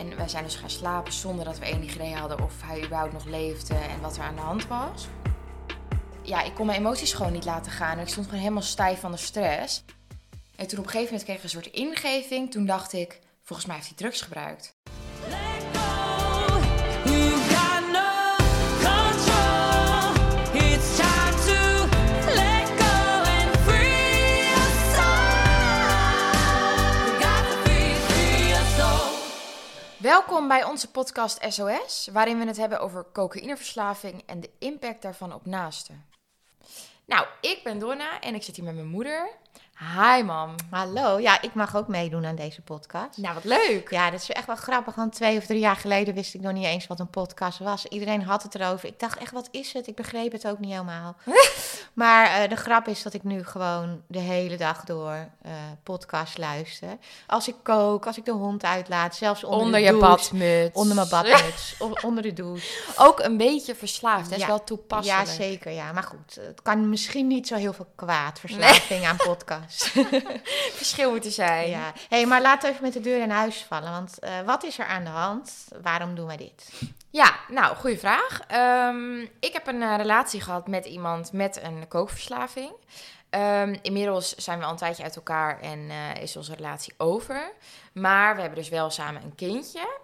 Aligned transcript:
En 0.00 0.16
wij 0.16 0.28
zijn 0.28 0.44
dus 0.44 0.54
gaan 0.54 0.70
slapen 0.70 1.12
zonder 1.12 1.44
dat 1.44 1.58
we 1.58 1.64
enig 1.64 1.94
idee 1.94 2.14
hadden 2.14 2.42
of 2.42 2.62
hij 2.62 2.84
überhaupt 2.84 3.12
nog 3.12 3.24
leefde 3.24 3.74
en 3.74 4.00
wat 4.00 4.16
er 4.16 4.22
aan 4.22 4.34
de 4.34 4.40
hand 4.40 4.66
was. 4.66 5.06
Ja, 6.22 6.42
ik 6.42 6.54
kon 6.54 6.66
mijn 6.66 6.78
emoties 6.78 7.12
gewoon 7.12 7.32
niet 7.32 7.44
laten 7.44 7.72
gaan. 7.72 7.98
Ik 7.98 8.08
stond 8.08 8.26
gewoon 8.26 8.40
helemaal 8.40 8.62
stijf 8.62 9.00
van 9.00 9.10
de 9.10 9.16
stress. 9.16 9.84
En 10.56 10.66
toen 10.66 10.78
op 10.78 10.84
een 10.84 10.90
gegeven 10.90 11.04
moment 11.04 11.24
kreeg 11.24 11.36
ik 11.36 11.42
een 11.42 11.48
soort 11.48 11.66
ingeving. 11.66 12.50
Toen 12.50 12.66
dacht 12.66 12.92
ik, 12.92 13.20
volgens 13.42 13.66
mij 13.68 13.76
heeft 13.76 13.88
hij 13.88 13.96
drugs 13.96 14.20
gebruikt. 14.20 14.79
Welkom 30.10 30.48
bij 30.48 30.64
onze 30.64 30.90
podcast 30.90 31.38
SOS, 31.48 32.08
waarin 32.12 32.38
we 32.38 32.46
het 32.46 32.56
hebben 32.56 32.80
over 32.80 33.06
cocaïneverslaving 33.12 34.22
en 34.26 34.40
de 34.40 34.50
impact 34.58 35.02
daarvan 35.02 35.32
op 35.32 35.46
naasten. 35.46 36.06
Nou, 37.04 37.26
ik 37.40 37.60
ben 37.64 37.78
Donna 37.78 38.20
en 38.20 38.34
ik 38.34 38.42
zit 38.42 38.56
hier 38.56 38.64
met 38.64 38.74
mijn 38.74 38.86
moeder. 38.86 39.30
Hi 39.80 40.22
mam. 40.22 40.54
Hallo, 40.70 41.18
ja, 41.18 41.42
ik 41.42 41.54
mag 41.54 41.76
ook 41.76 41.88
meedoen 41.88 42.26
aan 42.26 42.34
deze 42.34 42.62
podcast. 42.62 43.16
Nou, 43.18 43.34
wat 43.34 43.44
leuk. 43.44 43.90
Ja, 43.90 44.10
dat 44.10 44.20
is 44.20 44.30
echt 44.30 44.46
wel 44.46 44.56
grappig, 44.56 44.94
want 44.94 45.12
twee 45.12 45.38
of 45.38 45.46
drie 45.46 45.58
jaar 45.58 45.76
geleden 45.76 46.14
wist 46.14 46.34
ik 46.34 46.40
nog 46.40 46.52
niet 46.52 46.64
eens 46.64 46.86
wat 46.86 47.00
een 47.00 47.10
podcast 47.10 47.58
was. 47.58 47.86
Iedereen 47.86 48.22
had 48.22 48.42
het 48.42 48.54
erover. 48.54 48.88
Ik 48.88 49.00
dacht 49.00 49.18
echt, 49.18 49.32
wat 49.32 49.48
is 49.50 49.72
het? 49.72 49.86
Ik 49.86 49.94
begreep 49.94 50.32
het 50.32 50.46
ook 50.46 50.58
niet 50.58 50.70
helemaal. 50.70 51.16
maar 51.92 52.26
eh, 52.26 52.48
de 52.48 52.56
grap 52.56 52.88
is 52.88 53.02
dat 53.02 53.14
ik 53.14 53.22
nu 53.22 53.44
gewoon 53.44 54.02
de 54.06 54.18
hele 54.18 54.56
dag 54.56 54.84
door 54.84 55.28
eh 55.42 55.50
podcast 55.82 56.38
luister. 56.38 56.96
Als 57.26 57.48
ik 57.48 57.54
kook, 57.62 58.06
als 58.06 58.16
ik 58.16 58.24
de 58.24 58.30
hond 58.32 58.64
uitlaat, 58.64 59.16
zelfs 59.16 59.44
onder, 59.44 59.60
Onder 59.60 59.80
de 59.80 59.86
je 59.86 59.90
douche. 59.90 60.06
badmuts. 60.08 60.76
Onder 60.76 60.94
mijn 60.94 61.08
badmuts, 61.08 61.76
onder 62.06 62.22
de 62.22 62.32
douche. 62.32 62.92
Ook 62.96 63.20
een 63.20 63.36
beetje 63.36 63.74
verslaafd, 63.74 64.30
hè? 64.30 64.36
is 64.36 64.46
wel 64.46 64.64
toepasselijk. 64.64 65.26
Ja, 65.26 65.32
zeker, 65.32 65.72
ja. 65.72 65.92
Maar 65.92 66.02
goed, 66.02 66.38
het 66.40 66.62
kan 66.62 66.88
misschien 66.88 67.26
niet 67.26 67.46
zo 67.46 67.54
heel 67.56 67.72
veel 67.72 67.88
kwaad, 67.94 68.40
verslaving 68.40 69.04
aan 69.06 69.16
podcast. 69.30 69.68
Verschil 70.80 71.10
moeten 71.10 71.32
zijn. 71.32 71.68
Ja, 71.68 71.92
hey, 72.08 72.26
maar 72.26 72.42
laten 72.42 72.68
we 72.68 72.74
even 72.74 72.84
met 72.84 72.92
de 72.92 73.00
deur 73.00 73.22
in 73.22 73.30
huis 73.30 73.64
vallen. 73.68 73.90
Want 73.90 74.18
eh, 74.18 74.40
wat 74.40 74.64
is 74.64 74.78
er 74.78 74.84
aan 74.84 75.04
de 75.04 75.10
hand? 75.10 75.68
Waarom 75.82 76.14
doen 76.14 76.26
wij 76.26 76.36
dit? 76.36 76.72
Ja, 77.10 77.34
nou, 77.48 77.76
goede 77.76 77.98
vraag. 77.98 78.40
Ehm, 78.46 79.20
ik 79.20 79.52
heb 79.52 79.66
een 79.66 79.82
eh, 79.82 79.96
relatie 79.96 80.40
gehad 80.40 80.68
met 80.68 80.84
iemand 80.84 81.32
met 81.32 81.62
een 81.62 81.88
kookverslaving. 81.88 82.70
Ehm, 83.30 83.76
inmiddels 83.82 84.34
zijn 84.34 84.58
we 84.58 84.64
al 84.64 84.70
een 84.70 84.76
tijdje 84.76 85.02
uit 85.02 85.16
elkaar 85.16 85.60
en 85.60 85.90
eh, 85.90 86.22
is 86.22 86.36
onze 86.36 86.54
relatie 86.54 86.94
over. 86.96 87.52
Maar 87.92 88.34
we 88.34 88.40
hebben 88.40 88.58
dus 88.58 88.68
wel 88.68 88.90
samen 88.90 89.22
een 89.22 89.34
kindje, 89.34 89.98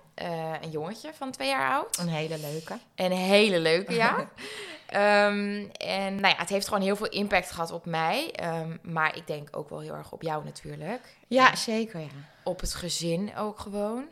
een 0.61 0.71
jongetje 0.71 1.11
van 1.15 1.31
twee 1.31 1.49
jaar 1.49 1.71
oud. 1.71 1.99
Een 1.99 2.09
hele 2.09 2.39
leuke. 2.39 2.79
Een 2.95 3.13
hele 3.13 3.59
leuke, 3.59 3.95
ja. 3.95 4.17
Ehm, 4.87 5.65
en 5.77 6.15
nou 6.15 6.35
ja, 6.35 6.37
het 6.37 6.49
heeft 6.49 6.69
gewoon 6.69 6.83
heel 6.83 6.97
veel 6.97 7.09
impact 7.09 7.51
gehad 7.51 7.71
op 7.71 7.87
mij. 7.87 8.31
Ehm, 8.33 8.77
maar 8.83 9.17
ik 9.17 9.27
denk 9.27 9.57
ook 9.57 9.69
wel 9.71 9.81
heel 9.81 9.95
erg 9.95 10.13
op 10.13 10.23
jou 10.23 10.45
natuurlijk. 10.45 11.17
Ja, 11.29 11.57
zeker, 11.57 12.01
ja. 12.01 12.07
op 12.45 12.61
het 12.61 12.75
gezin 12.75 13.37
ook 13.37 13.59
gewoon. 13.59 14.09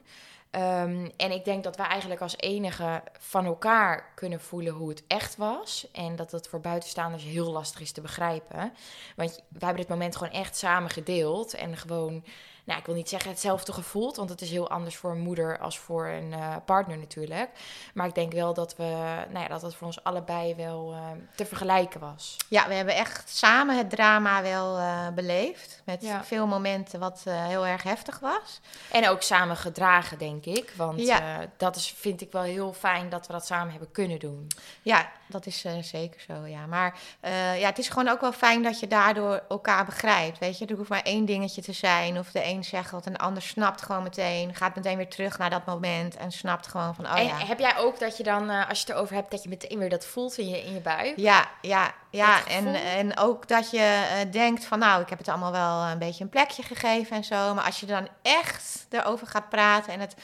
Ehm, 0.54 1.08
en 1.16 1.30
ik 1.30 1.44
denk 1.44 1.64
dat 1.64 1.76
wij 1.76 1.86
eigenlijk 1.86 2.20
als 2.20 2.36
enige 2.36 3.02
van 3.18 3.44
elkaar 3.44 4.12
kunnen 4.14 4.40
voelen 4.40 4.72
hoe 4.72 4.88
het 4.88 5.04
echt 5.06 5.36
was. 5.36 5.88
En 5.92 6.16
dat 6.16 6.32
het 6.32 6.48
voor 6.48 6.60
buitenstaanders 6.60 7.24
heel 7.24 7.52
lastig 7.52 7.80
is 7.80 7.92
te 7.92 8.00
begrijpen. 8.00 8.72
Want 9.16 9.30
wij 9.34 9.58
hebben 9.58 9.76
dit 9.76 9.88
moment 9.88 10.16
gewoon 10.16 10.32
echt 10.32 10.56
samen 10.56 10.90
gedeeld. 10.90 11.54
En 11.54 11.76
gewoon, 11.76 12.24
nou 12.64 12.78
ik 12.80 12.86
wil 12.86 12.94
niet 12.94 13.08
zeggen 13.08 13.30
hetzelfde 13.30 13.72
gevoeld. 13.72 14.16
Want 14.16 14.28
het 14.30 14.40
is 14.40 14.50
heel 14.50 14.70
anders 14.70 14.96
voor 14.96 15.10
een 15.10 15.20
moeder 15.20 15.58
als 15.58 15.78
voor 15.78 16.06
een 16.06 16.32
eh, 16.32 16.56
partner 16.64 16.98
natuurlijk. 16.98 17.50
Maar 17.94 18.06
ik 18.06 18.14
denk 18.14 18.32
wel 18.32 18.54
dat, 18.54 18.76
we, 18.76 18.82
nou 19.28 19.38
ja, 19.38 19.48
dat 19.48 19.62
het 19.62 19.74
voor 19.74 19.86
ons 19.86 20.04
allebei 20.04 20.54
wel 20.54 20.92
eh, 20.92 20.98
te 21.34 21.46
vergelijken 21.46 22.00
was. 22.00 22.36
Ja, 22.48 22.68
we 22.68 22.74
hebben 22.74 22.94
echt 22.94 23.28
samen 23.30 23.76
het 23.76 23.90
drama 23.90 24.42
wel 24.42 24.78
eh, 24.78 25.08
beleefd. 25.14 25.82
Met 25.84 26.02
Ja. 26.02 26.24
veel 26.24 26.46
momenten 26.46 27.00
wat 27.00 27.22
eh, 27.24 27.46
heel 27.46 27.66
erg 27.66 27.82
heftig 27.82 28.18
was. 28.18 28.60
En 28.90 29.08
ook 29.08 29.22
samen 29.22 29.56
gedragen, 29.56 30.18
denk 30.18 30.44
ik. 30.46 30.72
Want 30.76 31.00
Ja. 31.00 31.46
dat 31.56 31.76
is, 31.76 31.94
vind 31.98 32.20
ik 32.20 32.32
wel 32.32 32.42
heel 32.42 32.72
fijn 32.72 33.08
dat 33.08 33.26
we 33.26 33.32
dat 33.32 33.46
samen 33.46 33.70
hebben 33.70 33.90
kunnen 33.90 34.18
doen. 34.18 34.46
Ja, 34.82 35.10
dat 35.26 35.46
is 35.46 35.64
eh, 35.64 35.72
zeker 35.80 36.20
zo, 36.20 36.46
ja. 36.46 36.66
Maar 36.66 36.98
eh, 37.20 37.60
ja, 37.60 37.66
het 37.66 37.78
is 37.78 37.88
gewoon 37.88 38.08
ook 38.08 38.20
wel 38.20 38.32
fijn 38.32 38.62
dat 38.62 38.80
je 38.80 38.86
daardoor 38.86 39.42
elkaar 39.48 39.84
begrijpt, 39.84 40.38
weet 40.38 40.58
je. 40.58 40.66
Er 40.66 40.76
hoeft 40.76 40.88
maar 40.88 41.02
één 41.02 41.24
dingetje 41.24 41.62
te 41.62 41.72
zijn. 41.72 42.18
Of 42.18 42.30
de 42.30 42.44
een 42.44 42.64
zegt 42.64 42.90
wat 42.90 43.06
en 43.06 43.12
de 43.12 43.18
ander 43.18 43.42
snapt 43.42 43.82
gewoon 43.82 44.02
meteen. 44.02 44.54
Gaat 44.54 44.74
meteen 44.74 44.96
weer 44.96 45.08
terug 45.08 45.38
naar 45.38 45.50
dat 45.50 45.66
moment 45.66 46.16
en 46.16 46.32
snapt 46.32 46.66
gewoon 46.66 46.94
van, 46.94 47.04
oh 47.04 47.18
en 47.18 47.24
ja. 47.24 47.36
heb 47.36 47.58
jij 47.58 47.76
ook 47.76 47.98
dat 47.98 48.16
je 48.16 48.22
dan, 48.22 48.50
eh, 48.50 48.68
als 48.68 48.78
je 48.78 48.84
het 48.86 48.94
erover 48.94 49.14
hebt, 49.14 49.30
dat 49.30 49.42
je 49.42 49.48
meteen 49.48 49.78
weer 49.78 49.90
dat 49.90 50.06
voelt 50.06 50.38
in 50.38 50.48
je, 50.48 50.64
in 50.64 50.72
je 50.72 50.80
buik? 50.80 51.12
Ja, 51.16 51.48
ja, 51.60 51.94
ja. 52.10 52.46
En, 52.46 52.74
en 52.74 53.18
ook 53.18 53.48
dat 53.48 53.70
je 53.70 54.02
denkt 54.30 54.64
van 54.64 54.78
nou, 54.78 55.02
ik 55.02 55.08
heb 55.08 55.18
het 55.18 55.28
allemaal 55.28 55.52
wel 55.52 55.82
een 55.82 55.98
beetje 55.98 56.24
een 56.24 56.30
plekje 56.30 56.62
gegeven 56.62 57.16
en 57.16 57.24
zo. 57.24 57.54
Maar 57.54 57.64
als 57.64 57.80
je 57.80 57.86
dan 57.86 58.08
echt 58.22 58.86
erover 58.90 59.26
gaat 59.26 59.48
praten 59.48 59.92
en 59.92 60.00
het 60.00 60.14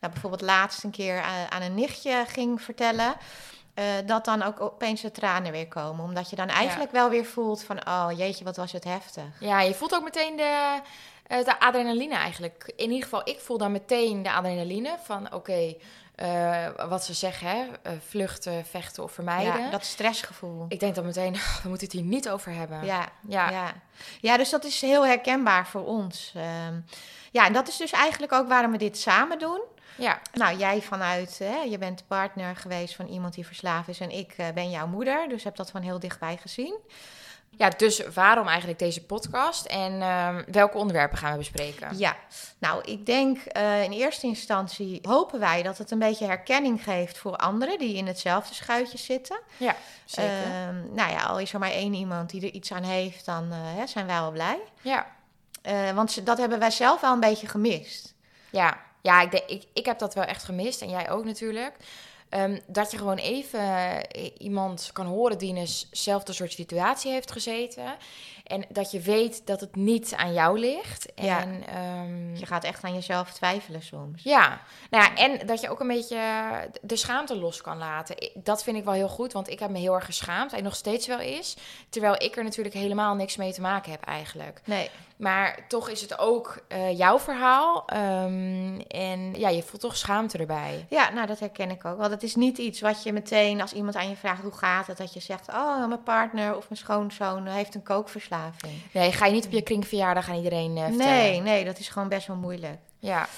nou, 0.00 0.12
bijvoorbeeld 0.12 0.42
laatst 0.42 0.84
een 0.84 0.90
keer 0.90 1.22
aan, 1.22 1.50
aan 1.50 1.62
een 1.62 1.74
nichtje 1.74 2.24
ging 2.28 2.62
vertellen. 2.62 3.14
Eh, 3.80 3.86
dat 4.06 4.24
dan 4.24 4.42
ook 4.42 4.60
opeens 4.60 5.00
de 5.00 5.10
tranen 5.10 5.52
weer 5.52 5.68
komen. 5.68 6.04
Omdat 6.04 6.30
je 6.30 6.36
dan 6.36 6.48
eigenlijk 6.48 6.90
wel 6.90 7.10
weer 7.10 7.24
voelt 7.24 7.62
van 7.64 7.86
oh 7.86 8.08
jeetje, 8.16 8.44
wat 8.44 8.56
was 8.56 8.72
het 8.72 8.84
heftig. 8.84 9.24
Ja, 9.38 9.60
je 9.60 9.74
voelt 9.74 9.94
ook 9.94 10.02
meteen 10.02 10.36
de, 10.36 10.80
eh, 11.26 11.44
de 11.44 11.60
adrenaline 11.60 12.14
eigenlijk. 12.14 12.72
In 12.76 12.88
ieder 12.90 13.02
geval, 13.02 13.28
ik 13.28 13.38
voel 13.38 13.58
dan 13.58 13.72
meteen 13.72 14.22
de 14.22 14.32
adrenaline 14.32 14.96
van 15.02 15.32
oké, 15.34 15.74
eh, 16.14 16.66
wat 16.88 17.04
ze 17.04 17.14
zeggen, 17.14 17.48
hè? 17.48 17.66
vluchten, 18.08 18.66
vechten 18.66 19.02
of 19.02 19.12
vermijden. 19.12 19.60
Ja, 19.60 19.70
dat 19.70 19.84
stressgevoel. 19.84 20.66
Ik 20.68 20.80
denk 20.80 20.94
dan 20.94 21.04
meteen, 21.04 21.32
we 21.62 21.68
moeten 21.68 21.86
het 21.86 21.96
hier 21.96 22.06
niet 22.06 22.28
over 22.28 22.52
hebben. 22.52 22.84
Ja, 22.84 23.08
Ja. 23.28 23.50
ja. 23.50 23.72
Ja. 24.20 24.36
dus 24.36 24.50
dat 24.50 24.64
is 24.64 24.80
heel 24.80 25.06
herkenbaar 25.06 25.66
voor 25.66 25.84
ons. 25.84 26.32
Ehm, 26.36 26.74
ja, 27.30 27.46
en 27.46 27.52
dat 27.52 27.68
is 27.68 27.76
dus 27.76 27.90
eigenlijk 27.90 28.32
ook 28.32 28.48
waarom 28.48 28.70
we 28.72 28.78
dit 28.78 28.98
samen 28.98 29.38
doen. 29.38 29.60
Ja. 29.96 30.20
Nou, 30.32 30.56
jij 30.56 30.82
vanuit, 30.82 31.38
hè, 31.38 31.60
je 31.60 31.78
bent 31.78 32.04
partner 32.06 32.56
geweest 32.56 32.94
van 32.94 33.06
iemand 33.06 33.34
die 33.34 33.46
verslaafd 33.46 33.88
is 33.88 34.00
en 34.00 34.10
ik 34.10 34.34
eh, 34.36 34.46
ben 34.54 34.70
jouw 34.70 34.86
moeder, 34.86 35.28
dus 35.28 35.44
heb 35.44 35.56
dat 35.56 35.70
van 35.70 35.82
heel 35.82 35.98
dichtbij 35.98 36.36
gezien. 36.36 36.78
Ja, 37.56 37.68
dus 37.68 38.06
waarom 38.14 38.46
eigenlijk 38.46 38.78
deze 38.78 39.04
podcast 39.04 39.66
en 39.66 40.02
ehm, 40.02 40.42
welke 40.50 40.78
onderwerpen 40.78 41.18
gaan 41.18 41.32
we 41.32 41.38
bespreken? 41.38 41.98
Ja, 41.98 42.16
nou, 42.58 42.82
ik 42.84 43.06
denk 43.06 43.38
eh, 43.38 43.82
in 43.82 43.92
eerste 43.92 44.26
instantie 44.26 44.98
hopen 45.02 45.40
wij 45.40 45.62
dat 45.62 45.78
het 45.78 45.90
een 45.90 45.98
beetje 45.98 46.26
herkenning 46.26 46.82
geeft 46.82 47.18
voor 47.18 47.36
anderen 47.36 47.78
die 47.78 47.94
in 47.94 48.06
hetzelfde 48.06 48.54
schuitje 48.54 48.98
zitten. 48.98 49.40
Ja, 49.56 49.76
zeker. 50.04 50.32
Ehm, 50.32 50.94
nou 50.94 51.10
ja, 51.10 51.22
al 51.22 51.38
is 51.38 51.52
er 51.52 51.58
maar 51.58 51.70
één 51.70 51.94
iemand 51.94 52.30
die 52.30 52.42
er 52.42 52.52
iets 52.52 52.72
aan 52.72 52.82
heeft, 52.82 53.24
dan 53.24 53.52
eh, 53.52 53.58
hè, 53.62 53.86
zijn 53.86 54.06
wij 54.06 54.20
wel 54.20 54.30
blij. 54.30 54.58
ja. 54.80 55.06
Want 55.94 56.26
dat 56.26 56.38
hebben 56.38 56.58
wij 56.58 56.70
zelf 56.70 57.00
wel 57.00 57.12
een 57.12 57.20
beetje 57.20 57.46
gemist. 57.48 58.14
Ja, 58.50 58.80
ja 59.02 59.22
ik, 59.22 59.30
denk, 59.30 59.44
ik, 59.44 59.64
ik 59.72 59.86
heb 59.86 59.98
dat 59.98 60.14
wel 60.14 60.24
echt 60.24 60.44
gemist. 60.44 60.82
En 60.82 60.90
jij 60.90 61.10
ook 61.10 61.24
natuurlijk. 61.24 61.76
Ehm, 62.28 62.58
dat 62.66 62.90
je 62.90 62.98
gewoon 62.98 63.16
even 63.16 63.60
eh, 63.60 64.30
iemand 64.38 64.90
kan 64.92 65.06
horen 65.06 65.38
die 65.38 65.48
in 65.48 65.56
eenzelfde 65.56 66.32
soort 66.32 66.52
situatie 66.52 67.12
heeft 67.12 67.32
gezeten. 67.32 67.96
En 68.50 68.64
dat 68.68 68.90
je 68.90 69.00
weet 69.00 69.46
dat 69.46 69.60
het 69.60 69.74
niet 69.76 70.14
aan 70.16 70.32
jou 70.32 70.58
ligt. 70.58 71.06
Ja. 71.14 71.40
En, 71.40 71.66
ehm, 71.66 72.34
Je 72.34 72.46
gaat 72.46 72.64
echt 72.64 72.84
aan 72.84 72.94
jezelf 72.94 73.32
twijfelen 73.32 73.82
soms. 73.82 74.22
ja, 74.22 74.60
nou 74.90 75.04
ja, 75.04 75.14
en 75.14 75.46
dat 75.46 75.60
je 75.60 75.70
ook 75.70 75.80
een 75.80 75.86
beetje 75.88 76.18
de 76.82 76.96
schaamte 76.96 77.36
los 77.36 77.60
kan 77.60 77.78
laten. 77.78 78.30
Dat 78.34 78.62
vind 78.62 78.76
ik 78.76 78.84
wel 78.84 78.94
heel 78.94 79.08
goed, 79.08 79.32
want 79.32 79.48
ik 79.48 79.58
heb 79.58 79.70
me 79.70 79.78
heel 79.78 79.94
erg 79.94 80.04
geschaamd. 80.04 80.52
En 80.52 80.62
nog 80.62 80.74
steeds 80.74 81.06
wel 81.06 81.20
is. 81.20 81.56
Terwijl 81.88 82.22
ik 82.22 82.36
er 82.36 82.44
natuurlijk 82.44 82.74
helemaal 82.74 83.14
niks 83.14 83.36
mee 83.36 83.52
te 83.52 83.60
maken 83.60 83.90
heb 83.90 84.04
eigenlijk. 84.04 84.60
Nee, 84.64 84.90
Maar 85.16 85.64
toch 85.68 85.88
is 85.88 86.00
het 86.00 86.18
ook 86.18 86.64
eh, 86.68 86.98
jouw 86.98 87.18
verhaal. 87.18 87.82
ehm, 87.86 88.80
en 88.88 89.34
ja, 89.34 89.48
je 89.48 89.62
voelt 89.62 89.80
toch 89.82 89.96
schaamte 89.96 90.38
erbij. 90.38 90.86
Ja, 90.88 91.10
nou 91.10 91.26
dat 91.26 91.38
herken 91.38 91.70
ik 91.70 91.84
ook. 91.84 91.98
Want 91.98 92.10
het 92.10 92.22
is 92.22 92.34
niet 92.34 92.58
iets 92.58 92.80
wat 92.80 93.02
je 93.02 93.12
meteen, 93.12 93.60
als 93.60 93.72
iemand 93.72 93.96
aan 93.96 94.08
je 94.08 94.16
vraagt 94.16 94.42
hoe 94.42 94.52
gaat 94.52 94.86
het, 94.86 94.96
dat 94.96 95.14
je 95.14 95.20
zegt, 95.20 95.48
oh, 95.48 95.86
mijn 95.86 96.02
partner 96.02 96.56
of 96.56 96.68
mijn 96.68 96.80
schoonzoon 96.80 97.46
heeft 97.46 97.74
een 97.74 97.82
Nee, 98.92 99.12
ga 99.12 99.26
je 99.26 99.32
niet 99.32 99.46
op 99.46 99.52
je 99.52 99.62
kringverjaardag 99.62 100.28
aan 100.28 100.36
iedereen 100.36 100.76
eh 100.76 100.84
vertellen. 100.84 101.12
Nee, 101.12 101.40
nee, 101.40 101.64
dat 101.64 101.78
is 101.78 101.88
gewoon 101.88 102.08
best 102.08 102.26
wel 102.26 102.36
moeilijk. 102.36 102.78
Ja, 102.98 103.28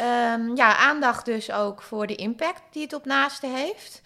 Ehm, 0.00 0.56
ja, 0.56 0.76
aandacht 0.76 1.24
dus 1.24 1.52
ook 1.52 1.82
voor 1.82 2.06
de 2.06 2.14
impact 2.14 2.62
die 2.70 2.82
het 2.82 2.92
op 2.92 3.04
naasten 3.04 3.54
heeft. 3.54 4.00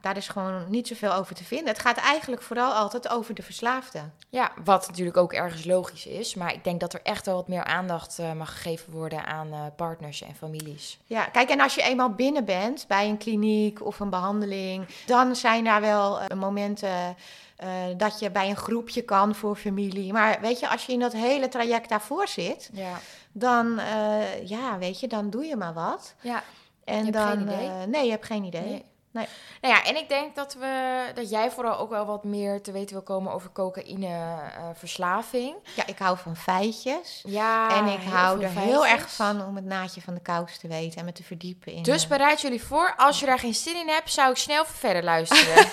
Daar 0.00 0.16
is 0.16 0.28
gewoon 0.28 0.64
niet 0.68 0.88
zoveel 0.88 1.12
over 1.14 1.34
te 1.34 1.44
vinden. 1.44 1.66
Het 1.68 1.78
gaat 1.78 1.96
eigenlijk 1.96 2.42
vooral 2.42 2.72
altijd 2.72 3.08
over 3.08 3.34
de 3.34 3.42
verslaafde. 3.42 4.00
ja, 4.28 4.52
wat 4.64 4.88
natuurlijk 4.88 5.16
ook 5.16 5.32
ergens 5.32 5.64
logisch 5.64 6.06
is. 6.06 6.34
Maar 6.34 6.52
ik 6.52 6.64
denk 6.64 6.80
dat 6.80 6.92
er 6.92 7.00
echt 7.02 7.26
wel 7.26 7.34
wat 7.34 7.48
meer 7.48 7.64
aandacht 7.64 8.18
eh, 8.18 8.32
mag 8.32 8.52
gegeven 8.52 8.92
worden 8.92 9.26
aan 9.26 9.52
eh, 9.52 9.60
partners 9.76 10.22
en 10.22 10.34
families. 10.34 10.98
Ja, 11.06 11.24
kijk, 11.24 11.50
en 11.50 11.60
als 11.60 11.74
je 11.74 11.82
eenmaal 11.82 12.10
binnen 12.10 12.44
bent 12.44 12.84
bij 12.88 13.08
een 13.08 13.18
kliniek 13.18 13.84
of 13.84 14.00
een 14.00 14.10
behandeling, 14.10 14.86
dan 15.06 15.36
zijn 15.36 15.64
daar 15.64 15.80
wel 15.80 16.20
momenten 16.34 17.16
eh, 17.62 17.68
dat 17.96 18.18
je 18.18 18.30
bij 18.30 18.48
een 18.48 18.56
groepje 18.56 19.02
kan 19.02 19.34
voor 19.34 19.56
familie. 19.56 20.12
Maar 20.12 20.38
weet 20.40 20.60
je, 20.60 20.68
als 20.68 20.86
je 20.86 20.92
in 20.92 21.00
dat 21.00 21.12
hele 21.12 21.48
traject 21.48 21.88
daarvoor 21.88 22.28
zit, 22.28 22.70
Ja, 22.72 22.98
dan, 23.32 23.78
eh, 23.78 24.46
ja, 24.48 24.78
weet 24.78 25.00
je, 25.00 25.08
dan 25.08 25.30
doe 25.30 25.44
je 25.44 25.56
maar 25.56 25.72
wat. 25.74 26.14
ja. 26.20 26.42
En 26.84 26.96
Je 26.98 27.02
hebt 27.04 27.16
dan, 27.16 27.28
geen 27.28 27.42
idee? 27.42 27.66
eh, 27.68 27.82
nee, 27.88 28.04
je 28.04 28.10
hebt 28.10 28.26
geen 28.26 28.44
idee. 28.44 28.62
Nee. 28.62 28.84
Nee. 29.12 29.26
Nou 29.60 29.74
ja, 29.74 29.84
en 29.84 29.96
ik 29.96 30.08
denk 30.08 30.34
dat, 30.34 30.54
we, 30.54 31.02
dat 31.14 31.30
jij 31.30 31.50
vooral 31.50 31.78
ook 31.78 31.90
wel 31.90 32.06
wat 32.06 32.24
meer 32.24 32.62
te 32.62 32.72
weten 32.72 32.94
wil 32.94 33.02
komen 33.02 33.32
over 33.32 33.52
cocaïneverslaving. 33.52 35.54
Ja, 35.74 35.86
ik 35.86 35.98
hou 35.98 36.18
van 36.18 36.36
feitjes. 36.36 37.22
ja, 37.26 37.76
en 37.76 37.86
ik 37.86 38.02
hou 38.02 38.42
er 38.42 38.50
heel 38.50 38.86
erg 38.86 39.14
van 39.14 39.46
om 39.46 39.56
het 39.56 39.64
naadje 39.64 40.00
van 40.00 40.14
de 40.14 40.20
kous 40.20 40.58
te 40.58 40.68
weten 40.68 40.98
en 40.98 41.04
me 41.04 41.12
te 41.12 41.22
verdiepen 41.22 41.72
in. 41.72 41.82
Dus 41.82 42.02
eh, 42.02 42.08
bereid 42.08 42.40
jullie 42.40 42.62
voor. 42.62 42.94
Als 42.96 43.20
je 43.20 43.26
daar 43.26 43.38
geen 43.38 43.54
zin 43.54 43.76
in 43.76 43.88
hebt, 43.88 44.12
zou 44.12 44.30
ik 44.30 44.36
snel 44.36 44.64
verder 44.64 45.04
luisteren. 45.04 45.66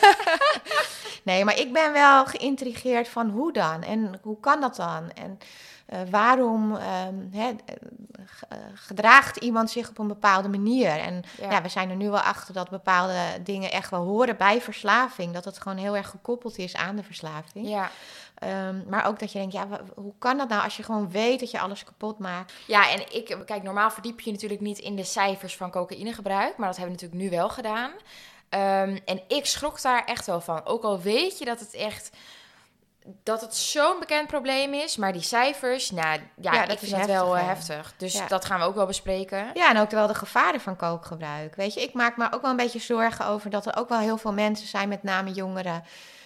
Nee, 1.24 1.46
maar 1.46 1.60
ik 1.60 1.74
ben 1.74 1.94
wel 1.94 2.26
geïntrigeerd 2.26 3.08
van 3.08 3.30
hoe 3.30 3.54
dan 3.54 3.84
en 3.84 4.20
hoe 4.22 4.40
kan 4.40 4.62
dat 4.62 4.76
dan? 4.76 5.12
En 5.12 5.40
eh, 5.90 6.00
waarom 6.10 6.76
ehm, 6.76 7.16
eh, 7.34 7.48
eh, 7.48 7.56
gedraagt 8.74 9.38
iemand 9.38 9.70
zich 9.72 9.90
op 9.90 9.98
een 9.98 10.08
bepaalde 10.08 10.50
manier? 10.50 10.90
En 10.90 11.24
Ja. 11.42 11.52
ja. 11.52 11.62
we 11.62 11.70
zijn 11.70 11.90
er 11.90 11.96
nu 11.96 12.10
wel 12.10 12.20
achter 12.20 12.54
dat 12.54 12.70
bepaalde 12.70 13.18
dingen 13.44 13.72
echt 13.72 13.90
wel 13.90 14.04
horen 14.04 14.38
bij 14.38 14.62
verslaving. 14.62 15.34
Dat 15.34 15.46
het 15.46 15.62
gewoon 15.62 15.78
heel 15.78 15.96
erg 15.96 16.10
gekoppeld 16.10 16.58
is 16.58 16.76
aan 16.76 16.96
de 16.96 17.04
verslaving. 17.04 17.68
ja. 17.68 17.90
Ehm, 18.36 18.90
maar 18.90 19.06
ook 19.06 19.20
dat 19.20 19.32
je 19.32 19.40
denkt, 19.40 19.54
ja, 19.54 19.68
hoe 19.96 20.14
kan 20.20 20.38
dat 20.38 20.50
nou 20.50 20.64
als 20.64 20.78
je 20.78 20.84
gewoon 20.84 21.12
weet 21.12 21.40
dat 21.40 21.52
je 21.52 21.60
alles 21.60 21.84
kapot 21.84 22.20
maakt? 22.20 22.54
ja, 22.68 22.92
en 22.92 23.16
ik, 23.16 23.38
kijk, 23.46 23.64
normaal 23.64 23.92
verdiep 23.92 24.20
je 24.20 24.26
je 24.26 24.32
natuurlijk 24.32 24.62
niet 24.62 24.80
in 24.80 24.96
de 24.96 25.04
cijfers 25.04 25.58
van 25.58 25.72
cocaïnegebruik, 25.72 26.58
maar 26.58 26.68
dat 26.68 26.78
hebben 26.78 26.96
we 26.96 27.02
natuurlijk 27.02 27.32
nu 27.32 27.38
wel 27.38 27.50
gedaan. 27.50 27.92
Ehm, 28.50 28.98
en 29.06 29.22
ik 29.28 29.46
schrok 29.46 29.82
daar 29.82 30.06
echt 30.06 30.26
wel 30.26 30.42
van. 30.42 30.66
Ook 30.66 30.84
al 30.84 31.00
weet 31.00 31.38
je 31.38 31.46
dat 31.46 31.60
het 31.60 31.74
echt 31.74 32.10
dat 33.24 33.42
het 33.42 33.56
zo'n 33.56 34.00
bekend 34.00 34.28
probleem 34.28 34.74
is, 34.74 34.98
maar 34.98 35.14
die 35.14 35.22
cijfers, 35.22 35.92
nou 35.92 36.20
ja, 36.42 36.66
dat 36.66 36.80
vind 36.80 36.92
is 36.92 36.98
dat 36.98 37.06
wel 37.06 37.38
eh, 37.38 37.48
heftig. 37.48 37.94
Dus 37.98 38.14
Ja. 38.14 38.28
dat 38.28 38.46
gaan 38.46 38.60
we 38.60 38.66
ook 38.66 38.76
wel 38.76 38.86
bespreken. 38.86 39.46
Ja, 39.54 39.70
en 39.70 39.78
ook 39.78 39.92
wel 39.92 40.08
de 40.08 40.16
gevaren 40.16 40.62
van 40.62 40.76
kookgebruik. 40.76 41.56
Weet 41.56 41.74
je, 41.74 41.82
ik 41.82 41.94
maak 41.94 42.18
me 42.18 42.32
ook 42.32 42.42
wel 42.42 42.52
een 42.52 42.58
beetje 42.58 42.80
zorgen 42.80 43.26
over 43.26 43.50
dat 43.50 43.66
er 43.66 43.78
ook 43.78 43.90
wel 43.90 44.00
heel 44.00 44.18
veel 44.18 44.34
mensen 44.34 44.68
zijn, 44.68 44.90
met 44.90 45.04
name 45.04 45.32
jongeren, 45.32 45.84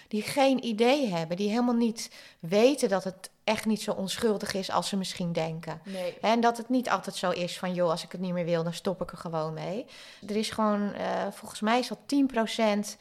die 0.08 0.22
geen 0.22 0.64
idee 0.64 1.08
hebben, 1.08 1.36
die 1.36 1.48
helemaal 1.48 1.74
niet 1.74 2.10
weten 2.40 2.88
dat 2.88 3.04
het 3.04 3.30
echt 3.44 3.64
niet 3.66 3.82
zo 3.82 3.90
onschuldig 3.90 4.54
is 4.54 4.70
als 4.70 4.88
ze 4.88 4.96
misschien 4.96 5.32
denken. 5.32 5.80
Nee. 5.84 6.16
En 6.20 6.40
dat 6.40 6.56
het 6.56 6.68
niet 6.68 6.90
altijd 6.90 7.16
zo 7.16 7.30
is 7.30 7.58
van, 7.58 7.74
joh, 7.74 7.90
als 7.90 8.04
ik 8.04 8.12
het 8.12 8.20
niet 8.20 8.32
meer 8.32 8.44
wil, 8.44 8.62
dan 8.62 8.72
stop 8.72 9.02
ik 9.02 9.10
er 9.12 9.18
gewoon 9.18 9.52
mee. 9.52 9.86
Er 10.28 10.36
is 10.36 10.50
gewoon, 10.50 10.92
eh, 10.92 11.06
volgens 11.32 11.60
mij 11.60 11.78
is 11.78 11.88
dat 11.88 11.98
10% 12.06 12.96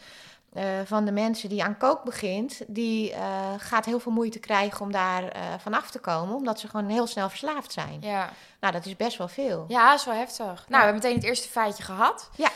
eh, 0.53 0.65
van 0.85 1.05
de 1.05 1.11
mensen 1.11 1.50
die 1.50 1.63
aan 1.63 1.77
kook 1.77 2.03
begint, 2.03 2.61
die 2.67 3.13
eh, 3.13 3.53
gaat 3.57 3.85
heel 3.85 4.00
veel 4.00 4.11
moeite 4.11 4.39
krijgen 4.39 4.81
om 4.81 4.91
daar 4.91 5.27
eh 5.27 5.41
van 5.59 5.73
af 5.73 5.91
te 5.91 6.00
komen, 6.00 6.35
omdat 6.35 6.59
ze 6.59 6.67
gewoon 6.67 6.89
heel 6.89 7.07
snel 7.07 7.29
verslaafd 7.29 7.71
zijn. 7.71 7.97
Ja. 8.01 8.29
Nou, 8.59 8.73
dat 8.73 8.85
is 8.85 8.95
best 8.95 9.17
wel 9.17 9.27
veel. 9.27 9.65
ja, 9.67 9.89
dat 9.89 10.00
is 10.00 10.05
wel 10.05 10.15
heftig. 10.15 10.45
Nou, 10.45 10.65
we 10.67 10.75
hebben 10.75 10.94
meteen 10.94 11.15
het 11.15 11.23
eerste 11.23 11.50
feitje 11.50 11.83
gehad. 11.83 12.29
Ja. 12.35 12.50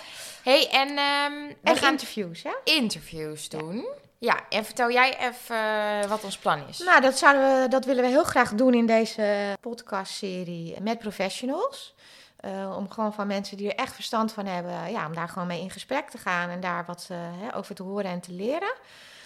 hey, 0.44 0.70
en 0.72 0.88
ehm, 0.88 1.48
we 1.48 1.56
En 1.64 1.76
gaan 1.76 1.92
interviews, 1.92 2.44
hè? 2.44 2.52
interviews 2.64 3.50
doen. 3.50 3.88
Ja. 4.20 4.40
en 4.50 4.66
vertel 4.66 4.92
jij 4.92 5.18
even 5.20 6.10
wat 6.10 6.24
ons 6.24 6.38
plan 6.38 6.64
is. 6.70 6.80
Nou, 6.80 7.02
dat, 7.02 7.18
zouden 7.18 7.62
we, 7.62 7.68
dat 7.68 7.86
willen 7.86 8.04
we 8.04 8.10
heel 8.10 8.24
graag 8.24 8.54
doen 8.54 8.74
in 8.74 8.86
deze 8.86 9.56
podcastserie 9.62 10.82
met 10.82 11.00
professionals. 11.00 11.96
Eh, 12.38 12.76
om 12.78 12.90
gewoon 12.90 13.14
van 13.14 13.28
mensen 13.28 13.58
die 13.58 13.70
er 13.70 13.76
echt 13.76 13.94
verstand 13.94 14.32
van 14.32 14.46
hebben, 14.46 14.92
ja, 14.92 15.06
om 15.06 15.16
daar 15.16 15.30
gewoon 15.30 15.48
mee 15.48 15.62
in 15.62 15.70
gesprek 15.70 16.10
te 16.10 16.18
gaan 16.18 16.50
en 16.50 16.60
daar 16.60 16.86
wat 16.86 17.08
eh, 17.12 17.18
hè, 17.20 17.56
over 17.56 17.76
te 17.76 17.84
horen 17.84 18.12
en 18.12 18.20
te 18.20 18.32
leren. 18.32 18.74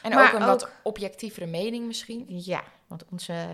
en 0.02 0.12
maar 0.12 0.34
ook 0.34 0.40
een 0.40 0.46
wat 0.46 0.70
objectievere 0.84 1.46
mening 1.46 1.86
misschien. 1.86 2.26
Ja, 2.28 2.64
want 2.88 3.06
onze, 3.12 3.48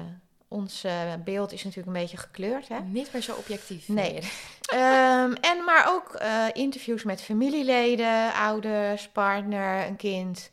ons 0.48 0.86
beeld 1.24 1.52
is 1.52 1.64
natuurlijk 1.64 1.96
een 1.96 2.02
beetje 2.02 2.18
gekleurd. 2.18 2.68
Hè? 2.68 2.80
Niet 2.80 3.14
meer 3.14 3.22
zo 3.22 3.36
objectief. 3.36 3.88
Nee. 3.88 4.20
Ehm, 4.68 5.32
en 5.32 5.64
maar 5.66 5.86
ook 5.90 6.14
eh, 6.14 6.46
interviews 6.54 7.04
met 7.04 7.22
familieleden, 7.22 8.34
ouders, 8.34 9.08
partner, 9.10 9.88
een 9.88 9.96
kind. 9.96 10.50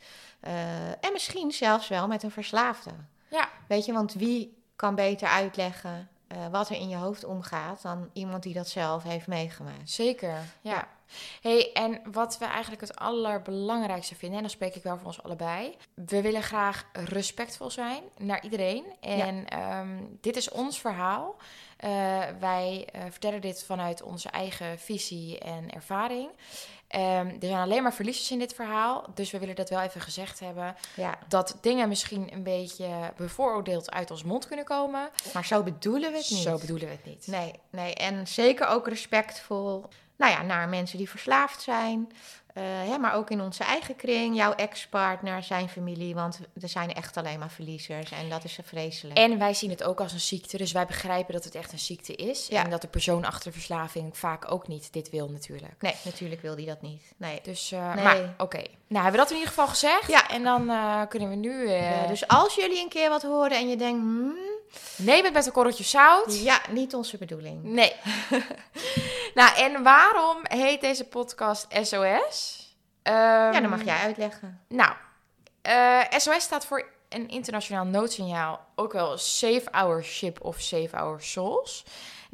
en 0.99 1.11
misschien 1.13 1.51
zelfs 1.51 1.87
wel 1.87 2.07
met 2.07 2.23
een 2.23 2.31
verslaafde. 2.31 2.91
Ja. 3.27 3.49
Weet 3.67 3.85
je, 3.85 3.93
want 3.93 4.13
wie 4.13 4.57
kan 4.75 4.95
beter 4.95 5.27
uitleggen 5.27 6.09
eh, 6.35 6.47
wat 6.51 6.69
er 6.69 6.75
in 6.75 6.89
je 6.89 6.95
hoofd 6.95 7.23
omgaat 7.23 7.81
dan 7.81 8.09
iemand 8.13 8.43
die 8.43 8.53
dat 8.53 8.67
zelf 8.67 9.03
heeft 9.03 9.27
meegemaakt? 9.27 9.89
Zeker, 9.89 10.29
ja. 10.29 10.43
Ja. 10.61 10.87
Hey, 11.41 11.71
en 11.73 12.01
wat 12.11 12.37
we 12.37 12.45
eigenlijk 12.45 12.81
het 12.81 12.95
allerbelangrijkste 12.95 14.15
vinden, 14.15 14.37
en 14.37 14.43
dan 14.43 14.53
spreek 14.53 14.75
ik 14.75 14.83
wel 14.83 14.97
voor 14.97 15.05
ons 15.05 15.23
allebei. 15.23 15.77
We 15.93 16.21
willen 16.21 16.43
graag 16.43 16.85
respectvol 16.93 17.69
zijn 17.69 18.03
naar 18.17 18.43
iedereen. 18.43 18.85
En 18.99 19.47
ehm, 19.47 20.03
dit 20.21 20.35
is 20.35 20.49
ons 20.49 20.79
verhaal. 20.79 21.35
Eh, 21.77 21.89
wij 22.39 22.87
eh, 22.91 23.01
vertellen 23.09 23.41
dit 23.41 23.63
vanuit 23.63 24.01
onze 24.01 24.29
eigen 24.29 24.79
visie 24.79 25.39
en 25.39 25.71
ervaring. 25.71 26.29
Ehm, 26.95 27.27
er 27.27 27.35
zijn 27.47 27.61
alleen 27.61 27.83
maar 27.83 27.93
verliezers 27.93 28.31
in 28.31 28.39
dit 28.39 28.53
verhaal. 28.53 29.05
Dus 29.13 29.31
we 29.31 29.39
willen 29.39 29.55
dat 29.55 29.69
wel 29.69 29.81
even 29.81 30.01
gezegd 30.01 30.39
hebben. 30.39 30.75
Ja, 30.95 31.17
Dat 31.27 31.57
dingen 31.61 31.87
misschien 31.89 32.33
een 32.33 32.43
beetje 32.43 32.87
bevooroordeeld 33.17 33.91
uit 33.91 34.11
ons 34.11 34.23
mond 34.23 34.47
kunnen 34.47 34.65
komen. 34.65 35.09
maar 35.33 35.45
zo 35.45 35.63
bedoelen 35.63 36.11
we 36.11 36.17
het 36.17 36.29
niet. 36.29 36.43
Zo 36.43 36.57
bedoelen 36.57 36.87
we 36.87 36.93
het 36.93 37.05
niet. 37.05 37.27
Nee, 37.27 37.53
nee, 37.69 37.93
en 37.93 38.27
zeker 38.27 38.67
ook 38.67 38.87
respectvol 38.87 39.85
nou 40.15 40.31
ja, 40.31 40.41
naar 40.41 40.69
mensen 40.69 40.97
die 40.97 41.09
verslaafd 41.09 41.61
zijn. 41.61 42.11
Eh, 42.55 42.63
hè, 42.63 42.97
maar 42.97 43.13
ook 43.13 43.29
in 43.29 43.41
onze 43.41 43.63
eigen 43.63 43.95
kring, 43.95 44.35
jouw 44.35 44.53
ex-partner, 44.53 45.43
zijn 45.43 45.69
familie. 45.69 46.15
Want 46.15 46.39
er 46.61 46.69
zijn 46.69 46.93
echt 46.93 47.17
alleen 47.17 47.39
maar 47.39 47.49
verliezers 47.49 48.11
en 48.11 48.29
dat 48.29 48.43
is 48.43 48.59
vreselijk. 48.63 49.17
En 49.19 49.39
wij 49.39 49.53
zien 49.53 49.69
het 49.69 49.83
ook 49.83 49.99
als 49.99 50.13
een 50.13 50.19
ziekte, 50.19 50.57
dus 50.57 50.71
wij 50.71 50.85
begrijpen 50.85 51.33
dat 51.33 51.43
het 51.43 51.55
echt 51.55 51.71
een 51.71 51.79
ziekte 51.79 52.15
is. 52.15 52.47
Ja. 52.47 52.63
En 52.63 52.69
dat 52.69 52.81
de 52.81 52.87
persoon 52.87 53.25
achter 53.25 53.43
de 53.51 53.57
verslaving 53.57 54.17
vaak 54.17 54.51
ook 54.51 54.67
niet 54.67 54.93
dit 54.93 55.09
wil 55.09 55.29
natuurlijk. 55.29 55.81
Nee, 55.81 55.95
natuurlijk 56.03 56.41
wil 56.41 56.55
die 56.55 56.65
dat 56.65 56.81
niet. 56.81 57.13
Nee. 57.17 57.39
Dus, 57.43 57.71
eh, 57.71 57.93
Nee. 57.93 58.03
maar 58.03 58.33
oké. 58.37 58.61
Nou, 58.87 59.03
hebben 59.03 59.11
we 59.11 59.17
dat 59.17 59.29
in 59.29 59.35
ieder 59.35 59.49
geval 59.49 59.67
gezegd. 59.67 60.07
Ja. 60.07 60.29
En 60.29 60.43
dan 60.43 60.69
eh, 60.69 61.01
kunnen 61.09 61.29
we 61.29 61.35
nu... 61.35 61.67
eh 61.67 62.01
Ja, 62.01 62.07
dus 62.07 62.27
als 62.27 62.55
jullie 62.55 62.81
een 62.83 62.89
keer 62.89 63.09
wat 63.09 63.21
horen 63.23 63.57
en 63.57 63.69
je 63.69 63.75
denkt, 63.77 63.99
hmm, 64.01 64.33
neem 64.95 65.23
het 65.23 65.33
met 65.33 65.45
een 65.45 65.51
korreltje 65.51 65.83
zout. 65.83 66.39
ja, 66.43 66.61
niet 66.69 66.93
onze 66.93 67.17
bedoeling. 67.17 67.63
Nee. 67.63 67.93
nou, 69.35 69.55
en 69.57 69.83
waarom 69.83 70.37
heet 70.43 70.81
deze 70.81 71.03
podcast 71.03 71.67
SOS? 71.81 72.63
ja, 73.03 73.51
Ehm, 73.51 73.61
dan 73.61 73.69
mag 73.69 73.83
jij 73.83 73.97
uitleggen. 73.97 74.61
Nou, 74.67 74.93
eh, 75.61 75.99
SOS 76.09 76.43
staat 76.43 76.65
voor 76.65 76.85
een 77.09 77.27
internationaal 77.29 77.85
noodsignaal. 77.85 78.65
Ook 78.75 78.93
wel 78.93 79.17
Save 79.17 79.71
Our 79.71 80.03
Ship 80.03 80.41
of 80.41 80.59
Save 80.61 80.97
Our 80.97 81.21
Souls. 81.21 81.85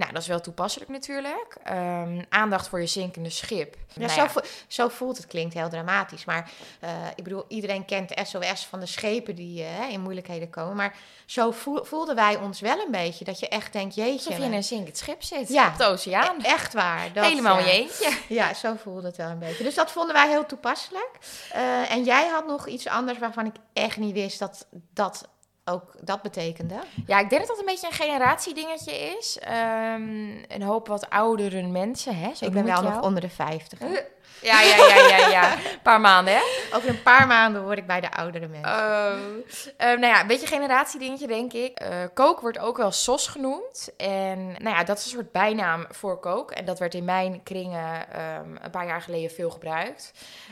Nou, 0.01 0.13
dat 0.13 0.21
is 0.21 0.27
wel 0.27 0.41
toepasselijk 0.41 0.89
natuurlijk. 0.91 1.55
Ehm, 1.63 2.21
aandacht 2.29 2.67
voor 2.67 2.79
je 2.79 2.87
zinkende 2.87 3.29
schip. 3.29 3.75
Ja, 3.93 4.05
Nou 4.05 4.19
zo, 4.19 4.27
vo- 4.27 4.47
zo 4.67 4.87
voelt 4.87 5.17
het, 5.17 5.27
klinkt 5.27 5.53
heel 5.53 5.69
dramatisch. 5.69 6.25
Maar 6.25 6.51
eh, 6.79 6.89
ik 7.15 7.23
bedoel, 7.23 7.45
iedereen 7.47 7.85
kent 7.85 8.09
de 8.09 8.25
SOS 8.25 8.65
van 8.65 8.79
de 8.79 8.85
schepen 8.85 9.35
die 9.35 9.63
eh, 9.63 9.89
in 9.89 10.01
moeilijkheden 10.01 10.49
komen. 10.49 10.75
Maar 10.75 10.95
zo 11.25 11.51
voel- 11.51 11.83
voelden 11.83 12.15
wij 12.15 12.35
ons 12.37 12.59
wel 12.59 12.79
een 12.85 12.91
beetje. 12.91 13.25
Dat 13.25 13.39
je 13.39 13.47
echt 13.47 13.73
denkt, 13.73 13.95
jeetje. 13.95 14.13
Alsof 14.29 14.37
je 14.37 14.43
in 14.43 14.53
een 14.53 14.63
zinkend 14.63 14.97
schip 14.97 15.23
zit 15.23 15.49
Ja. 15.49 15.67
op 15.67 15.77
de 15.77 15.85
oceaan. 15.85 16.35
e- 16.41 16.43
echt 16.47 16.73
waar. 16.73 17.13
Dat, 17.13 17.25
Helemaal 17.25 17.57
ja. 17.59 17.65
in 17.65 17.67
je 17.67 17.71
eentje. 17.71 18.17
Ja, 18.35 18.53
zo 18.53 18.75
voelde 18.83 19.07
het 19.07 19.17
wel 19.17 19.29
een 19.29 19.39
beetje. 19.39 19.63
Dus 19.63 19.75
dat 19.75 19.91
vonden 19.91 20.13
wij 20.13 20.29
heel 20.29 20.45
toepasselijk. 20.45 21.09
Eh, 21.51 21.91
en 21.91 22.03
jij 22.03 22.27
had 22.27 22.47
nog 22.47 22.67
iets 22.67 22.87
anders 22.87 23.19
waarvan 23.19 23.45
ik 23.45 23.55
echt 23.73 23.97
niet 23.97 24.13
wist 24.13 24.39
dat 24.39 24.67
dat 24.93 25.27
ook 25.71 25.95
dat 26.01 26.21
betekende. 26.21 26.75
Ja, 27.07 27.19
ik 27.19 27.29
denk 27.29 27.41
dat 27.41 27.49
dat 27.49 27.59
een 27.59 27.65
beetje 27.65 27.87
een 27.87 27.93
generatiedingetje 27.93 28.91
is. 28.91 29.39
Ehm, 29.39 30.29
een 30.47 30.61
hoop 30.61 30.87
wat 30.87 31.09
oudere 31.09 31.67
mensen, 31.67 32.15
hè? 32.17 32.33
Zo 32.33 32.45
ik 32.45 32.51
ben 32.51 32.65
wel 32.65 32.81
nog 32.81 33.01
onder 33.01 33.21
de 33.21 33.29
50. 33.29 33.79
hè. 33.79 33.99
Ja, 34.41 34.61
ja, 34.61 34.75
ja, 34.75 35.07
ja, 35.17 35.27
ja. 35.27 35.53
Een 35.53 35.81
paar 35.83 36.01
maanden, 36.01 36.33
hè? 36.33 36.41
Over 36.75 36.89
een 36.89 37.01
paar 37.01 37.27
maanden 37.27 37.61
hoor 37.61 37.77
ik 37.77 37.87
bij 37.87 38.01
de 38.01 38.11
oudere 38.11 38.47
mensen. 38.47 38.71
Oh. 38.71 39.11
Eh, 39.77 39.87
nou 39.87 40.05
ja, 40.05 40.21
een 40.21 40.27
beetje 40.27 40.47
generatiedingetje, 40.47 41.27
denk 41.27 41.53
ik. 41.53 41.77
Eh 41.77 41.87
kook 42.13 42.39
wordt 42.41 42.59
ook 42.59 42.77
wel 42.77 42.91
sos 42.91 43.27
genoemd. 43.27 43.89
En 43.97 44.47
nou 44.47 44.75
ja, 44.75 44.83
dat 44.83 44.97
is 44.97 45.03
een 45.05 45.09
soort 45.11 45.31
bijnaam 45.31 45.85
voor 45.89 46.19
kook. 46.19 46.51
En 46.51 46.65
dat 46.65 46.79
werd 46.79 46.93
in 46.93 47.05
mijn 47.05 47.43
kringen 47.43 48.11
ehm, 48.13 48.55
een 48.61 48.71
paar 48.71 48.85
jaar 48.85 49.01
geleden 49.01 49.31
veel 49.31 49.49
gebruikt. 49.49 50.11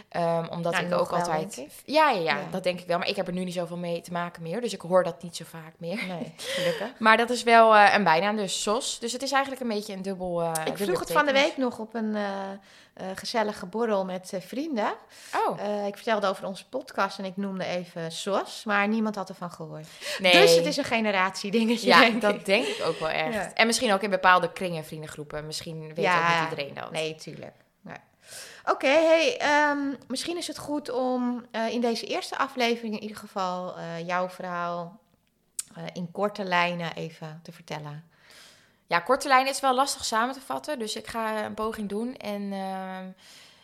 Ehm, 0.09 0.45
omdat 0.49 0.73
Nou, 0.73 0.85
ik 0.85 0.93
ook 0.93 1.09
wel, 1.09 1.19
altijd... 1.19 1.55
Ja, 1.85 2.09
ja, 2.09 2.19
ja, 2.19 2.19
Ja. 2.21 2.37
dat 2.51 2.63
denk 2.63 2.79
ik 2.79 2.87
wel. 2.87 2.97
Maar 2.97 3.07
ik 3.07 3.15
heb 3.15 3.27
er 3.27 3.33
nu 3.33 3.43
niet 3.43 3.53
zoveel 3.53 3.77
mee 3.77 4.01
te 4.01 4.11
maken 4.11 4.43
meer. 4.43 4.61
Dus 4.61 4.73
ik 4.73 4.81
hoor 4.81 5.03
dat 5.03 5.23
niet 5.23 5.35
zo 5.35 5.45
vaak 5.49 5.73
meer. 5.77 6.05
Nee, 6.07 6.33
gelukkig. 6.55 6.87
Maar 6.99 7.17
dat 7.17 7.29
is 7.29 7.43
wel 7.43 7.75
eh, 7.75 7.93
een 7.93 8.03
bijnaam, 8.03 8.35
dus 8.35 8.61
sos. 8.61 8.99
Dus 8.99 9.11
het 9.11 9.21
is 9.23 9.31
eigenlijk 9.31 9.61
een 9.61 9.67
beetje 9.67 9.93
een 9.93 10.01
dubbel... 10.01 10.41
eh, 10.41 10.51
Ik 10.65 10.77
vroeg 10.77 10.99
het 10.99 11.11
van 11.11 11.25
de 11.25 11.31
week 11.31 11.57
nog 11.57 11.79
op 11.79 11.93
een 11.93 12.17
gezellige 13.15 13.65
borrel 13.65 14.05
met 14.05 14.33
eh, 14.33 14.41
vrienden. 14.41 14.93
Oh, 15.47 15.59
Eh, 15.59 15.85
ik 15.87 15.95
vertelde 15.95 16.27
over 16.27 16.45
onze 16.45 16.69
podcast 16.69 17.19
en 17.19 17.25
ik 17.25 17.37
noemde 17.37 17.65
even 17.65 18.11
SOS, 18.11 18.63
maar 18.63 18.87
niemand 18.87 19.15
had 19.15 19.29
ervan 19.29 19.51
gehoord. 19.51 19.87
nee. 20.19 20.31
Dus 20.31 20.55
het 20.55 20.65
is 20.65 20.77
een 20.77 20.83
generatiedingetje, 20.83 21.87
Ja, 21.87 21.99
denk 21.99 22.21
dat 22.21 22.33
ik. 22.35 22.45
denk 22.45 22.65
ik 22.65 22.81
ook 22.85 22.99
wel 22.99 23.09
echt. 23.09 23.33
Ja. 23.33 23.53
En 23.53 23.65
misschien 23.67 23.93
ook 23.93 24.01
in 24.01 24.09
bepaalde 24.09 24.51
kringen, 24.51 24.85
vriendengroepen. 24.85 25.45
Misschien 25.45 25.87
weet 25.87 26.05
Ja, 26.05 26.17
ook 26.17 26.41
niet 26.41 26.49
iedereen 26.49 26.73
dat. 26.73 26.91
Nee, 26.91 27.15
tuurlijk. 27.15 27.53
Oké, 28.65 28.87
hey, 28.87 29.37
ehm, 29.37 29.93
misschien 30.07 30.37
is 30.37 30.47
het 30.47 30.57
goed 30.57 30.89
om 30.91 31.45
eh, 31.51 31.67
in 31.67 31.81
deze 31.81 32.05
eerste 32.05 32.37
aflevering 32.37 32.93
in 32.95 33.01
ieder 33.01 33.17
geval 33.17 33.77
eh, 33.77 34.07
jouw 34.07 34.29
verhaal 34.29 34.99
eh, 35.75 35.83
in 35.93 36.11
korte 36.11 36.43
lijnen 36.43 36.95
even 36.95 37.39
te 37.43 37.51
vertellen. 37.51 38.08
Ja, 38.89 38.99
korte 38.99 39.27
lijn 39.27 39.47
is 39.47 39.59
wel 39.59 39.73
lastig 39.73 40.05
samen 40.05 40.33
te 40.33 40.41
vatten. 40.41 40.79
Dus 40.79 40.95
ik 40.95 41.07
ga 41.07 41.43
een 41.45 41.53
poging 41.53 41.89
doen. 41.89 42.15
En 42.15 42.41
ehm, 42.51 43.05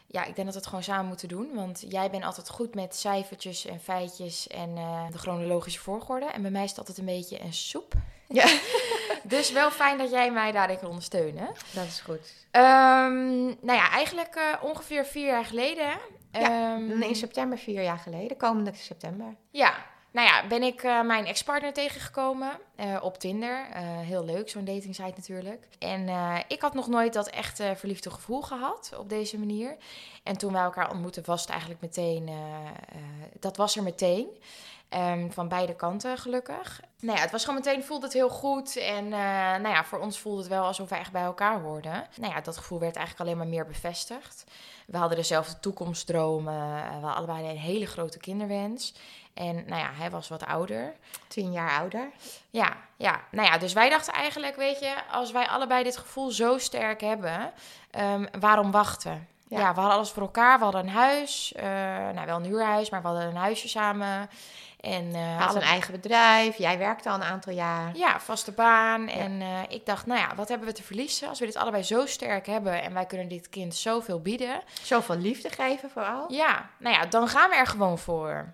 ja, 0.08 0.24
ik 0.24 0.36
denk 0.36 0.36
dat 0.36 0.46
we 0.54 0.60
het 0.60 0.68
gewoon 0.68 0.84
samen 0.84 1.06
moeten 1.06 1.28
doen. 1.28 1.50
Want 1.54 1.86
jij 1.90 2.10
bent 2.10 2.24
altijd 2.24 2.50
goed 2.50 2.76
met 2.76 2.96
cijfertjes 2.96 3.66
en 3.66 3.80
feitjes 3.80 4.48
en 4.48 4.78
eh, 4.78 5.06
de 5.12 5.18
chronologische 5.18 5.80
volgorde. 5.80 6.26
En 6.26 6.42
bij 6.42 6.52
mij 6.52 6.64
is 6.64 6.70
het 6.70 6.80
altijd 6.80 6.98
een 6.98 7.06
beetje 7.06 7.42
een 7.42 7.54
soep. 7.54 7.94
Ja, 8.28 8.46
Dus 9.24 9.52
wel 9.52 9.72
fijn 9.72 9.98
dat 9.98 10.10
jij 10.10 10.32
mij 10.32 10.52
daarin 10.52 10.80
kan 10.80 10.90
ondersteunen. 10.90 11.48
dat 11.74 11.86
is 11.86 12.00
goed. 12.00 12.34
Ehm, 12.52 13.44
nou 13.46 13.78
ja, 13.78 13.90
eigenlijk 13.92 14.36
eh, 14.36 14.64
ongeveer 14.64 15.06
vier 15.06 15.26
jaar 15.28 15.46
geleden. 15.46 15.90
Ja, 16.32 16.76
ehm, 16.76 17.02
In 17.02 17.16
september, 17.16 17.58
vier 17.58 17.84
jaar 17.84 17.98
geleden, 17.98 18.38
komende 18.38 18.72
september. 18.74 19.36
Ja, 19.52 19.74
nou 20.16 20.28
ja, 20.28 20.48
ben 20.48 20.64
ik 20.64 20.84
eh, 20.84 21.02
mijn 21.02 21.26
ex-partner 21.26 21.74
tegengekomen 21.74 22.52
eh, 22.76 22.98
op 23.02 23.18
Tinder. 23.18 23.68
Eh, 23.74 23.82
heel 24.00 24.26
leuk, 24.26 24.50
zo'n 24.50 24.66
dating 24.66 24.96
site 24.96 25.14
natuurlijk. 25.16 25.68
En 25.80 26.10
ik 26.48 26.62
had 26.62 26.74
nog 26.74 26.88
nooit 26.88 27.14
dat 27.14 27.30
echte 27.30 27.74
verliefde 27.76 28.10
gevoel 28.10 28.42
gehad 28.42 28.94
op 28.98 29.10
deze 29.10 29.40
manier. 29.40 29.76
En 30.24 30.38
toen 30.38 30.54
wij 30.54 30.62
elkaar 30.62 30.92
ontmoetten 30.92 31.24
was 31.26 31.42
het 31.42 31.50
eigenlijk 31.50 31.82
meteen, 31.82 32.30
dat 33.40 33.58
was 33.58 33.76
er 33.76 33.84
meteen. 33.84 34.28
Ehm, 34.90 35.30
van 35.30 35.48
beide 35.48 35.76
kanten 35.76 36.18
gelukkig. 36.18 36.82
Nou 37.00 37.18
ja, 37.18 37.24
het 37.24 37.32
was 37.32 37.46
gewoon 37.46 37.60
meteen, 37.64 37.84
voelde 37.84 38.06
het 38.06 38.14
heel 38.14 38.30
goed. 38.30 38.78
En 38.78 39.04
eh, 39.06 39.20
nou 39.62 39.68
ja, 39.68 39.84
voor 39.84 40.00
ons 40.00 40.20
voelde 40.20 40.40
het 40.40 40.48
wel 40.48 40.64
alsof 40.66 40.90
we 40.90 40.96
echt 40.96 41.12
bij 41.12 41.22
elkaar 41.24 41.60
hoorden. 41.60 42.08
Nou 42.18 42.34
ja, 42.34 42.42
dat 42.42 42.58
gevoel 42.58 42.80
werd 42.80 42.96
eigenlijk 42.96 43.26
alleen 43.28 43.38
maar 43.40 43.56
meer 43.56 43.66
bevestigd. 43.66 44.44
We 44.88 44.98
hadden 44.98 45.18
dezelfde 45.18 45.60
toekomstdromen. 45.60 46.54
eh, 46.54 46.88
We 46.88 46.92
hadden 47.06 47.16
allebei 47.16 47.50
een 47.50 47.58
hele 47.58 47.86
grote 47.86 48.18
kinderwens. 48.18 48.94
En 49.34 49.56
nou 49.56 49.82
ja, 49.82 49.90
hij 49.94 50.10
was 50.10 50.28
wat 50.28 50.46
ouder. 50.46 50.94
Tien 51.28 51.52
jaar 51.52 51.80
ouder. 51.80 52.10
Ja, 52.50 52.78
ja, 52.98 53.22
nou 53.32 53.48
ja, 53.48 53.58
dus 53.58 53.74
wij 53.74 53.90
dachten 53.90 54.14
eigenlijk, 54.14 54.56
weet 54.56 54.80
je, 54.80 54.94
als 55.12 55.32
wij 55.32 55.48
allebei 55.48 55.84
dit 55.84 55.98
gevoel 55.98 56.32
zo 56.32 56.58
sterk 56.58 57.02
hebben, 57.02 57.54
ehm, 57.92 58.26
waarom 58.40 58.72
wachten? 58.72 59.28
Ja. 59.48 59.60
Ja. 59.60 59.74
we 59.74 59.80
hadden 59.80 59.96
alles 59.98 60.12
voor 60.12 60.22
elkaar. 60.24 60.58
We 60.58 60.64
hadden 60.64 60.82
een 60.82 60.90
huis, 60.90 61.54
eh, 61.54 61.64
nou 62.14 62.26
wel 62.26 62.36
een 62.38 62.44
huurhuis, 62.46 62.90
maar 62.90 63.02
we 63.02 63.08
hadden 63.08 63.28
een 63.28 63.36
huisje 63.36 63.68
samen. 63.68 64.30
En, 64.86 65.14
Hij 65.14 65.46
had 65.46 65.56
een 65.56 65.62
eigen 65.62 65.92
bedrijf. 65.92 66.58
Jij 66.58 66.78
werkte 66.78 67.10
al 67.10 67.16
een 67.16 67.24
aantal 67.24 67.54
jaar. 67.54 67.96
ja, 67.96 68.20
vaste 68.20 68.52
baan. 68.52 69.08
En 69.08 69.42
eh, 69.42 69.48
ik 69.70 69.86
dacht, 69.86 70.06
nou 70.06 70.20
ja, 70.20 70.36
wat 70.36 70.50
hebben 70.50 70.68
we 70.68 70.74
te 70.74 70.84
verliezen 70.84 71.30
als 71.30 71.40
we 71.40 71.46
dit 71.46 71.56
allebei 71.56 71.84
zo 71.84 72.06
sterk 72.06 72.46
hebben 72.46 72.82
en 72.82 72.94
wij 72.94 73.06
kunnen 73.06 73.28
dit 73.28 73.50
kind 73.50 73.76
zoveel 73.76 74.22
bieden? 74.22 74.62
Zoveel 74.82 75.18
liefde 75.18 75.50
geven 75.50 75.90
vooral. 75.90 76.32
Ja, 76.34 76.70
nou 76.80 76.96
ja, 76.96 77.06
dan 77.06 77.28
gaan 77.28 77.50
we 77.50 77.56
er 77.56 77.68
gewoon 77.68 77.98
voor. 77.98 78.54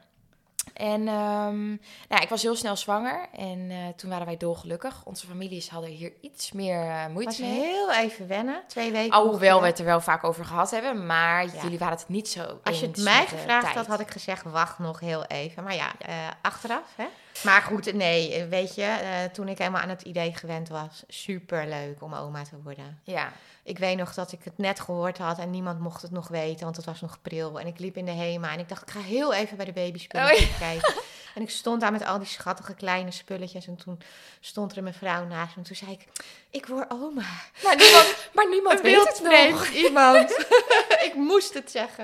En 0.82 1.08
ehm, 1.08 1.68
nou 1.68 1.80
ja, 2.08 2.20
ik 2.22 2.30
was 2.30 2.42
heel 2.42 2.56
snel 2.56 2.76
zwanger 2.76 3.28
en 3.36 3.68
eh, 3.72 3.78
toen 3.96 4.10
waren 4.10 4.26
wij 4.26 4.38
dolgelukkig. 4.38 5.02
Onze 5.06 5.28
families 5.28 5.70
hadden 5.70 5.90
hier 5.90 6.14
iets 6.22 6.52
meer 6.52 6.82
eh, 6.82 7.02
Het 7.02 7.12
moeite 7.12 7.30
was 7.30 7.40
mee. 7.40 7.60
heel 7.60 7.92
even 7.94 8.28
wennen. 8.28 8.62
Twee 8.68 8.92
weken. 8.92 9.12
Alhoewel 9.12 9.40
we 9.40 9.48
ongeveer. 9.48 9.68
het 9.70 9.80
er 9.80 9.86
wel 9.86 10.02
vaak 10.02 10.24
over 10.24 10.46
gehad 10.46 10.72
hebben, 10.72 11.06
maar 11.06 11.46
Ja. 11.46 11.62
jullie 11.62 11.78
waren 11.78 11.98
het 11.98 12.08
niet 12.08 12.30
zo 12.30 12.60
Als 12.64 12.80
je 12.80 12.88
het 12.88 12.98
mij 12.98 13.26
gevraagd 13.28 13.76
had, 13.76 13.88
had 13.88 14.00
ik 14.00 14.12
gezegd, 14.12 14.44
wacht 14.44 14.80
nog 14.80 15.00
heel 15.00 15.26
even. 15.26 15.64
Maar 15.64 15.76
ja, 15.76 15.92
eh, 16.00 16.14
achteraf, 16.42 16.94
hè. 16.96 17.06
Maar 17.44 17.62
goed, 17.62 17.94
nee, 17.94 18.34
eh, 18.34 18.48
weet 18.48 18.76
je, 18.76 18.82
eh, 18.84 19.24
toen 19.34 19.48
ik 19.48 19.58
helemaal 19.58 19.82
aan 19.82 19.90
het 19.90 20.02
idee 20.02 20.34
gewend 20.36 20.70
was, 20.70 21.04
super 21.08 21.68
leuk 21.68 22.02
om 22.04 22.14
oma 22.14 22.44
te 22.44 22.62
worden. 22.64 23.00
Ja, 23.04 23.32
Ik 23.64 23.78
weet 23.78 23.98
nog 23.98 24.14
dat 24.14 24.32
ik 24.32 24.40
het 24.44 24.58
net 24.58 24.80
gehoord 24.80 25.18
had 25.18 25.40
en 25.40 25.50
niemand 25.50 25.80
mocht 25.80 26.02
het 26.02 26.12
nog 26.12 26.28
weten, 26.28 26.64
want 26.64 26.76
het 26.76 26.86
was 26.86 27.02
nog 27.02 27.22
pril. 27.22 27.60
En 27.60 27.68
ik 27.68 27.80
liep 27.80 27.98
in 27.98 28.06
de 28.06 28.12
HEMA 28.12 28.52
en 28.54 28.60
ik 28.60 28.70
dacht, 28.70 28.82
ik 28.82 28.90
ga 28.90 29.00
heel 29.00 29.34
even 29.34 29.58
bij 29.58 29.66
de 29.66 29.72
babyspulletjes 29.74 30.50
Oh, 30.50 30.60
kijken. 30.60 30.94
En 31.36 31.42
ik 31.42 31.50
stond 31.50 31.82
daar 31.82 31.92
met 31.92 32.06
al 32.06 32.18
die 32.18 32.28
schattige 32.28 32.74
kleine 32.74 33.12
spulletjes 33.12 33.68
en 33.68 33.76
toen 33.76 34.02
stond 34.40 34.72
er 34.72 34.78
een 34.78 34.84
mevrouw 34.84 35.26
naast 35.26 35.50
me 35.56 35.62
en 35.62 35.64
toen 35.64 35.76
zei 35.76 35.92
ik, 35.92 36.08
ik 36.50 36.66
word 36.66 36.90
oma. 36.92 37.26
maar 37.64 37.76
niemand, 37.76 38.16
maar 38.36 38.50
niemand 38.50 38.82
weet 38.82 39.08
het 39.08 39.22
nog. 39.52 39.70
iemand. 39.86 40.32
ik 41.08 41.14
moest 41.16 41.54
het 41.54 41.72
zeggen. 41.72 42.04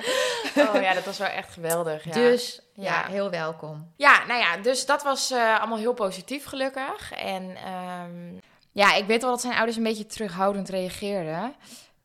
Oh 0.56 0.82
ja, 0.82 0.94
dat 0.94 1.06
was 1.06 1.18
wel 1.18 1.28
echt 1.28 1.54
geweldig. 1.54 2.04
Ja. 2.04 2.12
Dus 2.12 2.62
ja, 2.74 2.84
Ja. 2.84 3.08
heel 3.08 3.30
welkom. 3.30 3.92
Ja, 3.96 4.26
nou 4.26 4.40
ja, 4.40 4.58
dus 4.58 4.86
dat 4.86 5.04
was 5.04 5.32
eh, 5.32 5.60
allemaal 5.60 5.78
heel 5.78 5.94
positief 5.94 6.46
gelukkig. 6.46 7.12
En 7.14 7.56
ehm, 7.56 8.36
ja, 8.72 8.94
ik 8.96 9.06
weet 9.06 9.22
wel 9.22 9.32
dat 9.32 9.42
zijn 9.42 9.54
ouders 9.56 9.78
een 9.78 9.84
beetje 9.84 10.06
terughoudend 10.06 10.70
reageerden. 10.70 11.56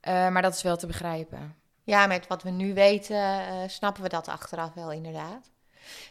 Eh, 0.01 0.29
maar 0.29 0.43
dat 0.43 0.55
is 0.55 0.63
wel 0.63 0.77
te 0.77 0.87
begrijpen. 0.87 1.57
Ja, 1.85 2.07
met 2.07 2.27
wat 2.27 2.43
we 2.43 2.51
nu 2.51 2.75
weten, 2.75 3.17
eh, 3.17 3.55
snappen 3.67 4.03
we 4.03 4.09
dat 4.09 4.29
achteraf 4.29 4.75
wel 4.75 4.91
inderdaad. 4.93 5.51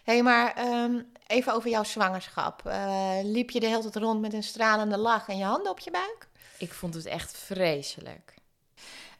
Hé, 0.03 0.13
hey, 0.13 0.23
maar 0.23 0.53
ehm, 0.55 1.01
even 1.27 1.53
over 1.53 1.69
jouw 1.69 1.83
zwangerschap. 1.83 2.65
Eh, 2.65 3.17
liep 3.23 3.49
je 3.49 3.59
de 3.59 3.67
hele 3.67 3.81
tijd 3.81 3.95
rond 3.95 4.21
met 4.21 4.33
een 4.33 4.43
stralende 4.43 4.97
lach 4.97 5.27
en 5.27 5.37
je 5.37 5.43
handen 5.43 5.71
op 5.71 5.79
je 5.79 5.91
buik? 5.91 6.27
Ik 6.57 6.73
vond 6.73 6.93
het 6.93 7.05
echt 7.05 7.37
vreselijk. 7.37 8.33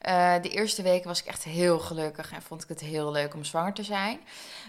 Eh, 0.02 0.34
de 0.42 0.48
eerste 0.48 0.82
weken 0.82 1.08
was 1.08 1.20
ik 1.20 1.26
echt 1.26 1.44
heel 1.44 1.78
gelukkig 1.78 2.32
en 2.32 2.42
vond 2.42 2.62
ik 2.62 2.68
het 2.68 2.80
heel 2.80 3.12
leuk 3.12 3.34
om 3.34 3.44
zwanger 3.44 3.72
te 3.72 3.82
zijn. 3.82 4.20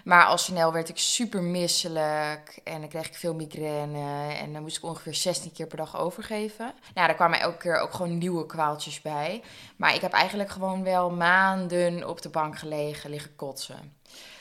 Maar 0.04 0.26
al 0.26 0.38
snel 0.38 0.74
werd 0.74 0.90
ik 0.90 0.98
super 0.98 1.44
misselijk 1.44 2.60
en 2.64 2.80
dan 2.80 2.90
kreeg 2.90 3.08
ik 3.08 3.16
veel 3.16 3.34
migraine 3.34 4.34
en 4.34 4.54
dan 4.54 4.62
moest 4.62 4.78
ik 4.78 4.84
ongeveer 4.84 5.16
16 5.16 5.52
keer 5.52 5.68
per 5.68 5.78
dag 5.78 5.98
overgeven. 5.98 6.66
Nou, 6.94 7.08
daar 7.08 7.16
kwamen 7.16 7.40
elke 7.40 7.58
keer 7.58 7.80
ook 7.80 7.94
gewoon 7.94 8.18
nieuwe 8.18 8.46
kwaaltjes 8.46 9.02
bij. 9.02 9.44
Maar 9.76 9.96
ik 9.96 10.02
heb 10.02 10.14
eigenlijk 10.14 10.50
gewoon 10.50 10.84
wel 10.84 11.10
maanden 11.10 12.08
op 12.10 12.22
de 12.22 12.30
bank 12.30 12.58
gelegen, 12.58 13.10
liggen 13.10 13.36
kotsen. 13.36 13.94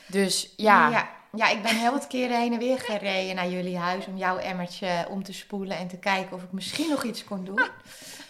Dus 0.07 0.53
ja, 0.55 0.89
ja. 0.89 1.09
Ja, 1.35 1.49
ik 1.49 1.61
ben 1.61 1.75
heel 1.75 1.91
wat 1.91 2.07
keren 2.07 2.39
heen 2.39 2.53
en 2.53 2.59
weer 2.59 2.79
gereden 2.79 3.35
naar 3.35 3.49
jullie 3.49 3.77
huis 3.77 4.05
om 4.05 4.17
jouw 4.17 4.37
emmertje 4.37 5.05
om 5.09 5.23
te 5.23 5.33
spoelen 5.33 5.77
en 5.77 5.87
te 5.87 5.97
kijken 5.97 6.35
of 6.35 6.43
ik 6.43 6.51
misschien 6.51 6.89
nog 6.89 7.03
iets 7.03 7.23
kon 7.23 7.43
doen. 7.43 7.69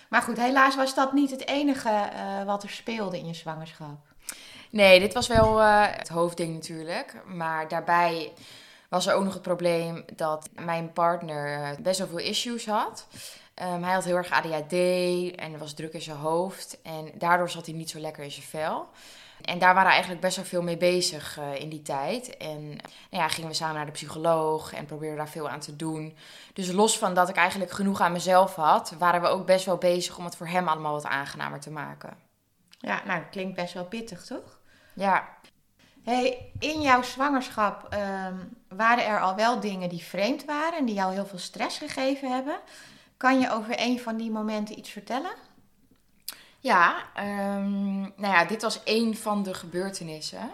Maar 0.09 0.21
goed, 0.21 0.37
helaas 0.37 0.75
was 0.75 0.95
dat 0.95 1.13
niet 1.13 1.31
het 1.31 1.47
enige 1.47 1.89
eh, 1.89 2.43
wat 2.43 2.63
er 2.63 2.69
speelde 2.69 3.17
in 3.17 3.27
je 3.27 3.33
zwangerschap. 3.33 3.97
Nee, 4.69 4.99
dit 4.99 5.13
was 5.13 5.27
wel 5.27 5.61
eh, 5.61 5.85
het 5.89 6.07
hoofdding 6.07 6.53
natuurlijk. 6.53 7.15
Maar 7.25 7.67
daarbij 7.67 8.31
was 8.89 9.07
er 9.07 9.13
ook 9.15 9.23
nog 9.23 9.33
het 9.33 9.41
probleem 9.41 10.05
dat 10.15 10.49
mijn 10.55 10.93
partner 10.93 11.63
eh, 11.63 11.77
best 11.79 11.99
wel 11.99 12.07
veel 12.07 12.17
issues 12.17 12.65
had. 12.65 13.07
Ehm, 13.53 13.83
hij 13.83 13.93
had 13.93 14.03
heel 14.03 14.15
erg 14.15 14.31
ADHD 14.31 14.73
en 15.35 15.57
was 15.57 15.73
druk 15.73 15.93
in 15.93 16.01
zijn 16.01 16.17
hoofd. 16.17 16.77
En 16.83 17.11
daardoor 17.13 17.49
zat 17.49 17.65
hij 17.65 17.75
niet 17.75 17.89
zo 17.89 17.99
lekker 17.99 18.23
in 18.23 18.31
zijn 18.31 18.45
vel. 18.45 18.87
En 19.45 19.59
daar 19.59 19.73
waren 19.73 19.87
we 19.87 19.93
eigenlijk 19.93 20.21
best 20.21 20.35
wel 20.35 20.45
veel 20.45 20.61
mee 20.61 20.77
bezig 20.77 21.37
eh, 21.37 21.59
in 21.59 21.69
die 21.69 21.81
tijd. 21.81 22.37
En 22.37 22.67
nou 22.67 22.77
ja, 23.23 23.27
gingen 23.27 23.49
we 23.49 23.55
samen 23.55 23.75
naar 23.75 23.85
de 23.85 23.91
psycholoog 23.91 24.73
en 24.73 24.85
probeerden 24.85 25.17
daar 25.17 25.29
veel 25.29 25.49
aan 25.49 25.59
te 25.59 25.75
doen. 25.75 26.17
Dus 26.53 26.71
los 26.71 26.97
van 26.97 27.13
dat 27.13 27.29
ik 27.29 27.35
eigenlijk 27.35 27.71
genoeg 27.71 28.01
aan 28.01 28.11
mezelf 28.11 28.55
had, 28.55 28.95
waren 28.97 29.21
we 29.21 29.27
ook 29.27 29.45
best 29.45 29.65
wel 29.65 29.77
bezig 29.77 30.17
om 30.17 30.25
het 30.25 30.35
voor 30.35 30.47
hem 30.47 30.67
allemaal 30.67 30.93
wat 30.93 31.05
aangenamer 31.05 31.59
te 31.59 31.71
maken. 31.71 32.17
Ja, 32.77 33.01
nou, 33.05 33.19
dat 33.19 33.29
klinkt 33.29 33.55
best 33.55 33.73
wel 33.73 33.85
pittig, 33.85 34.25
toch? 34.25 34.59
Ja, 34.93 35.37
Hey, 36.03 36.51
in 36.59 36.81
jouw 36.81 37.01
zwangerschap 37.01 37.87
ehm, 37.89 38.35
waren 38.67 39.05
er 39.05 39.21
al 39.21 39.35
wel 39.35 39.59
dingen 39.59 39.89
die 39.89 40.03
vreemd 40.03 40.45
waren 40.45 40.77
en 40.77 40.85
die 40.85 40.95
jou 40.95 41.13
heel 41.13 41.25
veel 41.25 41.39
stress 41.39 41.77
gegeven 41.77 42.31
hebben. 42.31 42.59
Kan 43.17 43.39
je 43.39 43.51
over 43.51 43.75
een 43.77 43.99
van 43.99 44.17
die 44.17 44.31
momenten 44.31 44.77
iets 44.77 44.89
vertellen? 44.89 45.31
Ja, 46.63 47.05
ehm, 47.13 48.01
nou 48.01 48.33
ja, 48.33 48.45
dit 48.45 48.61
was 48.61 48.83
één 48.83 49.15
van 49.15 49.43
de 49.43 49.53
gebeurtenissen. 49.53 50.51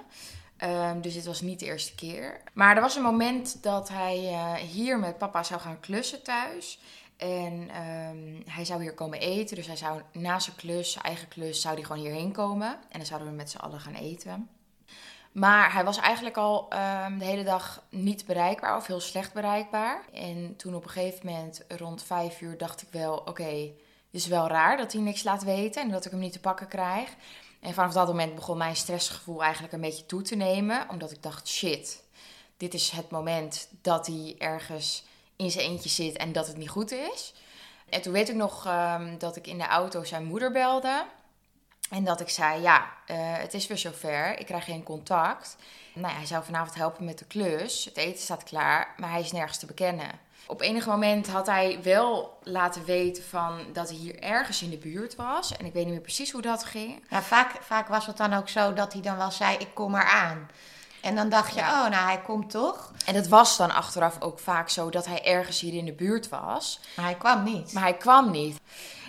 Ehm, 0.58 1.02
dus 1.02 1.14
dit 1.14 1.26
was 1.26 1.42
niet 1.42 1.60
de 1.60 1.66
eerste 1.66 1.96
keer. 1.96 2.42
Maar 2.54 2.76
er 2.76 2.82
was 2.82 2.96
een 2.96 3.02
moment 3.02 3.64
dat 3.64 3.90
hij 3.90 4.28
eh, 4.28 4.54
hier 4.54 5.00
met 5.00 5.18
papa 5.18 5.44
zou 5.44 5.62
gaan 5.62 5.80
klussen 5.80 6.24
thuis. 6.24 6.80
En 7.18 7.70
ehm, 7.70 8.52
hij 8.52 8.66
zou 8.66 8.82
hier 8.82 8.94
komen 8.94 9.20
eten. 9.20 9.56
Dus 9.56 9.68
hij 9.68 9.76
zou 9.76 10.02
na 10.12 10.40
zijn 10.40 10.56
klus, 10.56 10.92
zijn 10.92 11.06
eigen 11.06 11.28
klus, 11.28 11.62
zou 11.62 11.76
hij 11.76 11.84
gewoon 11.84 12.02
hierheen 12.02 12.32
komen. 12.32 12.68
En 12.68 12.98
dan 12.98 13.06
zouden 13.06 13.30
we 13.30 13.36
met 13.36 13.50
z'n 13.50 13.58
allen 13.58 13.80
gaan 13.80 13.96
eten. 13.96 14.50
Maar 15.32 15.74
hij 15.74 15.84
was 15.84 15.98
eigenlijk 15.98 16.38
al 16.38 16.70
de 17.18 17.26
hele 17.26 17.44
dag 17.44 17.84
niet 17.90 18.26
bereikbaar 18.26 18.76
of 18.76 18.88
heel 18.88 19.00
slecht 19.00 19.34
bereikbaar. 19.34 20.02
En 20.14 20.56
toen 20.56 20.76
op 20.76 20.84
een 20.84 20.90
gegeven 20.90 21.26
moment 21.26 21.66
rond 21.68 22.04
vijf 22.04 22.42
uur 22.42 22.58
dacht 22.58 22.82
ik 22.82 22.88
wel, 22.92 23.16
oké, 23.18 23.72
is 24.12 24.28
wel 24.28 24.48
raar 24.48 24.78
dat 24.78 24.94
hij 24.94 25.02
niks 25.02 25.24
laat 25.24 25.44
weten 25.44 25.82
en 25.82 25.90
dat 25.90 26.06
ik 26.06 26.12
hem 26.12 26.20
niet 26.20 26.32
te 26.32 26.40
pakken 26.40 26.68
krijg. 26.68 27.10
En 27.60 27.74
vanaf 27.74 27.94
dat 27.94 28.08
moment 28.08 28.36
begon 28.36 28.58
mijn 28.58 28.76
stressgevoel 28.76 29.44
eigenlijk 29.44 29.74
een 29.74 29.82
beetje 29.82 30.06
toe 30.06 30.22
te 30.22 30.36
nemen. 30.36 30.90
Omdat 30.90 31.12
ik 31.12 31.24
dacht, 31.24 31.48
shit, 31.48 32.04
dit 32.58 32.74
is 32.74 32.90
het 32.90 33.10
moment 33.10 33.70
dat 33.82 34.08
hij 34.08 34.36
ergens 34.38 35.04
in 35.36 35.52
zijn 35.52 35.66
eentje 35.66 35.90
zit 35.90 36.18
en 36.18 36.32
dat 36.32 36.48
het 36.48 36.58
niet 36.58 36.70
goed 36.70 36.92
is. 36.92 37.34
En 37.90 38.02
toen 38.02 38.14
weet 38.14 38.30
ik 38.30 38.36
nog 38.36 38.66
ehm, 38.66 39.18
dat 39.18 39.36
ik 39.36 39.48
in 39.48 39.58
de 39.58 39.68
auto 39.68 40.04
zijn 40.04 40.26
moeder 40.26 40.52
belde. 40.52 41.06
En 41.90 42.04
dat 42.04 42.20
ik 42.20 42.30
zei, 42.30 42.62
ja, 42.62 42.92
eh, 43.06 43.18
het 43.20 43.54
is 43.54 43.68
weer 43.68 43.78
zover. 43.78 44.40
Ik 44.40 44.46
krijg 44.46 44.64
geen 44.64 44.84
contact. 44.84 45.56
Nou 45.94 46.08
ja, 46.08 46.18
hij 46.18 46.26
zou 46.26 46.44
vanavond 46.44 46.76
helpen 46.76 47.06
met 47.06 47.20
de 47.20 47.26
klus. 47.26 47.86
Het 47.86 47.98
eten 47.98 48.22
staat 48.22 48.44
klaar, 48.44 48.94
maar 48.98 49.12
hij 49.12 49.22
is 49.22 49.32
nergens 49.32 49.58
te 49.58 49.66
bekennen. 49.66 50.10
Op 50.48 50.62
enig 50.62 50.86
moment 50.86 51.28
had 51.28 51.46
hij 51.46 51.80
wel 51.84 52.40
laten 52.44 52.86
weten 52.86 53.24
van 53.24 53.60
dat 53.74 53.90
hij 53.90 53.98
hier 53.98 54.20
ergens 54.20 54.62
in 54.62 54.70
de 54.70 54.78
buurt 54.78 55.16
was. 55.16 55.58
En 55.58 55.66
ik 55.66 55.74
weet 55.74 55.84
niet 55.84 55.94
meer 55.94 56.02
precies 56.02 56.32
hoe 56.32 56.42
dat 56.42 56.64
ging. 56.64 57.04
Ja, 57.10 57.22
vaak, 57.22 57.52
vaak 57.62 57.88
was 57.88 58.06
het 58.06 58.18
dan 58.18 58.34
ook 58.34 58.50
zo 58.50 58.74
dat 58.74 58.94
hij 58.94 59.02
dan 59.02 59.18
wel 59.18 59.32
zei, 59.32 59.58
ik 59.58 59.74
kom 59.74 59.96
eraan. 59.96 60.50
En 61.02 61.16
dan 61.16 61.30
dacht 61.30 61.54
je, 61.54 61.60
Ja. 61.60 61.84
oh, 61.84 61.90
nou, 61.90 62.06
hij 62.06 62.22
komt 62.22 62.50
toch. 62.50 62.92
En 63.06 63.16
het 63.16 63.28
was 63.28 63.58
dan 63.58 63.72
achteraf 63.72 64.22
ook 64.22 64.40
vaak 64.40 64.70
zo 64.70 64.90
dat 64.90 65.06
hij 65.06 65.26
ergens 65.26 65.60
hier 65.60 65.74
in 65.74 65.86
de 65.86 65.94
buurt 65.94 66.30
was. 66.30 66.80
Maar 66.96 67.06
hij 67.06 67.16
kwam 67.16 67.44
niet. 67.44 67.74
Maar 67.74 67.84
hij 67.84 67.98
kwam 67.98 68.32
niet. 68.32 68.60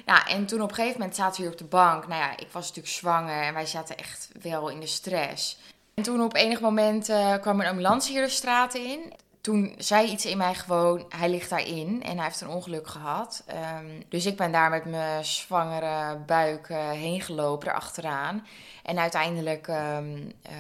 Nou, 0.06 0.28
en 0.28 0.47
toen 0.47 0.62
op 0.62 0.68
een 0.68 0.75
gegeven 0.75 0.99
moment 0.99 1.16
zaten 1.16 1.37
we 1.37 1.42
hier 1.42 1.52
op 1.52 1.59
de 1.59 1.64
bank. 1.64 2.06
Nou 2.06 2.20
ja, 2.20 2.30
ik 2.32 2.49
was 2.52 2.66
natuurlijk 2.66 2.94
zwanger 2.94 3.42
en 3.42 3.54
wij 3.54 3.66
zaten 3.66 3.97
echt 3.97 4.28
wel 4.42 4.68
in 4.68 4.80
de 4.80 4.87
stress. 4.87 5.59
En 5.94 6.02
toen 6.02 6.23
op 6.23 6.35
enig 6.35 6.61
moment 6.61 7.09
eh, 7.09 7.35
kwam 7.40 7.61
een 7.61 7.66
ambulance 7.66 8.11
hier 8.12 8.23
de 8.23 8.28
straat 8.28 8.75
in. 8.75 9.12
Toen 9.40 9.75
zei 9.78 10.11
iets 10.11 10.26
in 10.26 10.37
mij 10.37 10.54
gewoon, 10.54 11.04
hij 11.09 11.30
ligt 11.30 11.50
daarin 11.50 12.02
en 12.02 12.16
hij 12.16 12.25
heeft 12.25 12.40
een 12.40 12.49
ongeluk 12.49 12.88
gehad. 12.88 13.42
Ehm, 13.47 13.87
dus 14.09 14.26
ik 14.26 14.37
ben 14.37 14.52
daar 14.52 14.70
met 14.70 14.85
mijn 14.85 15.25
zwangere 15.25 16.16
buik 16.26 16.68
eh, 16.68 16.90
heen 16.90 17.20
gelopen, 17.20 17.68
erachteraan. 17.68 18.47
En 18.90 18.99
uiteindelijk 18.99 19.66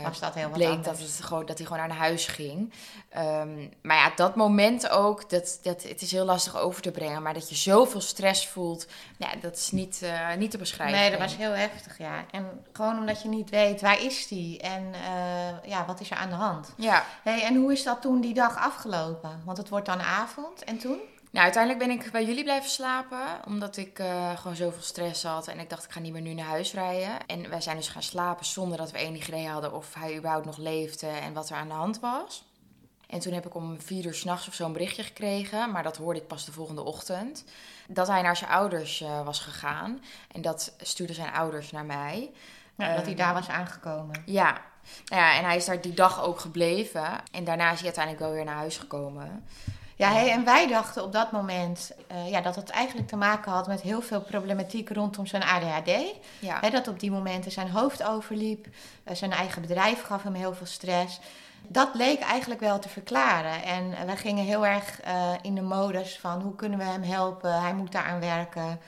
Was 0.02 0.20
dat 0.20 0.52
bleek 0.52 0.68
anders. 0.68 0.84
dat, 0.84 0.98
het 0.98 1.24
gewoon, 1.24 1.46
dat 1.46 1.58
hij 1.58 1.66
gewoon 1.66 1.88
naar 1.88 1.96
huis 1.96 2.26
ging. 2.26 2.72
Ehm, 3.08 3.68
maar 3.82 3.96
ja, 3.96 4.12
dat 4.16 4.36
moment 4.36 4.88
ook, 4.88 5.30
dat, 5.30 5.58
dat, 5.62 5.82
het 5.82 6.02
is 6.02 6.12
heel 6.12 6.24
lastig 6.24 6.58
over 6.58 6.82
te 6.82 6.90
brengen. 6.90 7.22
Maar 7.22 7.34
dat 7.34 7.48
je 7.48 7.54
zoveel 7.54 8.00
stress 8.00 8.48
voelt, 8.48 8.86
ja, 9.16 9.28
dat 9.40 9.56
is 9.56 9.70
niet, 9.70 10.02
eh, 10.02 10.34
niet 10.36 10.50
te 10.50 10.58
beschrijven. 10.58 10.98
Nee, 10.98 11.10
dat 11.10 11.18
was 11.18 11.36
heel 11.36 11.52
heftig, 11.52 11.98
ja. 11.98 12.24
En 12.30 12.64
gewoon 12.72 12.98
omdat 12.98 13.22
je 13.22 13.28
niet 13.28 13.50
weet, 13.50 13.80
waar 13.80 14.02
is 14.02 14.28
die? 14.28 14.60
En 14.60 14.94
eh, 14.94 15.70
ja, 15.70 15.84
wat 15.86 16.00
is 16.00 16.10
er 16.10 16.16
aan 16.16 16.28
de 16.28 16.34
hand? 16.34 16.72
Ja, 16.76 17.04
Hey, 17.22 17.42
en 17.42 17.56
hoe 17.56 17.72
is 17.72 17.82
dat 17.82 18.00
toen 18.00 18.20
die 18.20 18.34
dag 18.34 18.56
afgelopen? 18.56 19.42
Want 19.44 19.56
het 19.56 19.68
wordt 19.68 19.86
dan 19.86 20.00
avond. 20.00 20.64
En 20.64 20.78
toen? 20.78 20.98
Nou 21.30 21.44
uiteindelijk 21.44 21.86
ben 21.86 21.98
ik 21.98 22.12
bij 22.12 22.24
jullie 22.24 22.44
blijven 22.44 22.70
slapen. 22.70 23.26
Omdat 23.46 23.76
ik 23.76 23.98
eh, 23.98 24.36
gewoon 24.38 24.56
zoveel 24.56 24.82
stress 24.82 25.22
had. 25.22 25.48
En 25.48 25.58
ik 25.58 25.70
dacht, 25.70 25.84
ik 25.84 25.92
ga 25.92 26.00
niet 26.00 26.12
meer 26.12 26.22
nu 26.22 26.34
naar 26.34 26.46
huis 26.46 26.72
rijden. 26.72 27.26
En 27.26 27.50
wij 27.50 27.60
zijn 27.60 27.76
dus 27.76 27.88
gaan 27.88 28.02
slapen 28.02 28.44
zonder 28.44 28.78
dat 28.78 28.90
we 28.90 28.98
enig 28.98 29.28
idee 29.28 29.48
hadden 29.48 29.72
of 29.72 29.94
hij 29.94 30.16
überhaupt 30.16 30.46
nog 30.46 30.56
leefde 30.56 31.06
en 31.06 31.32
wat 31.32 31.50
er 31.50 31.56
aan 31.56 31.68
de 31.68 31.74
hand 31.74 32.00
was. 32.00 32.48
En 33.10 33.20
toen 33.20 33.32
heb 33.32 33.46
ik 33.46 33.54
om 33.54 33.80
vier 33.80 34.06
uur 34.06 34.14
s'nachts 34.14 34.48
of 34.48 34.54
zo 34.54 34.64
een 34.64 34.72
berichtje 34.72 35.02
gekregen. 35.02 35.70
Maar 35.70 35.82
dat 35.82 35.96
hoorde 35.96 36.20
ik 36.20 36.26
pas 36.26 36.44
de 36.44 36.52
volgende 36.52 36.82
ochtend. 36.82 37.44
Dat 37.88 38.06
hij 38.06 38.22
naar 38.22 38.36
zijn 38.36 38.50
ouders 38.50 39.00
eh, 39.00 39.24
was 39.24 39.40
gegaan. 39.40 40.02
En 40.32 40.42
dat 40.42 40.74
stuurde 40.80 41.12
zijn 41.12 41.32
ouders 41.32 41.70
naar 41.70 41.84
mij. 41.84 42.30
Ja, 42.74 42.94
dat 42.94 43.02
hij 43.04 43.06
Ehm, 43.06 43.16
daar 43.16 43.34
was 43.34 43.48
aangekomen. 43.48 44.22
Ja. 44.26 44.60
Nou 45.04 45.22
ja, 45.22 45.36
en 45.36 45.44
hij 45.44 45.56
is 45.56 45.64
daar 45.64 45.80
die 45.80 45.94
dag 45.94 46.22
ook 46.22 46.40
gebleven. 46.40 47.08
En 47.32 47.44
daarna 47.44 47.70
is 47.70 47.76
hij 47.76 47.84
uiteindelijk 47.84 48.24
wel 48.24 48.32
weer 48.32 48.44
naar 48.44 48.54
huis 48.54 48.78
gekomen. 48.78 49.44
Ja, 50.00 50.12
hey, 50.12 50.30
en 50.30 50.44
wij 50.44 50.66
dachten 50.66 51.02
op 51.02 51.12
dat 51.12 51.32
moment 51.32 51.92
eh, 52.06 52.30
ja, 52.30 52.40
dat 52.40 52.56
het 52.56 52.70
eigenlijk 52.70 53.08
te 53.08 53.16
maken 53.16 53.52
had 53.52 53.66
met 53.66 53.80
heel 53.80 54.00
veel 54.00 54.20
problematiek 54.20 54.90
rondom 54.90 55.26
zijn 55.26 55.42
ADHD. 55.42 55.90
Ja. 56.38 56.60
Dat 56.70 56.88
op 56.88 57.00
die 57.00 57.10
momenten 57.10 57.52
zijn 57.52 57.70
hoofd 57.70 58.02
overliep, 58.02 58.66
eh, 59.04 59.14
zijn 59.14 59.32
eigen 59.32 59.60
bedrijf 59.62 60.02
gaf 60.02 60.22
hem 60.22 60.34
heel 60.34 60.54
veel 60.54 60.66
stress. 60.66 61.20
Dat 61.66 61.88
leek 61.92 62.20
eigenlijk 62.20 62.60
wel 62.60 62.78
te 62.78 62.88
verklaren. 62.88 63.62
En 63.62 64.06
wij 64.06 64.16
gingen 64.16 64.44
heel 64.44 64.66
erg 64.66 65.00
eh, 65.00 65.32
in 65.42 65.54
de 65.54 65.62
modus 65.62 66.18
van 66.18 66.40
hoe 66.40 66.54
kunnen 66.54 66.78
we 66.78 66.84
hem 66.84 67.02
helpen, 67.02 67.60
hij 67.60 67.74
moet 67.74 67.92
daaraan 67.92 68.20
werken. 68.20 68.80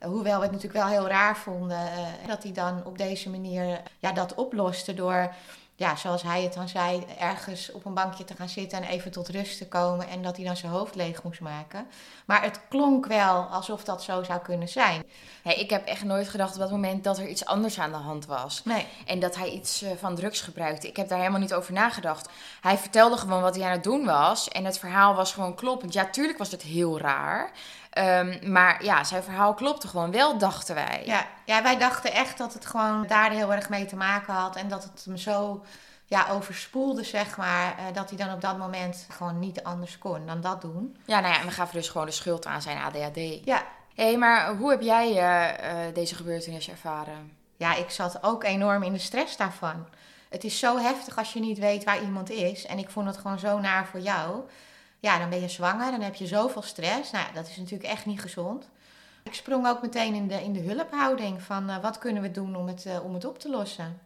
Hoewel 0.00 0.36
we 0.36 0.42
het 0.42 0.52
natuurlijk 0.52 0.84
wel 0.84 0.92
heel 0.92 1.08
raar 1.08 1.36
vonden 1.36 1.88
dat 2.26 2.42
hij 2.42 2.52
dan 2.52 2.84
op 2.84 2.98
deze 2.98 3.30
manier 3.30 3.82
ja, 3.98 4.12
dat 4.12 4.34
oploste 4.34 4.94
door, 4.94 5.34
ja, 5.80 5.96
zoals 5.96 6.22
hij 6.22 6.42
het 6.42 6.54
dan 6.54 6.68
zei, 6.68 7.04
ergens 7.18 7.72
op 7.72 7.84
een 7.84 7.94
bankje 7.94 8.24
te 8.24 8.34
gaan 8.34 8.48
zitten 8.48 8.82
en 8.82 8.88
even 8.88 9.10
tot 9.10 9.28
rust 9.28 9.58
te 9.58 9.68
komen 9.68 10.08
en 10.08 10.22
dat 10.22 10.36
hij 10.36 10.44
dan 10.44 10.56
zijn 10.56 10.72
hoofd 10.72 10.94
leeg 10.94 11.22
moest 11.22 11.40
maken. 11.40 11.86
Maar 12.26 12.42
het 12.42 12.60
klonk 12.68 13.06
wel 13.06 13.42
alsof 13.42 13.84
dat 13.84 14.02
zo 14.02 14.22
zou 14.22 14.40
kunnen 14.40 14.68
zijn. 14.68 15.02
Hey, 15.42 15.54
ik 15.54 15.70
heb 15.70 15.86
echt 15.86 16.04
nooit 16.04 16.28
gedacht 16.28 16.54
op 16.54 16.60
dat 16.60 16.70
moment 16.70 17.04
dat 17.04 17.18
er 17.18 17.28
iets 17.28 17.44
anders 17.44 17.78
aan 17.78 17.90
de 17.90 17.96
hand 17.96 18.26
was. 18.26 18.64
Nee. 18.64 18.86
En 19.06 19.20
dat 19.20 19.36
hij 19.36 19.50
iets 19.50 19.82
eh, 19.82 19.90
van 19.98 20.14
drugs 20.14 20.40
gebruikte. 20.40 20.88
Ik 20.88 20.96
heb 20.96 21.08
daar 21.08 21.18
helemaal 21.18 21.40
niet 21.40 21.54
over 21.54 21.72
nagedacht. 21.72 22.28
Hij 22.60 22.78
vertelde 22.78 23.16
gewoon 23.16 23.42
wat 23.42 23.56
hij 23.56 23.64
aan 23.64 23.70
het 23.70 23.84
doen 23.84 24.04
was. 24.04 24.48
En 24.48 24.64
het 24.64 24.78
verhaal 24.78 25.14
was 25.14 25.32
gewoon 25.32 25.54
kloppend. 25.54 25.92
Ja, 25.92 26.10
tuurlijk 26.10 26.38
was 26.38 26.50
het 26.50 26.62
heel 26.62 26.98
raar. 26.98 27.50
Ehm, 27.90 28.52
maar 28.52 28.84
ja, 28.84 29.04
zijn 29.04 29.22
verhaal 29.22 29.54
klopte 29.54 29.88
gewoon 29.88 30.10
wel, 30.10 30.38
dachten 30.38 30.74
wij. 30.74 31.02
Ja, 31.04 31.26
ja, 31.44 31.62
wij 31.62 31.78
dachten 31.78 32.12
echt 32.12 32.38
dat 32.38 32.54
het 32.54 32.66
gewoon 32.66 33.06
daar 33.06 33.30
heel 33.30 33.52
erg 33.52 33.68
mee 33.68 33.84
te 33.86 33.96
maken 33.96 34.34
had. 34.34 34.56
En 34.56 34.68
dat 34.68 34.82
het 34.82 35.02
hem 35.04 35.16
zo 35.16 35.64
ja, 36.04 36.26
overspoelde, 36.30 37.04
zeg 37.04 37.36
maar. 37.36 37.74
eh, 37.78 37.84
dat 37.94 38.08
hij 38.08 38.18
dan 38.18 38.32
op 38.34 38.40
dat 38.40 38.58
moment 38.58 39.06
gewoon 39.12 39.38
niet 39.38 39.62
anders 39.62 39.98
kon 39.98 40.26
dan 40.26 40.40
dat 40.40 40.60
doen. 40.60 40.96
Ja, 41.04 41.20
nou 41.20 41.34
ja, 41.34 41.40
en 41.40 41.46
we 41.46 41.52
gaven 41.52 41.74
dus 41.74 41.88
gewoon 41.88 42.06
de 42.06 42.12
schuld 42.12 42.46
aan 42.46 42.62
zijn 42.62 42.78
ADHD. 42.78 43.44
Ja, 43.44 43.62
Hé, 43.94 44.04
hey, 44.06 44.16
maar 44.16 44.54
hoe 44.56 44.70
heb 44.70 44.80
jij 44.80 45.08
eh, 45.18 45.86
eh, 45.88 45.94
deze 45.94 46.14
gebeurtenis 46.14 46.68
ervaren? 46.70 47.38
ja, 47.56 47.74
ik 47.74 47.90
zat 47.90 48.22
ook 48.22 48.44
enorm 48.44 48.82
in 48.82 48.92
de 48.92 48.98
stress 48.98 49.36
daarvan. 49.36 49.86
Het 50.28 50.44
is 50.44 50.58
zo 50.58 50.78
heftig 50.78 51.18
als 51.18 51.32
je 51.32 51.40
niet 51.40 51.58
weet 51.58 51.84
waar 51.84 52.02
iemand 52.02 52.30
is. 52.30 52.66
En 52.66 52.78
ik 52.78 52.90
vond 52.90 53.06
het 53.06 53.16
gewoon 53.16 53.38
zo 53.38 53.58
naar 53.58 53.86
voor 53.86 54.00
jou. 54.00 54.40
Ja, 55.00 55.18
dan 55.18 55.30
ben 55.30 55.40
je 55.40 55.48
zwanger, 55.48 55.90
dan 55.90 56.00
heb 56.00 56.14
je 56.14 56.26
zoveel 56.26 56.62
stress. 56.62 57.10
Nou, 57.10 57.26
dat 57.34 57.48
is 57.48 57.56
natuurlijk 57.56 57.90
echt 57.90 58.06
niet 58.06 58.20
gezond. 58.20 58.68
Ik 59.22 59.34
sprong 59.34 59.66
ook 59.68 59.82
meteen 59.82 60.14
in 60.14 60.28
de, 60.28 60.42
in 60.42 60.52
de 60.52 60.60
hulphouding 60.60 61.42
van 61.42 61.70
eh, 61.70 61.82
wat 61.82 61.98
kunnen 61.98 62.22
we 62.22 62.30
doen 62.30 62.56
om 62.56 62.66
het, 62.66 62.86
eh, 62.86 63.04
om 63.04 63.14
het 63.14 63.24
op 63.24 63.38
te 63.38 63.48
lossen. 63.48 64.00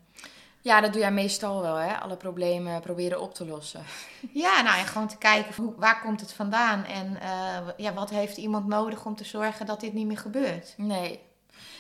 Ja, 0.61 0.81
dat 0.81 0.93
doe 0.93 1.01
jij 1.01 1.13
meestal 1.13 1.63
wel, 1.63 1.75
hè? 1.75 1.99
Alle 2.01 2.17
problemen 2.17 2.81
proberen 2.81 3.21
op 3.21 3.35
te 3.35 3.47
lossen. 3.47 3.83
Ja, 4.33 4.63
nou 4.63 4.79
en 4.79 4.87
gewoon 4.87 5.09
te 5.09 5.19
kijken 5.19 5.55
hoe, 5.55 5.75
waar 5.77 6.01
komt 6.01 6.21
het 6.21 6.33
vandaan 6.33 6.85
en 6.85 7.21
eh, 7.21 7.69
ja, 7.77 7.93
wat 7.93 8.11
heeft 8.11 8.37
iemand 8.37 8.67
nodig 8.67 9.05
om 9.05 9.17
te 9.17 9.25
zorgen 9.25 9.67
dat 9.67 9.81
dit 9.81 9.93
niet 9.93 10.07
meer 10.07 10.19
gebeurt. 10.19 10.75
Nee. 10.77 11.21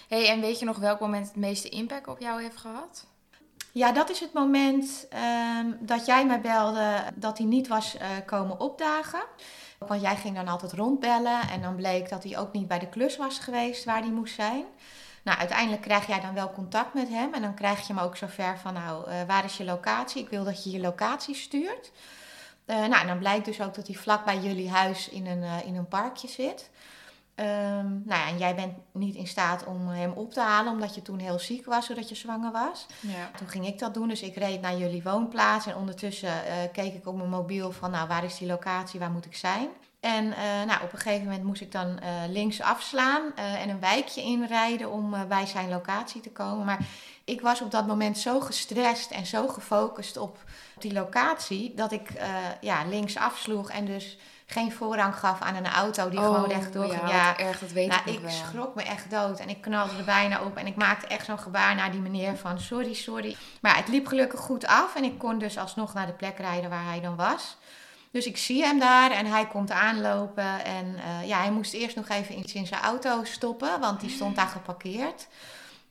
hey, 0.09 0.29
en 0.29 0.41
weet 0.41 0.59
je 0.59 0.65
nog 0.65 0.79
welk 0.79 1.01
moment 1.01 1.27
het 1.27 1.37
meeste 1.37 1.69
impact 1.69 2.09
op 2.09 2.21
jou 2.21 2.43
heeft 2.43 2.57
gehad? 2.57 3.07
Ja, 3.75 3.93
dat 3.93 4.11
is 4.11 4.21
het 4.21 4.33
moment 4.33 5.07
ehm, 5.11 5.67
dat 5.81 6.07
jij 6.07 6.27
mij 6.27 6.41
belde 6.41 7.05
dat 7.15 7.39
hij 7.39 7.47
niet 7.47 7.69
was 7.69 7.97
eh, 7.97 8.09
komen 8.27 8.61
opdagen. 8.61 9.23
Want 9.79 10.01
jij 10.01 10.17
ging 10.17 10.35
dan 10.35 10.49
altijd 10.49 10.73
rondbellen 10.73 11.49
en 11.49 11.63
dan 11.63 11.77
bleek 11.77 12.09
dat 12.09 12.25
hij 12.25 12.39
ook 12.39 12.53
niet 12.53 12.69
bij 12.69 12.79
de 12.79 12.89
klus 12.89 13.17
was 13.17 13.39
geweest 13.39 13.85
waar 13.85 14.01
hij 14.01 14.11
moest 14.11 14.35
zijn. 14.35 14.65
Nou, 15.23 15.39
uiteindelijk 15.39 15.83
krijg 15.83 16.07
jij 16.07 16.21
dan 16.21 16.35
wel 16.35 16.53
contact 16.53 16.95
met 16.95 17.09
hem 17.09 17.35
en 17.35 17.43
dan 17.43 17.55
krijg 17.55 17.87
je 17.87 17.93
hem 17.93 18.03
ook 18.03 18.17
zover 18.17 18.59
van, 18.59 18.75
nou, 18.75 19.11
eh, 19.11 19.23
waar 19.27 19.45
is 19.45 19.57
je 19.57 19.65
locatie? 19.65 20.23
Ik 20.23 20.29
wil 20.29 20.45
dat 20.45 20.65
je 20.65 20.71
je 20.71 20.81
locatie 20.81 21.35
stuurt. 21.35 21.93
Eh, 22.65 22.77
nou, 22.77 23.01
en 23.01 23.07
dan 23.07 23.19
blijkt 23.19 23.45
dus 23.45 23.61
ook 23.61 23.75
dat 23.75 23.87
hij 23.87 23.97
vlak 23.97 24.25
bij 24.25 24.39
jullie 24.39 24.71
huis 24.71 25.09
in 25.09 25.27
een, 25.27 25.65
in 25.65 25.77
een 25.77 25.89
parkje 25.89 26.29
zit. 26.29 26.71
Ehm, 27.35 27.87
nou 28.05 28.21
ja, 28.21 28.29
en 28.29 28.39
jij 28.39 28.55
bent 28.55 28.73
niet 28.93 29.15
in 29.15 29.27
staat 29.27 29.65
om 29.65 29.89
hem 29.89 30.13
op 30.13 30.33
te 30.33 30.41
halen, 30.41 30.73
omdat 30.73 30.95
je 30.95 31.03
toen 31.03 31.19
heel 31.19 31.39
ziek 31.39 31.67
was, 31.67 31.87
zodat 31.87 32.09
je 32.09 32.15
zwanger 32.15 32.53
was. 32.53 32.87
Ja. 33.01 33.31
Toen 33.37 33.49
ging 33.49 33.67
ik 33.67 33.79
dat 33.79 33.95
doen, 33.95 34.09
dus 34.09 34.23
ik 34.23 34.37
reed 34.37 34.61
naar 34.61 34.77
jullie 34.77 35.03
woonplaats. 35.03 35.67
En 35.67 35.77
ondertussen 35.77 36.47
eh, 36.47 36.55
keek 36.73 36.95
ik 36.95 37.07
op 37.07 37.17
mijn 37.17 37.29
mobiel 37.29 37.73
van, 37.73 37.91
nou, 37.91 38.09
waar 38.09 38.25
is 38.25 38.39
die 38.39 38.49
locatie, 38.49 39.01
waar 39.01 39.11
moet 39.11 39.25
ik 39.25 39.37
zijn? 39.37 39.69
En 40.01 40.33
eh, 40.33 40.63
nou, 40.67 40.83
op 40.83 40.93
een 40.93 40.99
gegeven 40.99 41.25
moment 41.25 41.45
moest 41.45 41.61
ik 41.61 41.73
dan 41.73 41.99
eh, 41.99 42.11
links 42.29 42.61
afslaan 42.61 43.35
en 43.35 43.69
een 43.69 43.81
wijkje 43.81 44.23
inrijden 44.23 44.91
om 44.91 45.15
bij 45.29 45.47
zijn 45.47 45.69
locatie 45.69 46.21
te 46.21 46.31
komen. 46.31 46.65
Maar 46.65 46.87
ik 47.25 47.41
was 47.41 47.61
op 47.61 47.71
dat 47.71 47.87
moment 47.87 48.19
zo 48.19 48.41
gestrest 48.41 49.11
en 49.11 49.27
zo 49.27 49.49
gefocust 49.49 50.17
op 50.17 50.39
die 50.79 50.93
locatie, 50.93 51.75
dat 51.75 51.93
ik 51.93 52.11
ja, 52.61 52.85
links 52.85 53.17
afsloeg 53.17 53.71
en 53.71 53.85
dus 53.85 54.19
geen 54.47 54.73
voorrang 54.73 55.19
gaf 55.19 55.41
aan 55.41 55.55
een 55.55 55.67
auto 55.67 56.09
die 56.09 56.19
gewoon 56.19 56.49
rechtdoor 56.49 56.89
ging. 56.89 57.03
Oh, 57.03 57.09
Ja, 57.09 57.39
erg, 57.39 57.59
dat 57.59 57.71
weet 57.71 57.89
Nou, 57.89 58.01
ik 58.05 58.21
ik 58.21 58.31
schrok 58.31 58.75
me 58.75 58.83
echt 58.83 59.11
dood 59.11 59.41
en 59.41 59.49
ik 59.49 59.61
knalde 59.61 59.97
er 59.97 60.05
bijna 60.05 60.43
op 60.43 60.57
en 60.57 60.67
ik 60.67 60.77
maakte 60.77 61.07
echt 61.07 61.25
zo'n 61.25 61.39
gebaar 61.39 61.75
naar 61.75 61.91
die 61.91 62.01
meneer 62.01 62.37
van 62.37 62.61
sorry, 62.61 62.95
sorry. 62.95 63.37
Maar 63.61 63.77
het 63.77 63.89
liep 63.89 64.07
gelukkig 64.07 64.41
goed 64.41 64.67
af 64.67 64.95
en 64.95 65.05
ik 65.05 65.19
kon 65.19 65.39
dus 65.39 65.59
alsnog 65.59 65.95
naar 65.95 66.07
de 66.07 66.13
plek 66.13 66.39
rijden 66.39 66.71
waar 66.71 66.85
hij 66.85 67.01
dan 67.01 67.17
was. 67.17 67.57
Dus 68.11 68.27
ik 68.27 68.37
zie 68.37 68.65
hem 68.65 68.79
daar 68.79 69.11
en 69.11 69.27
hij 69.27 69.47
komt 69.47 69.71
aanlopen 69.71 70.65
en 70.65 70.97
eh, 70.97 71.29
ja, 71.29 71.39
hij 71.39 71.51
moest 71.51 71.73
eerst 71.73 71.97
nog 71.97 72.09
even 72.09 72.39
iets 72.39 72.55
in 72.55 72.67
zijn 72.67 72.81
auto 72.81 73.25
stoppen, 73.25 73.81
want 73.81 74.01
die 74.01 74.11
stond 74.11 74.37
daar 74.37 74.47
geparkeerd. 74.47 75.29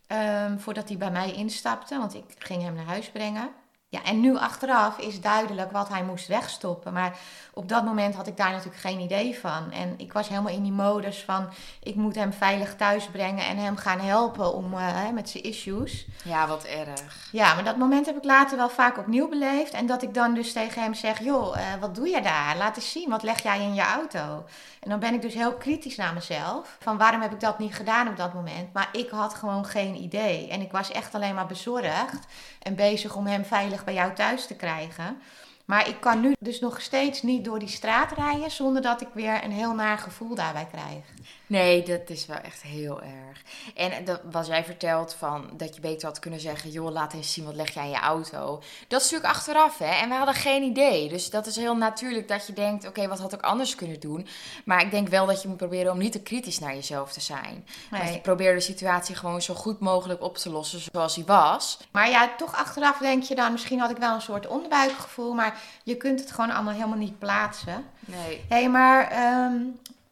Ehm, 0.08 0.58
voordat 0.58 0.88
hij 0.88 0.98
bij 0.98 1.12
mij 1.12 1.34
instapte, 1.34 1.98
want 1.98 2.14
ik 2.14 2.24
ging 2.38 2.62
hem 2.62 2.76
naar 2.76 2.86
huis 2.86 3.10
brengen. 3.10 3.50
Ja, 3.94 4.04
en 4.04 4.20
nu 4.20 4.38
achteraf 4.38 4.98
is 4.98 5.22
duidelijk 5.22 5.72
wat 5.72 5.90
hij 5.90 6.04
moest 6.04 6.28
wegstoppen. 6.28 6.94
Maar 6.94 7.18
op 7.54 7.70
dat 7.70 7.86
moment 7.86 8.16
had 8.16 8.28
ik 8.28 8.38
daar 8.38 8.52
natuurlijk 8.52 8.82
geen 8.82 9.00
idee 9.00 9.40
van. 9.40 9.72
En 9.72 9.94
ik 9.98 10.14
was 10.14 10.30
helemaal 10.30 10.52
in 10.52 10.64
die 10.64 10.72
modus 10.72 11.24
van... 11.24 11.50
ik 11.84 11.96
moet 11.96 12.16
hem 12.16 12.34
veilig 12.34 12.76
thuis 12.76 13.06
brengen 13.06 13.46
en 13.46 13.58
hem 13.58 13.76
gaan 13.76 14.00
helpen 14.00 14.54
om, 14.54 14.74
eh, 14.74 15.10
met 15.14 15.30
zijn 15.30 15.44
issues. 15.44 16.06
Ja, 16.24 16.48
wat 16.48 16.64
erg. 16.64 17.30
Ja, 17.32 17.54
maar 17.54 17.64
dat 17.64 17.78
moment 17.78 18.06
heb 18.06 18.18
ik 18.18 18.24
later 18.24 18.58
wel 18.58 18.70
vaak 18.70 18.98
opnieuw 18.98 19.30
beleefd. 19.30 19.74
En 19.74 19.86
dat 19.86 20.02
ik 20.02 20.14
dan 20.14 20.34
dus 20.34 20.54
tegen 20.54 20.82
hem 20.82 20.94
zeg... 20.94 21.20
joh, 21.24 21.58
eh, 21.58 21.64
wat 21.80 21.96
doe 21.96 22.08
je 22.08 22.22
daar? 22.22 22.58
Laat 22.58 22.76
eens 22.76 22.92
zien, 22.92 23.10
wat 23.10 23.24
leg 23.24 23.44
jij 23.44 23.62
in 23.62 23.74
je 23.74 23.84
auto? 23.84 24.46
En 24.80 24.90
dan 24.90 25.00
ben 25.00 25.14
ik 25.14 25.22
dus 25.22 25.34
heel 25.34 25.54
kritisch 25.54 25.96
naar 25.96 26.14
mezelf. 26.14 26.78
Van 26.80 26.98
waarom 26.98 27.22
heb 27.22 27.34
ik 27.34 27.40
dat 27.40 27.60
niet 27.60 27.76
gedaan 27.76 28.08
op 28.08 28.18
dat 28.18 28.34
moment? 28.34 28.74
Maar 28.74 28.90
ik 28.92 29.10
had 29.10 29.34
gewoon 29.34 29.66
geen 29.66 29.96
idee. 29.96 30.50
En 30.50 30.62
ik 30.62 30.72
was 30.72 30.92
echt 30.92 31.16
alleen 31.16 31.36
maar 31.36 31.48
bezorgd... 31.48 32.26
en 32.62 32.76
bezig 32.76 33.16
om 33.16 33.28
hem 33.28 33.46
veilig 33.46 33.83
bij 33.86 33.94
jou 33.94 34.14
thuis 34.14 34.48
te 34.48 34.56
krijgen... 34.56 35.22
Maar 35.66 35.88
ik 35.88 36.00
kan 36.00 36.20
nu 36.20 36.36
dus 36.40 36.60
nog 36.60 36.82
steeds 36.82 37.22
niet 37.22 37.46
door 37.46 37.60
die 37.60 37.68
straat 37.68 38.12
rijden 38.12 38.52
zonder 38.52 38.82
dat 38.82 39.02
ik 39.02 39.08
weer 39.14 39.44
een 39.44 39.52
heel 39.52 39.74
naar 39.74 39.98
gevoel 39.98 40.36
daarbij 40.36 40.68
krijg. 40.72 41.06
Nee, 41.48 41.84
dat 41.84 42.10
is 42.10 42.26
wel 42.26 42.38
echt 42.38 42.62
heel 42.62 43.02
erg. 43.02 43.42
En 43.76 44.06
dat, 44.06 44.22
wat 44.32 44.48
jij 44.48 44.64
vertelt 44.64 45.14
van 45.14 45.50
dat 45.58 45.76
je 45.76 45.82
beter 45.82 46.08
had 46.08 46.20
kunnen 46.20 46.40
zeggen: 46.40 46.70
joh, 46.70 46.92
laat 46.92 47.14
eens 47.14 47.34
zien 47.34 47.46
wat 47.46 47.56
leg 47.56 47.74
jij 47.74 47.84
in 47.84 47.90
je 47.90 48.00
auto. 48.00 48.62
Dat 48.88 49.02
is 49.02 49.12
natuurlijk 49.12 49.34
achteraf, 49.34 49.78
hè? 49.78 49.86
En 49.86 50.10
we 50.10 50.16
hadden 50.16 50.36
geen 50.36 50.64
idee. 50.64 51.10
Dus 51.10 51.30
dat 51.30 51.46
is 51.46 51.56
heel 51.56 51.76
natuurlijk 51.76 52.28
dat 52.28 52.48
je 52.48 52.54
denkt: 52.54 52.88
oké, 52.88 53.08
wat 53.08 53.20
had 53.20 53.34
ik 53.34 53.42
anders 53.42 53.76
kunnen 53.76 54.00
doen? 54.00 54.28
Maar 54.66 54.82
ik 54.82 54.92
denk 54.92 55.08
wel 55.08 55.26
dat 55.26 55.42
je 55.42 55.48
moet 55.48 55.58
proberen 55.58 55.92
om 55.92 55.98
niet 55.98 56.12
te 56.12 56.22
kritisch 56.22 56.60
naar 56.60 56.76
jezelf 56.76 57.14
te 57.14 57.22
zijn. 57.22 57.68
Nee. 57.92 58.02
Dat 58.02 58.14
je 58.14 58.20
probeert 58.20 58.58
de 58.58 58.64
situatie 58.64 59.16
gewoon 59.16 59.42
zo 59.42 59.54
goed 59.54 59.80
mogelijk 59.80 60.22
op 60.22 60.38
te 60.38 60.50
lossen 60.50 60.80
zoals 60.80 61.16
die 61.16 61.26
was. 61.26 61.80
Maar 61.92 62.10
ja, 62.10 62.30
toch 62.38 62.56
achteraf 62.56 62.98
denk 62.98 63.24
je 63.24 63.36
dan, 63.36 63.52
misschien 63.52 63.80
had 63.80 63.90
ik 63.90 63.98
wel 63.98 64.16
een 64.16 64.22
soort 64.22 64.48
onderbuikgevoel, 64.48 65.34
maar 65.34 65.62
je 65.84 65.96
kunt 65.98 66.20
het 66.20 66.32
gewoon 66.32 66.52
allemaal 66.52 66.74
helemaal 66.74 66.98
niet 66.98 67.20
plaatsen. 67.20 67.86
Nee. 68.00 68.46
Hé, 68.50 68.56
hey, 68.56 68.70
maar 68.70 69.08
ehm, 69.12 69.56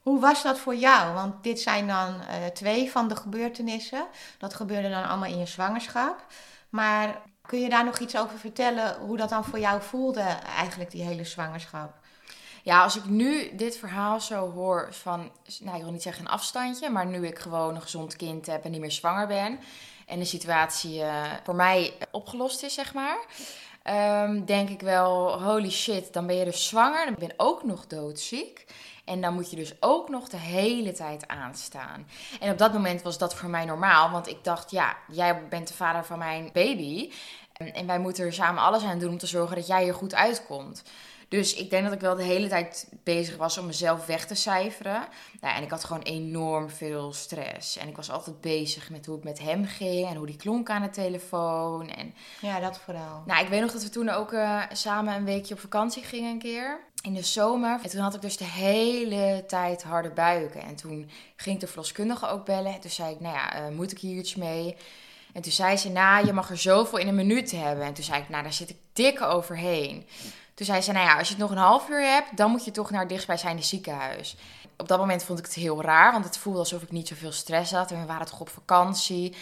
hoe 0.01 0.19
was 0.19 0.43
dat 0.43 0.59
voor 0.59 0.75
jou? 0.75 1.13
Want 1.13 1.43
dit 1.43 1.59
zijn 1.59 1.87
dan 1.87 2.21
eh, 2.21 2.45
twee 2.53 2.91
van 2.91 3.07
de 3.07 3.15
gebeurtenissen. 3.15 4.05
Dat 4.37 4.53
gebeurde 4.53 4.89
dan 4.89 5.07
allemaal 5.07 5.29
in 5.29 5.39
je 5.39 5.45
zwangerschap. 5.45 6.25
Maar 6.69 7.21
kun 7.41 7.59
je 7.59 7.69
daar 7.69 7.85
nog 7.85 7.99
iets 7.99 8.17
over 8.17 8.37
vertellen 8.37 8.95
hoe 8.99 9.17
dat 9.17 9.29
dan 9.29 9.43
voor 9.43 9.59
jou 9.59 9.81
voelde, 9.81 10.25
eigenlijk 10.57 10.91
die 10.91 11.03
hele 11.03 11.25
zwangerschap? 11.25 11.93
Ja, 12.63 12.83
als 12.83 12.95
ik 12.95 13.05
nu 13.05 13.55
dit 13.55 13.77
verhaal 13.77 14.21
zo 14.21 14.51
hoor 14.51 14.87
van, 14.91 15.31
nou 15.59 15.77
ik 15.77 15.83
wil 15.83 15.91
niet 15.91 16.01
zeggen 16.01 16.25
een 16.25 16.31
afstandje, 16.31 16.89
maar 16.89 17.05
nu 17.05 17.27
ik 17.27 17.39
gewoon 17.39 17.75
een 17.75 17.81
gezond 17.81 18.15
kind 18.15 18.45
heb 18.45 18.65
en 18.65 18.71
niet 18.71 18.79
meer 18.79 18.91
zwanger 18.91 19.27
ben 19.27 19.59
en 20.05 20.19
de 20.19 20.25
situatie 20.25 21.01
eh, 21.01 21.23
voor 21.43 21.55
mij 21.55 21.93
opgelost 22.11 22.63
is, 22.63 22.73
zeg 22.73 22.93
maar, 22.93 23.17
ehm, 23.83 24.45
denk 24.45 24.69
ik 24.69 24.81
wel, 24.81 25.41
holy 25.43 25.71
shit, 25.71 26.13
dan 26.13 26.27
ben 26.27 26.35
je 26.35 26.45
dus 26.45 26.67
zwanger, 26.67 27.05
dan 27.05 27.15
ben 27.19 27.27
je 27.27 27.33
ook 27.37 27.63
nog 27.63 27.87
doodziek. 27.87 28.65
En 29.05 29.21
dan 29.21 29.33
moet 29.33 29.49
je 29.49 29.55
dus 29.55 29.73
ook 29.79 30.09
nog 30.09 30.29
de 30.29 30.37
hele 30.37 30.91
tijd 30.91 31.27
aanstaan. 31.27 32.07
En 32.39 32.51
op 32.51 32.57
dat 32.57 32.73
moment 32.73 33.01
was 33.01 33.17
dat 33.17 33.35
voor 33.35 33.49
mij 33.49 33.65
normaal, 33.65 34.11
want 34.11 34.27
ik 34.27 34.43
dacht, 34.43 34.71
ja, 34.71 34.97
jij 35.07 35.47
bent 35.47 35.67
de 35.67 35.73
vader 35.73 36.05
van 36.05 36.17
mijn 36.17 36.49
baby. 36.53 37.11
En 37.53 37.87
wij 37.87 37.99
moeten 37.99 38.25
er 38.25 38.33
samen 38.33 38.63
alles 38.63 38.83
aan 38.83 38.99
doen 38.99 39.11
om 39.11 39.17
te 39.17 39.27
zorgen 39.27 39.55
dat 39.55 39.67
jij 39.67 39.87
er 39.87 39.93
goed 39.93 40.15
uitkomt. 40.15 40.83
Dus 41.31 41.53
ik 41.53 41.69
denk 41.69 41.83
dat 41.83 41.93
ik 41.93 41.99
wel 41.99 42.15
de 42.15 42.23
hele 42.23 42.47
tijd 42.47 42.87
bezig 43.03 43.37
was 43.37 43.57
om 43.57 43.65
mezelf 43.65 44.05
weg 44.05 44.25
te 44.25 44.35
cijferen. 44.35 45.07
Nou, 45.41 45.55
en 45.55 45.63
ik 45.63 45.69
had 45.69 45.83
gewoon 45.83 46.01
enorm 46.01 46.69
veel 46.69 47.13
stress. 47.13 47.77
En 47.77 47.87
ik 47.87 47.95
was 47.95 48.11
altijd 48.11 48.41
bezig 48.41 48.89
met 48.89 49.05
hoe 49.05 49.15
het 49.15 49.23
met 49.23 49.39
hem 49.39 49.65
ging 49.65 50.07
en 50.07 50.15
hoe 50.15 50.25
die 50.25 50.35
klonk 50.35 50.69
aan 50.69 50.81
de 50.81 50.89
telefoon. 50.89 51.89
En 51.89 52.13
Ja, 52.41 52.59
dat 52.59 52.79
vooral. 52.79 53.23
nou, 53.25 53.43
ik 53.43 53.49
weet 53.49 53.61
nog 53.61 53.71
dat 53.71 53.83
we 53.83 53.89
toen 53.89 54.09
ook 54.09 54.33
eh, 54.33 54.61
samen 54.71 55.15
een 55.15 55.25
weekje 55.25 55.53
op 55.53 55.59
vakantie 55.59 56.03
gingen 56.03 56.31
een 56.31 56.39
keer. 56.39 56.79
In 57.01 57.13
de 57.13 57.23
zomer. 57.23 57.79
En 57.83 57.89
toen 57.89 58.01
had 58.01 58.15
ik 58.15 58.21
dus 58.21 58.37
de 58.37 58.45
hele 58.45 59.43
tijd 59.47 59.83
harde 59.83 60.09
buiken. 60.09 60.61
En 60.61 60.75
toen 60.75 61.09
ging 61.35 61.55
ik 61.55 61.61
de 61.61 61.67
verloskundige 61.67 62.27
ook 62.27 62.45
bellen. 62.45 62.73
En 62.73 62.79
toen 62.79 62.89
zei 62.89 63.13
ik, 63.13 63.19
nou 63.19 63.35
ja, 63.35 63.53
eh, 63.53 63.67
moet 63.75 63.91
ik 63.91 63.99
hier 63.99 64.17
iets 64.17 64.35
mee? 64.35 64.75
En 65.33 65.41
toen 65.41 65.51
zei 65.51 65.77
ze, 65.77 65.89
nou, 65.89 66.25
je 66.25 66.33
mag 66.33 66.49
er 66.49 66.57
zoveel 66.57 66.97
in 66.97 67.07
een 67.07 67.15
minuut 67.15 67.51
hebben. 67.51 67.85
En 67.85 67.93
toen 67.93 68.03
zei 68.03 68.21
ik, 68.21 68.29
nou, 68.29 68.43
daar 68.43 68.53
zit 68.53 68.69
ik 68.69 68.77
dik 68.93 69.21
overheen. 69.21 70.05
Toen 70.53 70.65
zei 70.65 70.81
ze, 70.81 70.91
nou 70.91 71.05
ja, 71.05 71.17
als 71.17 71.27
je 71.27 71.33
het 71.33 71.43
nog 71.43 71.51
een 71.51 71.57
half 71.57 71.89
uur 71.89 72.01
hebt, 72.01 72.37
dan 72.37 72.51
moet 72.51 72.65
je 72.65 72.71
toch 72.71 72.91
naar 72.91 72.99
het 72.99 73.09
dichtstbijzijnde 73.09 73.63
ziekenhuis. 73.63 74.35
Op 74.77 74.87
dat 74.87 74.99
moment 74.99 75.23
vond 75.23 75.39
ik 75.39 75.45
het 75.45 75.53
heel 75.53 75.81
raar, 75.81 76.11
want 76.11 76.25
het 76.25 76.37
voelde 76.37 76.59
alsof 76.59 76.81
ik 76.81 76.91
niet 76.91 77.07
zoveel 77.07 77.31
stress 77.31 77.71
had. 77.71 77.91
En 77.91 77.99
we 77.99 78.05
waren 78.05 78.27
toch 78.27 78.39
op 78.39 78.49
vakantie. 78.49 79.35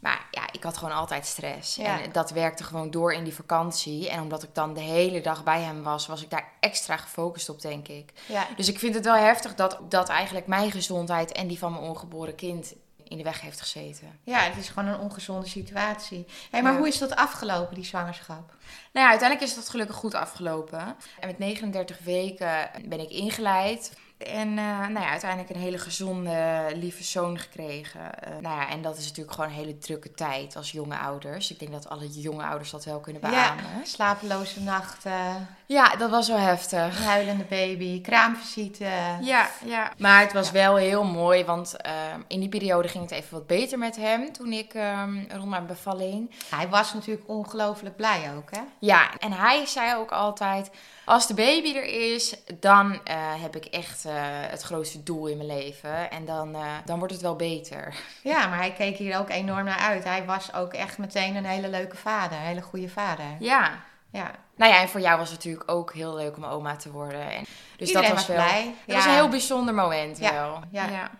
Maar 0.00 0.26
ja, 0.30 0.42
ik 0.52 0.62
had 0.62 0.76
gewoon 0.76 0.94
altijd 0.94 1.26
stress. 1.26 1.76
Ja. 1.76 2.02
En 2.02 2.12
dat 2.12 2.30
werkte 2.30 2.64
gewoon 2.64 2.90
door 2.90 3.12
in 3.12 3.24
die 3.24 3.34
vakantie. 3.34 4.10
En 4.10 4.20
omdat 4.20 4.42
ik 4.42 4.48
dan 4.52 4.74
de 4.74 4.80
hele 4.80 5.20
dag 5.20 5.44
bij 5.44 5.60
hem 5.60 5.82
was, 5.82 6.06
was 6.06 6.22
ik 6.22 6.30
daar 6.30 6.52
extra 6.60 6.96
gefocust 6.96 7.48
op, 7.48 7.60
denk 7.60 7.88
ik. 7.88 8.12
Ja, 8.26 8.46
Dus 8.56 8.68
ik 8.68 8.78
vind 8.78 8.94
het 8.94 9.04
wel 9.04 9.14
heftig 9.14 9.54
dat, 9.54 9.78
dat 9.88 10.08
eigenlijk 10.08 10.46
mijn 10.46 10.70
gezondheid 10.70 11.32
en 11.32 11.46
die 11.46 11.58
van 11.58 11.72
mijn 11.72 11.84
ongeboren 11.84 12.34
kind 12.34 12.74
in 13.08 13.16
de 13.16 13.22
weg 13.22 13.40
heeft 13.40 13.60
gezeten. 13.60 14.18
ja, 14.22 14.38
het 14.38 14.56
is 14.56 14.68
gewoon 14.68 14.88
een 14.88 15.00
ongezonde 15.00 15.48
situatie. 15.48 16.26
Hé, 16.50 16.60
maar 16.62 16.72
Ja. 16.72 16.78
hoe 16.78 16.88
is 16.88 16.98
dat 16.98 17.16
afgelopen, 17.16 17.74
die 17.74 17.84
zwangerschap? 17.84 18.54
Nou 18.92 19.04
ja, 19.06 19.08
uiteindelijk 19.08 19.50
is 19.50 19.54
dat 19.56 19.68
gelukkig 19.68 19.96
goed 19.96 20.14
afgelopen. 20.14 20.96
En 21.20 21.26
met 21.28 21.38
39 21.38 21.98
weken 21.98 22.70
ben 22.84 23.00
ik 23.00 23.10
ingeleid. 23.10 23.92
En 24.18 24.48
eh, 24.58 24.64
nou 24.78 25.00
ja, 25.00 25.08
uiteindelijk 25.10 25.50
een 25.50 25.60
hele 25.60 25.78
gezonde, 25.78 26.66
lieve 26.74 27.02
zoon 27.04 27.38
gekregen. 27.38 28.20
Eh, 28.22 28.30
nou 28.40 28.60
ja, 28.60 28.68
en 28.68 28.82
dat 28.82 28.96
is 28.98 29.04
natuurlijk 29.04 29.34
gewoon 29.34 29.50
een 29.50 29.56
hele 29.56 29.78
drukke 29.78 30.12
tijd 30.12 30.56
als 30.56 30.70
jonge 30.72 30.98
ouders. 30.98 31.50
Ik 31.50 31.58
denk 31.58 31.72
dat 31.72 31.88
alle 31.88 32.08
jonge 32.08 32.44
ouders 32.44 32.70
dat 32.70 32.84
wel 32.84 33.00
kunnen 33.00 33.22
Ja, 33.22 33.30
beamen. 33.30 33.86
slapeloze 33.86 34.60
nachten, 34.60 35.48
Ja, 35.66 35.96
dat 35.96 36.10
was 36.10 36.28
wel 36.28 36.38
heftig. 36.38 37.04
huilende 37.04 37.44
baby, 37.44 38.00
kraamvisite. 38.00 38.84
Ja, 39.20 39.48
ja. 39.64 39.92
Maar 39.98 40.20
het 40.20 40.32
was 40.32 40.50
wel 40.50 40.76
heel 40.76 41.04
mooi, 41.04 41.44
want 41.44 41.76
ehm, 41.76 42.20
in 42.26 42.40
die 42.40 42.48
periode 42.48 42.88
ging 42.88 43.02
het 43.02 43.12
even 43.12 43.32
wat 43.32 43.46
beter 43.46 43.78
met 43.78 43.96
hem 43.96 44.32
toen 44.32 44.52
ik 44.52 44.74
ehm, 44.74 45.24
rond 45.28 45.48
mijn 45.48 45.66
bevalling. 45.66 46.30
Hij 46.50 46.68
was 46.68 46.94
natuurlijk 46.94 47.28
ongelooflijk 47.28 47.96
blij 47.96 48.30
ook, 48.36 48.50
hè? 48.50 48.60
Ja, 48.78 49.18
en 49.18 49.32
hij 49.32 49.66
zei 49.66 49.94
ook 49.94 50.10
altijd: 50.12 50.70
als 51.06 51.26
de 51.26 51.34
baby 51.34 51.76
er 51.76 52.12
is, 52.14 52.34
dan 52.60 53.00
eh, 53.04 53.16
heb 53.42 53.56
ik 53.56 53.64
echt 53.64 54.04
eh, 54.04 54.12
het 54.50 54.62
grootste 54.62 55.02
doel 55.02 55.26
in 55.26 55.36
mijn 55.36 55.48
leven. 55.58 56.10
En 56.10 56.24
dan, 56.24 56.54
eh, 56.54 56.62
dan 56.84 56.98
wordt 56.98 57.12
het 57.12 57.22
wel 57.22 57.36
beter. 57.36 57.94
Ja, 58.22 58.46
maar 58.46 58.58
hij 58.58 58.72
keek 58.72 58.96
hier 58.96 59.18
ook 59.18 59.30
enorm 59.30 59.64
naar 59.64 59.78
uit. 59.78 60.04
Hij 60.04 60.24
was 60.24 60.52
ook 60.54 60.72
echt 60.72 60.98
meteen 60.98 61.36
een 61.36 61.44
hele 61.44 61.68
leuke 61.68 61.96
vader, 61.96 62.36
een 62.38 62.44
hele 62.44 62.62
goede 62.62 62.88
vader. 62.88 63.24
Ja. 63.38 63.70
Ja, 64.12 64.30
Nou 64.56 64.72
ja, 64.72 64.80
en 64.80 64.88
voor 64.88 65.00
jou 65.00 65.18
was 65.18 65.28
het 65.30 65.36
natuurlijk 65.38 65.70
ook 65.70 65.92
heel 65.94 66.14
leuk 66.14 66.36
om 66.36 66.44
oma 66.44 66.76
te 66.76 66.90
worden. 66.90 67.30
En, 67.30 67.44
dus 67.76 67.88
Iedereen 67.88 68.08
dat 68.08 68.16
was, 68.18 68.26
was 68.26 68.36
wel. 68.36 68.46
blij. 68.46 68.64
Dat 68.64 68.74
Ja. 68.86 68.94
was 68.94 69.04
een 69.04 69.10
heel 69.10 69.28
bijzonder 69.28 69.74
moment 69.74 70.18
Ja, 70.18 70.32
wel. 70.32 70.60
ja. 70.70 71.10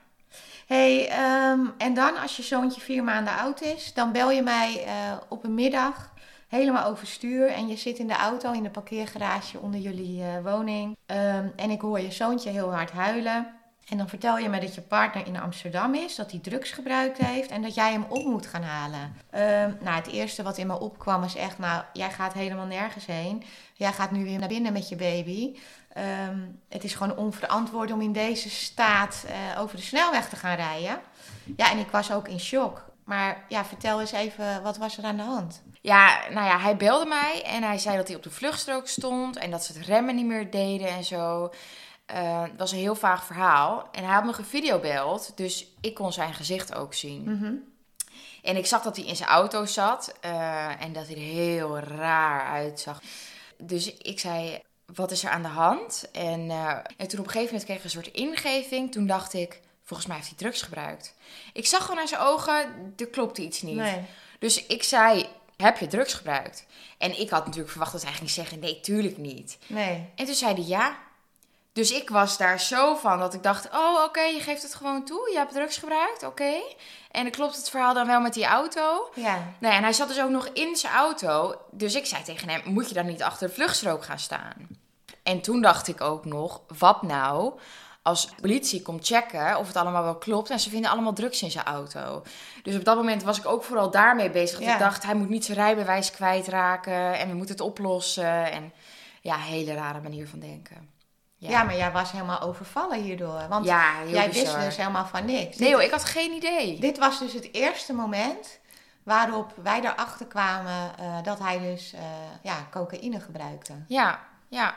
hey, 0.66 1.09
ehm, 1.09 1.61
en 1.79 1.94
dan 1.94 2.16
als 2.16 2.37
je 2.37 2.42
zoontje 2.42 2.81
vier 2.81 3.05
maanden 3.05 3.37
oud 3.38 3.61
is, 3.61 3.92
dan 3.94 4.12
bel 4.12 4.31
je 4.31 4.42
mij 4.42 4.85
op 5.29 5.44
een 5.44 5.55
middag 5.55 6.11
helemaal 6.57 6.87
overstuur 6.87 7.49
en 7.49 7.69
je 7.69 7.77
zit 7.77 7.99
in 7.99 8.07
de 8.07 8.14
auto 8.14 8.53
in 8.53 8.62
de 8.62 8.71
parkeergarage 8.71 9.59
onder 9.59 9.81
jullie 9.81 10.23
eh, 10.23 10.29
woning. 10.42 10.97
Ehm, 11.07 11.49
en 11.57 11.71
ik 11.71 11.81
hoor 11.81 12.01
je 12.01 12.12
zoontje 12.12 12.51
heel 12.51 12.73
hard 12.73 12.90
huilen. 12.90 13.55
En 13.88 13.97
dan 13.97 14.09
vertel 14.09 14.38
je 14.38 14.49
me 14.49 14.61
dat 14.61 14.75
je 14.75 14.81
partner 14.81 15.27
in 15.27 15.40
Amsterdam 15.40 15.95
is, 15.95 16.14
dat 16.14 16.31
hij 16.31 16.40
drugs 16.40 16.71
gebruikt 16.71 17.19
heeft 17.19 17.51
en 17.51 17.62
dat 17.62 17.75
jij 17.75 17.92
hem 17.92 18.05
op 18.09 18.25
moet 18.25 18.47
gaan 18.47 18.62
halen. 18.62 19.16
Ehm, 19.31 19.73
nou, 19.81 19.97
het 19.97 20.07
eerste 20.07 20.42
wat 20.42 20.59
in 20.59 20.66
me 20.66 20.81
opkwam 20.81 21.23
is 21.23 21.35
echt, 21.35 21.59
nou, 21.59 21.83
jij 21.92 22.11
gaat 22.11 22.33
helemaal 22.33 22.66
nergens 22.66 23.07
heen. 23.07 23.42
Jij 23.75 23.92
gaat 23.92 24.11
nu 24.11 24.25
weer 24.25 24.38
naar 24.38 24.49
binnen 24.49 24.73
met 24.73 24.88
je 24.88 24.97
baby. 24.97 25.57
Ehm, 25.92 26.38
het 26.69 26.85
is 26.85 26.95
gewoon 26.95 27.16
onverantwoord 27.16 27.92
om 27.92 28.01
in 28.01 28.12
deze 28.12 28.51
staat 28.51 29.25
eh, 29.29 29.61
over 29.61 29.77
de 29.77 29.83
snelweg 29.83 30.29
te 30.29 30.37
gaan 30.37 30.57
rijden. 30.57 31.01
Ja, 31.57 31.71
en 31.71 31.79
ik 31.79 31.90
was 31.90 32.12
ook 32.12 32.29
in 32.29 32.40
shock. 32.40 32.85
Maar 33.05 33.45
ja, 33.49 33.64
vertel 33.64 34.01
eens 34.01 34.12
even, 34.12 34.62
wat 34.62 34.77
was 34.77 34.99
er 34.99 35.05
aan 35.05 35.16
de 35.16 35.23
hand? 35.23 35.62
Ja, 35.87 36.20
nou 36.31 36.46
ja, 36.46 36.59
hij 36.59 36.77
belde 36.77 37.07
mij 37.07 37.42
en 37.44 37.62
hij 37.62 37.79
zei 37.79 37.96
dat 37.96 38.07
hij 38.07 38.16
op 38.16 38.22
de 38.22 38.31
vluchtstrook 38.31 38.88
stond 38.88 39.37
en 39.37 39.51
dat 39.51 39.64
ze 39.64 39.72
het 39.72 39.87
remmen 39.87 40.14
niet 40.14 40.27
meer 40.27 40.51
deden 40.51 40.88
en 40.88 41.05
zo. 41.05 41.53
Eh, 42.07 42.42
het 42.42 42.57
was 42.57 42.72
een 42.72 42.79
heel 42.79 42.94
vaag 42.94 43.25
verhaal. 43.25 43.88
En 43.92 44.05
hij 44.05 44.14
had 44.14 44.25
me 44.25 44.33
gevideobeld, 44.33 45.33
dus 45.37 45.66
ik 45.81 45.94
kon 45.94 46.12
zijn 46.12 46.35
gezicht 46.35 46.75
ook 46.75 46.94
zien. 46.94 47.22
Mhm. 47.22 47.55
En 48.42 48.57
ik 48.57 48.66
zag 48.66 48.83
dat 48.83 48.96
hij 48.96 49.05
in 49.05 49.16
zijn 49.16 49.29
auto 49.29 49.64
zat 49.64 50.14
eh, 50.20 50.83
en 50.83 50.92
dat 50.92 51.07
hij 51.07 51.16
er 51.16 51.22
heel 51.22 51.79
raar 51.79 52.46
uitzag. 52.46 53.03
Dus 53.59 53.94
ik 53.94 54.18
zei, 54.18 54.62
wat 54.94 55.11
is 55.11 55.25
er 55.25 55.31
aan 55.31 55.42
de 55.42 55.49
hand? 55.49 56.09
En, 56.12 56.51
eh, 56.51 56.77
en 56.96 57.09
toen 57.09 57.18
op 57.18 57.27
een 57.27 57.33
gegeven 57.33 57.44
moment 57.44 57.64
kreeg 57.64 57.77
ik 57.79 57.85
een 57.85 57.90
soort 57.90 58.12
ingeving. 58.12 58.92
Toen 58.92 59.07
dacht 59.07 59.33
ik, 59.33 59.61
volgens 59.85 60.09
mij 60.09 60.16
heeft 60.16 60.29
hij 60.29 60.38
drugs 60.38 60.62
gebruikt. 60.62 61.14
Ik 61.53 61.66
zag 61.66 61.85
gewoon 61.85 62.01
aan 62.01 62.09
zijn 62.09 62.20
ogen, 62.20 62.92
er 62.96 63.09
klopte 63.09 63.42
iets 63.42 63.62
niet. 63.62 63.77
Nee. 63.77 64.01
Dus 64.38 64.66
ik 64.66 64.83
zei, 64.83 65.27
heb 65.57 65.79
je 65.79 65.87
drugs 65.87 66.14
gebruikt? 66.14 66.66
En 66.99 67.21
ik 67.21 67.31
had 67.31 67.45
natuurlijk 67.45 67.71
verwacht 67.71 67.92
dat 67.92 68.03
hij 68.03 68.12
ging 68.12 68.31
zeggen, 68.31 68.59
nee, 68.59 68.81
tuurlijk 68.81 69.16
niet. 69.16 69.59
Nee. 69.66 70.11
En 70.14 70.25
toen 70.25 70.35
zei 70.35 70.55
hij 70.55 70.64
ja. 70.64 70.99
Dus 71.73 71.90
ik 71.90 72.09
was 72.09 72.37
daar 72.37 72.61
zo 72.61 72.95
van 72.95 73.19
dat 73.19 73.35
ik 73.35 73.42
dacht, 73.42 73.69
oh 73.73 74.03
oké, 74.05 74.21
je 74.21 74.40
geeft 74.40 74.62
het 74.62 74.75
gewoon 74.75 75.05
toe. 75.05 75.31
Je 75.31 75.37
hebt 75.37 75.53
drugs 75.53 75.77
gebruikt, 75.77 76.23
oké. 76.23 76.55
En 77.11 77.23
dan 77.23 77.31
klopt 77.31 77.57
het 77.57 77.71
verhaal 77.71 77.95
dan 77.95 78.07
wel 78.07 78.21
met 78.21 78.35
die 78.35 78.45
auto. 78.45 79.11
Ja. 79.14 79.53
Ja, 79.61 79.73
en 79.73 79.83
hij 79.83 79.92
zat 79.92 80.09
dus 80.09 80.21
ook 80.21 80.31
nog 80.31 80.47
in 80.47 80.77
zijn 80.77 80.92
auto. 80.92 81.55
Dus 81.71 81.95
ik 81.95 82.07
zei 82.07 82.23
tegen 82.23 82.49
hem, 82.49 82.61
moet 82.64 82.88
je 82.88 82.95
dan 82.95 83.07
niet 83.07 83.23
achter 83.23 83.49
de 83.49 83.55
vluchtstrook 83.55 84.05
gaan 84.05 84.19
staan? 84.19 84.69
En 85.23 85.40
toen 85.40 85.62
dacht 85.62 85.88
ik 85.88 86.01
ook 86.01 86.25
nog, 86.25 86.61
wat 86.79 87.03
nou 87.03 87.59
als 88.07 88.29
politie 88.40 88.83
komt 88.83 89.07
checken 89.07 89.59
of 89.59 89.66
het 89.66 89.77
allemaal 89.77 90.03
wel 90.03 90.16
klopt 90.16 90.51
en 90.51 90.61
ze 90.61 90.71
vinden 90.71 90.90
allemaal 90.90 91.12
drugs 91.12 91.42
in 91.42 91.51
zijn 91.51 91.64
auto. 91.64 92.23
Dus 92.62 92.77
op 92.77 92.85
dat 92.85 92.97
moment 92.97 93.23
was 93.23 93.38
ik 93.38 93.47
ook 93.47 93.64
vooral 93.64 93.90
daarmee 93.90 94.31
bezig. 94.31 94.59
Dat 94.59 94.66
Ja. 94.66 94.73
ik 94.73 94.79
dacht, 94.79 95.03
hij 95.03 95.14
moet 95.14 95.29
niet 95.29 95.45
zijn 95.45 95.59
rijbewijs 95.59 96.11
kwijtraken 96.11 97.19
en 97.19 97.29
we 97.29 97.35
moeten 97.35 97.55
het 97.55 97.64
oplossen. 97.64 98.53
En 98.53 98.73
ja, 99.21 99.37
hele 99.37 99.75
rare 99.75 100.01
manier 100.01 100.29
van 100.29 100.38
denken. 100.38 100.95
Ja. 101.38 101.62
maar 101.62 101.77
jij 101.77 101.92
was 101.92 102.12
helemaal 102.12 102.40
overvallen 102.40 103.03
hierdoor. 103.03 103.49
Want 103.49 103.64
ja 103.64 103.92
jij 104.07 104.29
bizar. 104.29 104.45
wist 104.55 104.64
dus 104.66 104.77
helemaal 104.77 105.07
van 105.07 105.25
niks. 105.25 105.57
Nee 105.57 105.71
joh, 105.71 105.83
ik 105.83 105.90
had 105.90 106.05
geen 106.05 106.33
idee. 106.33 106.81
Dit 106.81 106.99
was 106.99 107.19
dus 107.19 107.33
het 107.33 107.49
eerste 107.53 107.92
moment 107.92 108.61
Waarop 109.07 109.53
wij 109.62 109.81
erachter 109.81 110.27
kwamen 110.27 110.99
eh, 110.99 111.23
dat 111.23 111.38
hij 111.38 111.59
dus 111.59 111.92
eh, 111.92 112.03
ja, 112.42 112.66
cocaïne 112.71 113.21
gebruikte. 113.21 113.85
Ja, 113.88 114.21
ja. 114.49 114.75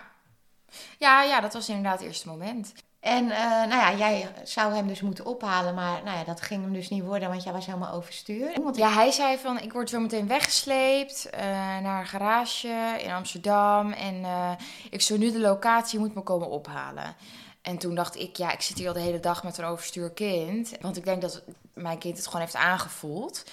Ja, 0.98 1.24
ja, 1.24 1.39
dat 1.39 1.54
was 1.54 1.70
inderdaad 1.70 2.00
het 2.00 2.08
eerste 2.08 2.28
moment. 2.28 2.74
En 3.00 3.32
eh, 3.32 3.50
nou 3.50 3.70
ja, 3.70 3.94
jij 3.94 4.28
zou 4.44 4.74
hem 4.74 4.88
dus 4.88 5.02
moeten 5.02 5.26
ophalen, 5.26 5.74
maar 5.74 6.04
nou 6.04 6.18
ja, 6.18 6.24
dat 6.24 6.42
ging 6.42 6.64
hem 6.64 6.74
dus 6.74 6.90
niet 6.90 7.04
worden, 7.04 7.30
want 7.30 7.44
jij 7.44 7.54
was 7.54 7.66
helemaal 7.66 7.94
overstuur. 7.94 8.52
Ja, 8.74 8.90
hij 8.90 9.12
zei 9.12 9.38
van, 9.38 9.60
ik 9.60 9.74
word 9.74 9.90
zo 9.90 10.00
meteen 10.00 10.28
weggesleept 10.28 11.30
eh, 11.30 11.42
naar 11.80 12.00
een 12.00 12.08
garage 12.08 12.98
in 13.02 13.12
Amsterdam. 13.12 13.92
En 13.92 14.24
eh, 14.24 14.52
ik 14.90 15.02
zo 15.02 15.18
nu 15.18 15.32
de 15.32 15.40
locatie, 15.40 16.00
moet 16.00 16.16
me 16.16 16.22
komen 16.22 16.50
ophalen. 16.50 17.16
En 17.62 17.78
toen 17.78 17.96
dacht 17.96 18.16
ik, 18.16 18.36
ja, 18.36 18.52
ik 18.52 18.62
zit 18.62 18.78
hier 18.78 18.88
al 18.88 18.94
de 18.94 19.00
hele 19.00 19.20
dag 19.20 19.44
met 19.44 19.58
een 19.58 19.66
overstuur 19.66 20.12
kind. 20.12 20.72
Want 20.82 20.98
ik 20.98 21.06
denk 21.06 21.22
dat 21.22 21.42
mijn 21.74 21.98
kind 21.98 22.18
het 22.18 22.26
gewoon 22.26 22.42
heeft 22.42 22.56
aangevoeld. 22.56 23.44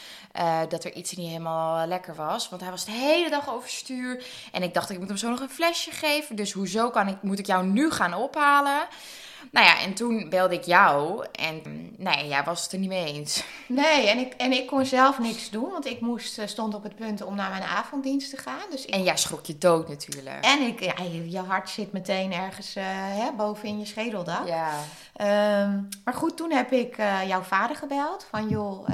dat 0.69 0.85
er 0.85 0.95
iets 0.95 1.13
niet 1.13 1.29
helemaal 1.29 1.87
lekker 1.87 2.15
was. 2.15 2.49
Want 2.49 2.63
hij 2.63 2.71
was 2.71 2.85
de 2.85 2.91
hele 2.91 3.31
dag 3.31 3.51
overstuur. 3.51 4.25
En 4.53 4.63
ik 4.63 4.75
dacht, 4.75 4.91
ik 4.91 4.99
moet 4.99 5.09
hem 5.09 5.17
zo 5.17 5.31
nog 5.31 5.41
een 5.41 5.49
flesje 5.49 5.91
geven. 5.91 6.37
Dus 6.37 6.53
hoezo 6.53 6.91
kan 6.91 7.09
ik, 7.09 7.23
moet 7.23 7.39
ik 7.39 7.47
jou 7.47 7.67
nu 7.67 7.91
gaan 7.91 8.15
ophalen? 8.15 8.87
Nou 9.51 9.67
ja, 9.67 9.81
en 9.81 9.95
toen 9.95 10.29
belde 10.29 10.55
ik 10.55 10.65
jou. 10.65 11.27
En 11.33 11.63
nee, 11.97 12.29
jij 12.29 12.45
was 12.45 12.63
het 12.63 12.73
er 12.73 12.79
niet 12.79 12.89
mee 12.89 13.13
eens. 13.13 13.45
Nee, 13.69 14.09
en 14.09 14.19
ik, 14.19 14.33
en 14.33 14.53
ik 14.53 14.67
kon 14.67 14.87
zelf 14.87 15.19
niks 15.19 15.51
doen, 15.51 15.71
want 15.71 15.87
ik 15.87 16.01
moest, 16.01 16.39
eh, 16.39 16.47
stond 16.47 16.75
op 16.75 16.83
het 16.83 16.97
punt 16.97 17.23
om 17.23 17.35
naar 17.35 17.51
mijn 17.51 17.63
avonddienst 17.63 18.31
te 18.31 18.37
gaan. 18.37 18.71
Dus 18.71 18.85
ik, 18.85 18.95
En 18.95 19.03
jij 19.03 19.17
schrok 19.17 19.47
je 19.47 19.59
dood 19.59 19.89
natuurlijk. 19.89 20.45
en 20.45 20.61
ik, 20.61 20.81
ja, 20.81 20.95
je, 21.25 21.39
hart 21.39 21.71
zit 21.71 21.93
meteen 21.93 22.33
ergens 22.33 22.77
eh, 22.77 22.85
hè, 22.89 23.33
boven 23.37 23.69
in 23.69 23.79
je 23.79 23.87
schedeldak. 23.87 24.47
Ja. 24.47 24.71
Ehm, 25.13 25.81
maar 26.05 26.15
goed, 26.15 26.37
toen 26.37 26.51
heb 26.53 26.73
ik 26.73 26.97
eh, 26.97 27.29
jouw 27.29 27.43
vader 27.43 27.77
gebeld 27.77 28.27
van 28.31 28.49
joh, 28.49 28.89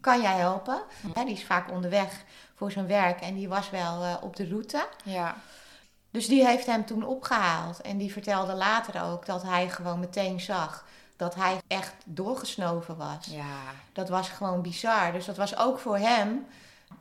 kan 0.00 0.20
jij 0.20 0.36
helpen? 0.36 0.82
Hè, 1.14 1.24
die 1.24 1.34
is 1.34 1.44
vaak 1.44 1.70
onderweg 1.70 2.24
voor 2.54 2.72
zijn 2.72 2.86
werk 2.86 3.20
en 3.20 3.34
die 3.34 3.48
was 3.48 3.70
wel 3.70 4.18
op 4.20 4.36
de 4.36 4.48
route. 4.48 4.86
Ja. 5.04 5.36
Dus 6.12 6.26
die 6.26 6.46
heeft 6.46 6.66
hem 6.66 6.84
toen 6.84 7.04
opgehaald. 7.04 7.80
En 7.80 7.98
die 7.98 8.12
vertelde 8.12 8.54
later 8.54 9.02
ook 9.02 9.26
dat 9.26 9.42
hij 9.42 9.68
gewoon 9.68 10.00
meteen 10.00 10.40
zag 10.40 10.84
dat 11.16 11.34
hij 11.34 11.60
echt 11.66 11.94
doorgesnoven 12.04 12.96
was. 12.96 13.26
Ja. 13.26 13.60
Dat 13.92 14.08
was 14.08 14.28
gewoon 14.28 14.62
bizar. 14.62 15.12
Dus 15.12 15.24
dat 15.24 15.36
was 15.36 15.56
ook 15.56 15.78
voor 15.78 15.98
hem 15.98 16.46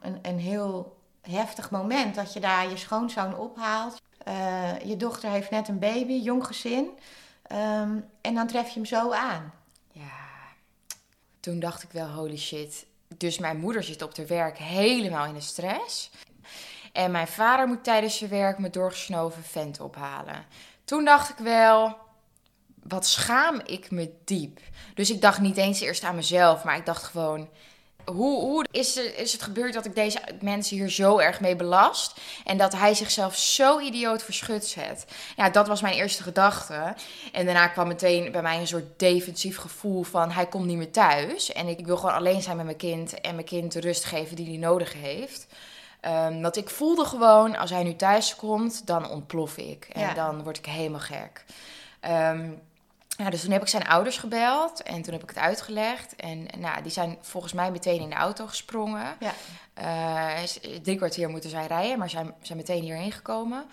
een, 0.02 0.20
een 0.22 0.40
heel 0.40 0.98
heftig 1.22 1.72
moment. 1.72 2.16
Dat 2.16 2.34
je 2.34 2.40
daar 2.40 2.70
je 2.70 2.78
schoonzoon 2.78 3.38
ophaalt. 3.38 4.02
Eh, 4.24 4.80
je 4.80 4.98
dochter 4.98 5.30
heeft 5.30 5.50
net 5.50 5.68
een 5.68 5.80
baby, 5.80 6.14
jong 6.14 6.46
gezin. 6.46 6.90
Ehm, 7.42 8.00
en 8.22 8.34
dan 8.34 8.48
tref 8.48 8.68
je 8.68 8.74
hem 8.74 8.86
zo 8.86 9.12
aan. 9.12 9.54
Ja. 9.92 10.20
Toen 11.40 11.60
dacht 11.60 11.84
ik 11.84 11.92
wel, 11.92 12.08
holy 12.08 12.38
shit. 12.38 12.86
Dus 13.18 13.40
mijn 13.40 13.60
moeder 13.60 13.84
zit 13.84 14.02
op 14.02 14.18
haar 14.18 14.28
werk 14.28 14.58
helemaal 14.58 15.26
in 15.26 15.34
de 15.34 15.42
stress. 15.42 16.12
En 16.92 17.12
mijn 17.12 17.28
vader 17.28 17.68
moet 17.68 17.84
tijdens 17.84 18.18
zijn 18.18 18.30
werk 18.30 18.58
me 18.58 18.70
doorgesnoven 18.70 19.44
vent 19.44 19.80
ophalen. 19.80 20.46
Toen 20.84 21.06
dacht 21.06 21.30
ik 21.30 21.38
wel, 21.38 21.98
wat 22.84 23.06
schaam 23.06 23.62
ik 23.66 23.92
me 23.92 24.14
diep. 24.26 24.60
Dus 24.94 25.10
ik 25.10 25.22
dacht 25.22 25.40
niet 25.40 25.58
eens 25.58 25.80
eerst 25.80 26.04
aan 26.04 26.16
mezelf, 26.16 26.64
maar 26.64 26.78
ik 26.78 26.86
dacht 26.86 27.04
gewoon... 27.04 27.50
Hoe, 28.06 28.40
hoe 28.42 28.66
is, 28.72 28.98
is 28.98 29.32
het 29.32 29.42
gebeurd 29.42 29.74
dat 29.74 29.86
ik 29.86 29.96
deze 29.96 30.20
mensen 30.42 30.78
hier 30.78 30.90
zo 30.90 31.18
erg 31.18 31.40
mee 31.40 31.56
belast? 31.56 32.20
En 32.46 32.58
dat 32.58 32.74
hij 32.74 32.94
zichzelf 32.94 33.36
zo 33.36 33.80
idioot 33.80 34.24
verschut 34.24 34.66
zet? 34.66 35.06
Ja, 35.36 35.50
dat 35.50 35.68
was 35.68 35.82
mijn 35.82 35.94
eerste 35.94 36.24
gedachte. 36.24 36.96
En 37.32 37.46
daarna 37.46 37.68
kwam 37.68 37.88
meteen 37.88 38.32
bij 38.32 38.42
mij 38.42 38.60
een 38.60 38.68
soort 38.68 39.00
defensief 39.00 39.58
gevoel 39.58 40.04
van... 40.04 40.32
hij 40.32 40.48
komt 40.48 40.66
niet 40.66 40.78
meer 40.78 40.92
thuis. 40.92 41.52
En 41.52 41.68
ik 41.68 41.86
wil 41.86 41.98
gewoon 41.98 42.16
alleen 42.16 42.42
zijn 42.42 42.56
met 42.56 42.66
mijn 42.66 42.78
kind... 42.78 43.22
en 43.22 43.36
mijn 43.36 43.48
kind 43.48 43.72
de 43.72 43.80
rust 43.80 44.04
geven 44.04 44.36
die 44.36 44.48
hij 44.48 44.58
nodig 44.58 44.94
heeft. 44.94 45.48
Ehm, 46.02 46.42
want 46.42 46.58
ik 46.58 46.70
voelde 46.70 47.06
gewoon, 47.06 47.58
als 47.58 47.70
hij 47.70 47.84
nu 47.84 47.96
thuis 47.96 48.36
komt, 48.36 48.88
dan 48.88 49.10
ontplof 49.10 49.58
ik. 49.58 49.88
En 49.94 50.02
Ja. 50.02 50.14
dan 50.14 50.44
word 50.44 50.58
ik 50.58 50.66
helemaal 50.66 51.00
gek. 51.00 51.46
Ehm, 52.00 52.50
ja, 53.18 53.30
dus 53.30 53.42
toen 53.42 53.52
heb 53.52 53.62
ik 53.62 53.68
zijn 53.68 53.88
ouders 53.88 54.18
gebeld 54.18 54.84
en 54.84 55.02
toen 55.02 55.14
heb 55.14 55.24
ik 55.24 55.30
het 55.30 55.38
uitgelegd. 55.38 56.16
En 56.16 56.48
nou, 56.58 56.82
die 56.82 56.92
zijn 56.92 57.18
volgens 57.22 57.54
mij 57.54 57.72
meteen 57.72 58.02
in 58.02 58.10
de 58.10 58.16
auto 58.16 58.48
gesprongen. 58.48 59.16
Ja. 59.20 59.34
Is- 60.36 60.60
drie 60.84 60.96
kwartier 60.98 61.30
moeten 61.30 61.50
zij 61.50 61.68
rijden, 61.68 62.00
maar 62.00 62.10
zijn, 62.10 62.34
zijn 62.42 62.58
meteen 62.58 62.82
hierheen 62.82 63.12
gekomen. 63.12 63.66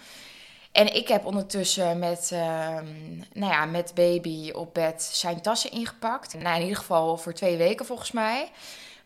En 0.72 0.94
ik 0.96 1.08
heb 1.08 1.24
ondertussen 1.24 1.98
met, 1.98 2.30
ehm, 2.32 2.86
nou 3.32 3.52
ja, 3.52 3.64
met 3.64 3.92
baby 3.94 4.50
op 4.50 4.74
bed 4.74 5.02
zijn 5.02 5.40
tassen 5.40 5.70
ingepakt. 5.70 6.34
Nou, 6.34 6.54
in 6.56 6.62
ieder 6.62 6.76
geval 6.78 7.16
voor 7.16 7.32
twee 7.32 7.56
weken 7.56 7.86
volgens 7.86 8.12
mij. 8.12 8.50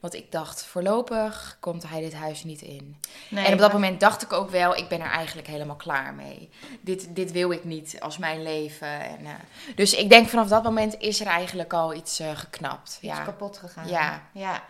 Want 0.03 0.15
ik 0.15 0.33
dacht, 0.33 0.65
voorlopig 0.65 1.57
komt 1.61 1.89
hij 1.89 2.01
dit 2.01 2.15
huis 2.15 2.45
niet 2.45 2.63
in. 2.63 2.97
Nee, 3.29 3.45
en 3.45 3.53
op 3.53 3.59
dat 3.59 3.73
maar- 3.73 3.81
moment 3.81 4.01
dacht 4.01 4.23
ik 4.23 4.33
ook 4.33 4.51
wel, 4.51 4.77
ik 4.77 4.89
ben 4.89 5.01
er 5.01 5.11
eigenlijk 5.11 5.49
helemaal 5.49 5.77
klaar 5.77 6.15
mee. 6.15 6.51
Dit, 6.81 7.15
dit 7.15 7.33
wil 7.33 7.51
ik 7.51 7.65
niet 7.65 7.97
als 8.01 8.19
mijn 8.19 8.43
leven. 8.43 9.01
En, 9.01 9.27
eh, 9.27 9.33
dus 9.75 9.95
ik 9.95 10.11
denk 10.11 10.29
vanaf 10.29 10.49
dat 10.49 10.63
moment 10.63 10.99
is 10.99 11.21
er 11.21 11.27
eigenlijk 11.27 11.73
al 11.73 11.95
iets 11.95 12.19
eh, 12.19 12.31
geknapt. 12.35 12.89
Iets 12.89 12.99
Ja. 13.17 13.23
kapot 13.25 13.59
gegaan. 13.59 13.89
Ja. 13.89 14.23
ja. 14.33 14.63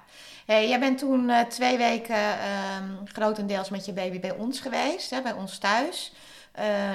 Hey, 0.46 0.68
jij 0.68 0.78
bent 0.80 0.98
toen 0.98 1.30
eh, 1.30 1.40
twee 1.46 1.76
weken 1.76 2.38
ehm, 2.38 2.88
grotendeels 3.04 3.70
met 3.70 3.84
je 3.86 3.92
baby 3.92 4.20
bij 4.20 4.32
ons 4.32 4.60
geweest, 4.60 5.10
hè, 5.10 5.22
bij 5.22 5.32
ons 5.32 5.58
thuis. 5.58 6.12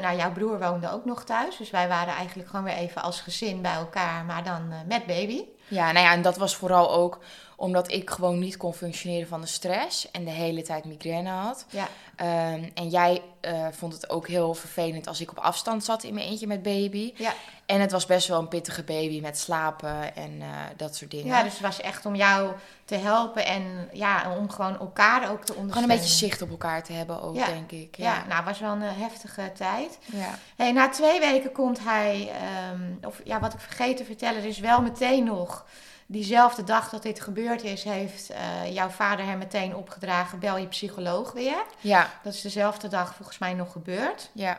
Nou, 0.01 0.17
jouw 0.17 0.31
broer 0.31 0.59
woonde 0.59 0.91
ook 0.91 1.05
nog 1.05 1.23
thuis, 1.23 1.57
dus 1.57 1.69
wij 1.69 1.87
waren 1.87 2.13
eigenlijk 2.13 2.49
gewoon 2.49 2.65
weer 2.65 2.73
even 2.75 3.01
als 3.01 3.21
gezin 3.21 3.61
bij 3.61 3.73
elkaar, 3.73 4.25
maar 4.25 4.43
dan 4.43 4.73
met 4.87 5.05
baby. 5.05 5.43
ja, 5.67 5.91
nou 5.91 6.05
ja, 6.05 6.11
en 6.11 6.21
dat 6.21 6.37
was 6.37 6.55
vooral 6.55 6.91
ook 6.91 7.19
omdat 7.59 7.91
ik 7.91 8.09
gewoon 8.09 8.39
niet 8.39 8.57
kon 8.57 8.73
functioneren 8.73 9.27
van 9.27 9.41
de 9.41 9.47
stress. 9.47 10.11
En 10.11 10.23
de 10.25 10.31
hele 10.31 10.61
tijd 10.61 10.85
migraine 10.85 11.29
had. 11.29 11.65
Ja, 11.69 11.87
Ehm, 12.15 12.63
en 12.73 12.89
jij 12.89 13.21
eh, 13.41 13.67
vond 13.71 13.93
het 13.93 14.09
ook 14.09 14.27
heel 14.27 14.53
vervelend 14.53 15.07
als 15.07 15.21
ik 15.21 15.29
op 15.31 15.37
afstand 15.37 15.83
zat 15.83 16.03
in 16.03 16.13
mijn 16.13 16.27
eentje 16.27 16.47
met 16.47 16.61
baby. 16.63 17.13
ja. 17.15 17.33
En 17.65 17.81
het 17.81 17.91
was 17.91 18.05
best 18.05 18.27
wel 18.27 18.39
een 18.39 18.47
pittige 18.47 18.83
baby 18.83 19.21
met 19.21 19.37
slapen 19.37 20.15
en 20.15 20.41
eh, 20.41 20.47
dat 20.77 20.95
soort 20.95 21.11
dingen. 21.11 21.25
ja, 21.27 21.43
dus 21.43 21.51
het 21.53 21.61
was 21.61 21.81
echt 21.81 22.05
om 22.05 22.15
jou 22.15 22.51
te 22.85 22.95
helpen 22.95 23.45
en 23.45 23.89
ja, 23.93 24.35
om 24.37 24.49
gewoon 24.49 24.79
elkaar 24.79 25.17
ook 25.31 25.43
te 25.43 25.53
ondersteunen. 25.53 25.73
Gewoon 25.73 25.89
een 25.89 25.95
beetje 25.97 26.25
zicht 26.25 26.41
op 26.41 26.49
elkaar 26.49 26.83
te 26.83 26.93
hebben 26.93 27.21
ook, 27.21 27.35
Ja. 27.35 27.45
denk 27.45 27.71
ik. 27.71 27.97
Ja, 27.97 28.13
Ja. 28.13 28.19
nou, 28.27 28.35
het 28.35 28.45
was 28.45 28.59
wel 28.59 28.71
een 28.71 28.81
eh, 28.81 28.99
heftige 29.01 29.51
tijd. 29.55 29.97
ja. 30.05 30.39
Hey, 30.55 30.71
na 30.71 30.89
twee 30.89 31.19
weken 31.19 31.51
komt 31.51 31.79
hij, 31.83 32.29
ehm, 32.41 33.07
of 33.07 33.21
ja, 33.23 33.39
wat 33.39 33.53
ik 33.53 33.59
vergeten 33.59 33.95
te 33.95 34.03
vertellen, 34.03 34.41
dus 34.41 34.59
wel 34.59 34.81
meteen 34.81 35.23
nog, 35.23 35.65
diezelfde 36.09 36.63
dag 36.63 36.89
dat 36.89 37.03
dit 37.03 37.21
gebeurd 37.21 37.63
is, 37.63 37.83
heeft 37.83 38.29
eh, 38.29 38.73
jouw 38.73 38.89
vader 38.89 39.25
hem 39.25 39.37
meteen 39.37 39.75
opgedragen, 39.75 40.39
bel 40.39 40.57
je 40.57 40.67
psycholoog 40.67 41.31
weer. 41.31 41.63
ja. 41.79 42.09
Dat 42.23 42.33
is 42.33 42.41
dezelfde 42.41 42.87
dag 42.87 43.15
volgens 43.15 43.37
mij 43.37 43.53
nog 43.53 43.71
gebeurd. 43.71 44.29
ja. 44.33 44.57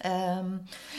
Ehm, 0.00 0.48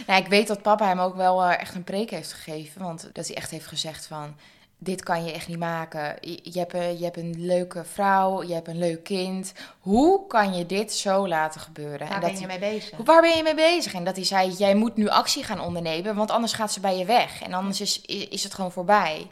Nou, 0.08 0.22
ik 0.22 0.28
weet 0.28 0.48
dat 0.48 0.62
papa 0.62 0.88
hem 0.88 1.00
ook 1.00 1.16
wel 1.16 1.44
eh, 1.44 1.60
echt 1.62 1.76
een 1.76 1.84
preek 1.84 2.10
heeft 2.10 2.34
gegeven. 2.34 2.82
Want 2.82 3.10
dat 3.14 3.28
hij 3.28 3.36
echt 3.36 3.52
heeft 3.52 3.68
gezegd 3.68 4.06
van... 4.08 4.36
Dit 4.84 5.04
kan 5.04 5.26
je 5.26 5.32
echt 5.32 5.48
niet 5.48 5.60
maken. 5.60 6.16
Je, 6.22 6.40
je 6.44 6.60
hebt, 6.60 6.74
een, 6.74 6.98
je 6.98 7.04
hebt 7.04 7.18
een 7.18 7.36
leuke 7.46 7.84
vrouw, 7.84 8.44
je 8.44 8.54
hebt 8.54 8.68
een 8.68 8.78
leuk 8.78 9.04
kind. 9.04 9.54
Hoe 9.80 10.28
kan 10.28 10.54
je 10.54 10.66
dit 10.66 10.94
zo 10.94 11.28
laten 11.28 11.62
gebeuren? 11.62 12.00
daar 12.00 12.12
En 12.12 12.20
ben 12.20 12.30
dat 12.30 12.40
je 12.40 12.46
hij- 12.48 12.60
mee 12.60 12.70
bezig. 12.72 12.96
Hoe- 12.98 13.06
Waar 13.06 13.22
ben 13.22 13.38
je 13.38 13.44
mee 13.44 13.56
bezig? 13.56 13.94
En 13.94 14.04
dat 14.04 14.16
hij 14.16 14.26
zei, 14.26 14.52
jij 14.52 14.76
moet 14.76 14.96
nu 14.98 15.08
actie 15.10 15.44
gaan 15.44 15.60
ondernemen, 15.62 16.16
want 16.16 16.32
anders 16.32 16.54
gaat 16.54 16.72
ze 16.72 16.80
bij 16.80 16.98
je 16.98 17.06
weg. 17.06 17.42
En 17.42 17.54
anders 17.54 17.82
is, 17.82 18.02
is 18.30 18.44
het 18.44 18.54
gewoon 18.54 18.72
voorbij. 18.72 19.28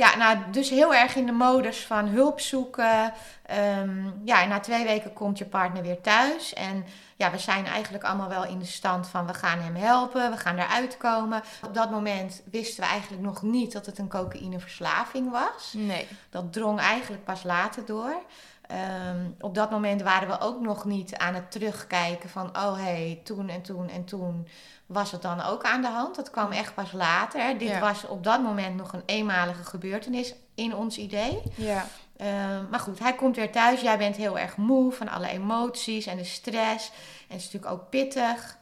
Ja, 0.00 0.16
nou, 0.16 0.38
dus 0.50 0.70
heel 0.70 0.94
erg 0.94 1.14
in 1.16 1.26
de 1.26 1.32
modus 1.32 1.86
van 1.86 2.06
hulp 2.06 2.40
zoeken. 2.40 3.12
Ehm, 3.46 4.10
ja, 4.24 4.42
en 4.42 4.48
na 4.48 4.60
twee 4.60 4.84
weken 4.84 5.12
komt 5.12 5.38
je 5.38 5.44
partner 5.44 5.82
weer 5.82 6.00
thuis. 6.00 6.54
En 6.54 6.84
ja, 7.16 7.30
we 7.30 7.38
zijn 7.38 7.66
eigenlijk 7.66 8.04
allemaal 8.04 8.28
wel 8.28 8.44
in 8.44 8.58
de 8.58 8.64
stand 8.64 9.08
van 9.08 9.26
we 9.26 9.34
gaan 9.34 9.58
hem 9.58 9.74
helpen, 9.74 10.30
we 10.30 10.36
gaan 10.36 10.58
eruit 10.58 10.96
komen. 10.96 11.42
Op 11.66 11.74
dat 11.74 11.90
moment 11.90 12.42
wisten 12.50 12.82
we 12.82 12.88
eigenlijk 12.88 13.22
nog 13.22 13.42
niet 13.42 13.72
dat 13.72 13.86
het 13.86 13.98
een 13.98 14.08
cocaïneverslaving 14.08 15.30
was. 15.30 15.72
Nee. 15.76 16.08
Dat 16.30 16.52
drong 16.52 16.78
eigenlijk 16.78 17.24
pas 17.24 17.42
later 17.42 17.84
door. 17.86 18.22
Ehm, 18.66 19.30
op 19.40 19.54
dat 19.54 19.70
moment 19.70 20.02
waren 20.02 20.28
we 20.28 20.40
ook 20.40 20.60
nog 20.60 20.84
niet 20.84 21.16
aan 21.16 21.34
het 21.34 21.50
terugkijken 21.50 22.28
van, 22.28 22.46
oh 22.46 22.74
hé, 22.74 22.82
hey, 22.82 23.20
toen 23.24 23.48
en 23.48 23.62
toen 23.62 23.88
en 23.88 24.04
toen 24.04 24.46
was 24.92 25.10
het 25.12 25.22
dan 25.22 25.42
ook 25.42 25.62
aan 25.64 25.82
de 25.82 25.88
hand. 25.88 26.16
Dat 26.16 26.30
kwam 26.30 26.50
echt 26.52 26.74
pas 26.74 26.92
later. 26.92 27.58
Dit 27.58 27.68
Ja. 27.68 27.80
was 27.80 28.06
op 28.06 28.24
dat 28.24 28.42
moment 28.42 28.76
nog 28.76 28.92
een 28.92 29.02
eenmalige 29.06 29.64
gebeurtenis 29.64 30.34
in 30.54 30.74
ons 30.76 30.96
idee. 30.98 31.42
Ja. 31.54 31.86
Ehm, 32.16 32.68
maar 32.70 32.80
goed, 32.80 32.98
hij 32.98 33.14
komt 33.14 33.36
weer 33.36 33.52
thuis. 33.52 33.80
Jij 33.80 33.98
bent 33.98 34.16
heel 34.16 34.38
erg 34.38 34.56
moe 34.56 34.92
van 34.92 35.08
alle 35.08 35.28
emoties 35.28 36.06
en 36.06 36.16
de 36.16 36.24
stress. 36.24 36.88
En 37.28 37.34
het 37.34 37.40
is 37.40 37.44
natuurlijk 37.52 37.72
ook 37.72 37.88
pittig. 37.90 38.58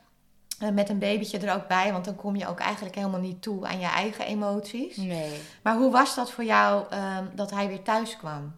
eh, 0.59 0.69
met 0.69 0.89
een 0.89 0.99
babytje 0.99 1.39
er 1.39 1.55
ook 1.55 1.67
bij, 1.69 1.93
want 1.93 2.05
dan 2.05 2.17
kom 2.17 2.37
je 2.37 2.49
ook 2.49 2.59
eigenlijk 2.59 2.95
helemaal 2.95 3.21
niet 3.21 3.43
toe 3.43 3.67
aan 3.67 3.81
je 3.81 3.87
eigen 3.87 4.25
emoties. 4.27 4.97
Nee. 4.97 5.41
Maar 5.63 5.77
hoe 5.77 5.91
was 5.91 6.15
dat 6.15 6.31
voor 6.31 6.45
jou 6.45 6.85
ehm, 6.91 7.25
dat 7.35 7.51
hij 7.51 7.69
weer 7.69 7.83
thuis 7.83 8.17
kwam? 8.17 8.55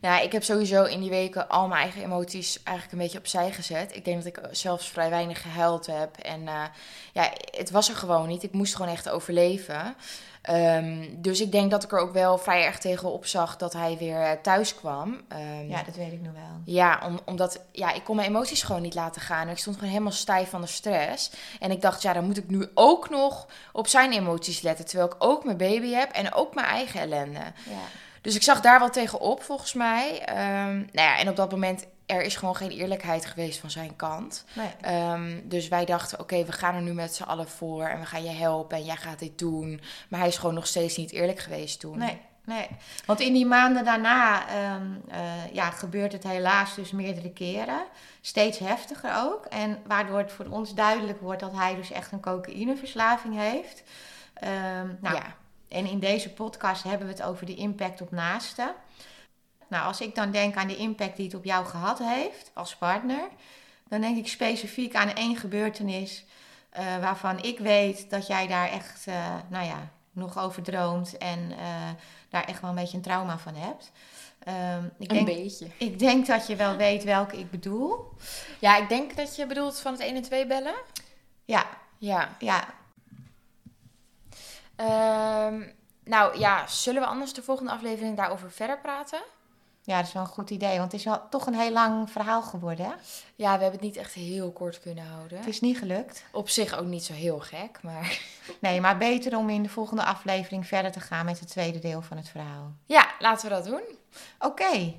Ja, 0.00 0.20
ik 0.20 0.32
heb 0.32 0.42
sowieso 0.42 0.84
in 0.84 1.00
die 1.00 1.10
weken 1.10 1.48
al 1.48 1.68
mijn 1.68 1.82
eigen 1.82 2.02
emoties 2.02 2.62
eigenlijk 2.62 2.92
een 2.92 3.02
beetje 3.04 3.18
opzij 3.18 3.52
gezet. 3.52 3.96
Ik 3.96 4.04
denk 4.04 4.16
dat 4.24 4.26
ik 4.26 4.48
zelfs 4.50 4.88
vrij 4.88 5.10
weinig 5.10 5.42
gehuild 5.42 5.86
heb. 5.86 6.16
En 6.16 6.48
eh, 6.48 6.62
ja, 7.12 7.30
het 7.50 7.70
was 7.70 7.88
er 7.88 7.96
gewoon 7.96 8.28
niet. 8.28 8.42
Ik 8.42 8.52
moest 8.52 8.74
gewoon 8.76 8.90
echt 8.92 9.08
overleven. 9.08 9.96
Ehm, 10.42 11.06
dus 11.16 11.40
ik 11.40 11.52
denk 11.52 11.70
dat 11.70 11.84
ik 11.84 11.92
er 11.92 11.98
ook 11.98 12.12
wel 12.12 12.38
vrij 12.38 12.64
erg 12.64 12.78
tegen 12.78 13.12
opzag 13.12 13.56
dat 13.56 13.72
hij 13.72 13.96
weer 13.98 14.20
eh, 14.20 14.30
thuis 14.42 14.74
kwam. 14.74 15.20
Ehm, 15.28 15.68
Ja, 15.68 15.82
dat 15.82 15.96
weet 15.96 16.12
ik 16.12 16.20
nog 16.22 16.32
wel. 16.32 16.60
Ja, 16.64 17.00
om, 17.04 17.20
omdat 17.24 17.60
ja, 17.72 17.92
ik 17.92 18.04
kon 18.04 18.16
mijn 18.16 18.28
emoties 18.28 18.62
gewoon 18.62 18.82
niet 18.82 18.94
laten 18.94 19.22
gaan. 19.22 19.48
Ik 19.48 19.58
stond 19.58 19.76
gewoon 19.76 19.90
helemaal 19.90 20.12
stijf 20.12 20.50
van 20.50 20.60
de 20.60 20.66
stress. 20.66 21.30
En 21.60 21.70
ik 21.70 21.80
dacht, 21.80 22.02
ja, 22.02 22.12
dan 22.12 22.24
moet 22.24 22.36
ik 22.36 22.48
nu 22.48 22.68
ook 22.74 23.10
nog 23.10 23.46
op 23.72 23.86
zijn 23.86 24.12
emoties 24.12 24.60
letten. 24.60 24.84
Terwijl 24.86 25.08
ik 25.08 25.16
ook 25.18 25.44
mijn 25.44 25.56
baby 25.56 25.90
heb 25.92 26.10
en 26.10 26.32
ook 26.34 26.54
mijn 26.54 26.66
eigen 26.66 27.00
ellende. 27.00 27.40
Ja. 27.64 27.84
Dus 28.24 28.34
ik 28.34 28.42
zag 28.42 28.60
daar 28.60 28.78
wel 28.78 28.90
tegen 28.90 29.20
op, 29.20 29.42
volgens 29.42 29.72
mij. 29.72 30.22
Ehm, 30.24 30.76
nou 30.76 30.88
ja, 30.92 31.18
en 31.18 31.28
op 31.28 31.36
dat 31.36 31.50
moment, 31.50 31.86
er 32.06 32.22
is 32.22 32.36
gewoon 32.36 32.56
geen 32.56 32.70
eerlijkheid 32.70 33.26
geweest 33.26 33.58
van 33.60 33.70
zijn 33.70 33.96
kant. 33.96 34.44
Nee. 34.52 34.68
Ehm, 34.80 35.40
dus 35.42 35.68
wij 35.68 35.84
dachten, 35.84 36.20
oké, 36.20 36.44
we 36.44 36.52
gaan 36.52 36.74
er 36.74 36.82
nu 36.82 36.92
met 36.92 37.14
z'n 37.14 37.22
allen 37.22 37.48
voor. 37.48 37.84
En 37.84 38.00
we 38.00 38.06
gaan 38.06 38.24
je 38.24 38.30
helpen 38.30 38.76
en 38.76 38.84
jij 38.84 38.96
gaat 38.96 39.18
dit 39.18 39.38
doen. 39.38 39.80
Maar 40.08 40.20
hij 40.20 40.28
is 40.28 40.36
gewoon 40.36 40.54
nog 40.54 40.66
steeds 40.66 40.96
niet 40.96 41.12
eerlijk 41.12 41.38
geweest 41.38 41.80
toen. 41.80 41.98
Nee, 41.98 42.18
nee. 42.44 42.66
Want 43.06 43.20
in 43.20 43.32
die 43.32 43.46
maanden 43.46 43.84
daarna 43.84 44.48
ehm, 44.48 44.86
eh, 45.08 45.52
ja, 45.52 45.70
gebeurt 45.70 46.12
het 46.12 46.22
helaas 46.24 46.74
dus 46.74 46.90
meerdere 46.90 47.32
keren. 47.32 47.84
Steeds 48.20 48.58
heftiger 48.58 49.10
ook. 49.16 49.44
En 49.44 49.78
waardoor 49.86 50.18
het 50.18 50.32
voor 50.32 50.46
ons 50.46 50.74
duidelijk 50.74 51.20
wordt 51.20 51.40
dat 51.40 51.52
hij 51.52 51.74
dus 51.74 51.90
echt 51.90 52.12
een 52.12 52.20
cocaïneverslaving 52.20 53.38
heeft. 53.38 53.82
Nou, 55.00 55.14
Ja. 55.16 55.34
En 55.68 55.86
in 55.86 55.98
deze 55.98 56.30
podcast 56.32 56.82
hebben 56.82 57.06
we 57.06 57.12
het 57.12 57.22
over 57.22 57.46
de 57.46 57.54
impact 57.54 58.00
op 58.00 58.10
naasten. 58.10 58.74
Nou, 59.68 59.86
als 59.86 60.00
ik 60.00 60.14
dan 60.14 60.30
denk 60.30 60.56
aan 60.56 60.68
de 60.68 60.76
impact 60.76 61.16
die 61.16 61.26
het 61.26 61.34
op 61.34 61.44
jou 61.44 61.66
gehad 61.66 61.98
heeft 61.98 62.50
als 62.54 62.76
partner, 62.76 63.28
dan 63.88 64.00
denk 64.00 64.16
ik 64.16 64.28
specifiek 64.28 64.94
aan 64.94 65.14
één 65.14 65.36
gebeurtenis 65.36 66.24
eh, 66.70 66.98
waarvan 67.00 67.42
ik 67.42 67.58
weet 67.58 68.10
dat 68.10 68.26
jij 68.26 68.46
daar 68.46 68.68
echt, 68.70 69.06
eh, 69.06 69.34
nou 69.48 69.66
ja, 69.66 69.88
nog 70.12 70.38
over 70.38 70.62
droomt 70.62 71.18
en 71.18 71.50
eh, 71.58 71.90
daar 72.28 72.44
echt 72.44 72.60
wel 72.60 72.70
een 72.70 72.76
beetje 72.76 72.96
een 72.96 73.02
trauma 73.02 73.38
van 73.38 73.54
hebt. 73.54 73.90
Ehm, 74.38 74.84
ik, 74.98 75.10
Een 75.10 75.24
denk, 75.24 75.26
beetje. 75.26 75.66
ik 75.78 75.98
denk 75.98 76.26
dat 76.26 76.46
je 76.46 76.56
wel 76.56 76.76
weet 76.76 77.04
welke 77.04 77.38
ik 77.38 77.50
bedoel. 77.50 78.12
Ja, 78.58 78.76
ik 78.76 78.88
denk 78.88 79.16
dat 79.16 79.36
je 79.36 79.46
bedoelt 79.46 79.80
van 79.80 79.92
het 79.92 80.00
1 80.02 80.16
en 80.16 80.22
2 80.22 80.46
bellen. 80.46 80.74
Ja, 81.44 81.66
Ja. 81.98 82.36
ja, 82.38 82.64
Ehm, 84.76 85.62
nou 86.04 86.38
ja, 86.38 86.66
zullen 86.66 87.00
we 87.00 87.08
anders 87.08 87.32
de 87.32 87.42
volgende 87.42 87.70
aflevering 87.70 88.16
daarover 88.16 88.50
verder 88.50 88.78
praten? 88.78 89.22
ja, 89.84 89.96
dat 89.96 90.06
is 90.06 90.12
wel 90.12 90.22
een 90.22 90.28
goed 90.28 90.50
idee, 90.50 90.78
want 90.78 90.92
het 90.92 91.00
is 91.00 91.06
wel 91.06 91.28
toch 91.30 91.46
een 91.46 91.54
heel 91.54 91.72
lang 91.72 92.10
verhaal 92.10 92.42
geworden. 92.42 92.86
Hè? 92.86 92.92
Ja, 93.34 93.56
we 93.56 93.62
hebben 93.62 93.70
het 93.70 93.80
niet 93.80 93.96
echt 93.96 94.12
heel 94.12 94.52
kort 94.52 94.80
kunnen 94.80 95.06
houden. 95.06 95.38
Het 95.38 95.46
is 95.46 95.60
niet 95.60 95.78
gelukt. 95.78 96.24
Op 96.32 96.48
zich 96.48 96.78
ook 96.78 96.86
niet 96.86 97.04
zo 97.04 97.12
heel 97.12 97.38
gek, 97.38 97.78
maar... 97.82 98.18
Nee, 98.60 98.80
maar 98.80 98.98
beter 98.98 99.36
om 99.36 99.50
in 99.50 99.62
de 99.62 99.68
volgende 99.68 100.04
aflevering 100.04 100.66
verder 100.66 100.92
te 100.92 101.00
gaan 101.00 101.24
met 101.24 101.40
het 101.40 101.48
tweede 101.48 101.78
deel 101.78 102.02
van 102.02 102.16
het 102.16 102.28
verhaal. 102.28 102.72
Ja, 102.86 103.10
laten 103.18 103.48
we 103.48 103.54
dat 103.54 103.64
doen. 103.64 103.82
Oké. 104.38 104.94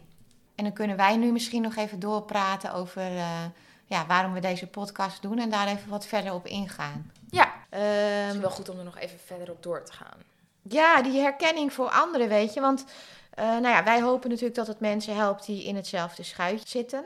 En 0.56 0.64
dan 0.64 0.74
kunnen 0.74 0.98
wij 0.98 1.18
nu 1.18 1.32
misschien 1.32 1.62
nog 1.62 1.76
even 1.76 2.00
doorpraten 2.00 2.74
over 2.74 3.02
eh, 3.02 3.44
ja, 3.86 4.06
waarom 4.06 4.34
we 4.34 4.40
deze 4.40 4.68
podcast 4.68 5.22
doen 5.22 5.40
en 5.40 5.50
daar 5.50 5.68
even 5.68 5.90
wat 5.90 6.06
verder 6.06 6.34
op 6.34 6.46
ingaan. 6.46 7.12
Ja, 7.30 7.54
het 7.76 8.26
Ehm, 8.28 8.36
is 8.36 8.42
wel 8.42 8.50
goed 8.50 8.70
om 8.70 8.78
er 8.78 8.84
nog 8.84 8.98
even 8.98 9.20
verder 9.26 9.52
op 9.52 9.64
door 9.64 9.84
te 9.84 9.94
gaan. 9.94 10.18
ja, 10.62 11.02
die 11.02 11.22
herkenning 11.22 11.74
voor 11.74 11.90
anderen, 11.90 12.28
weet 12.30 12.54
je. 12.54 12.62
Want 12.62 12.86
eh, 13.34 13.46
nou 13.46 13.68
ja, 13.68 13.84
wij 13.84 14.02
hopen 14.02 14.30
natuurlijk 14.30 14.56
dat 14.56 14.68
het 14.68 14.80
mensen 14.80 15.16
helpt 15.16 15.46
die 15.46 15.64
in 15.64 15.76
hetzelfde 15.76 16.24
schuitje 16.24 16.68
zitten. 16.68 17.04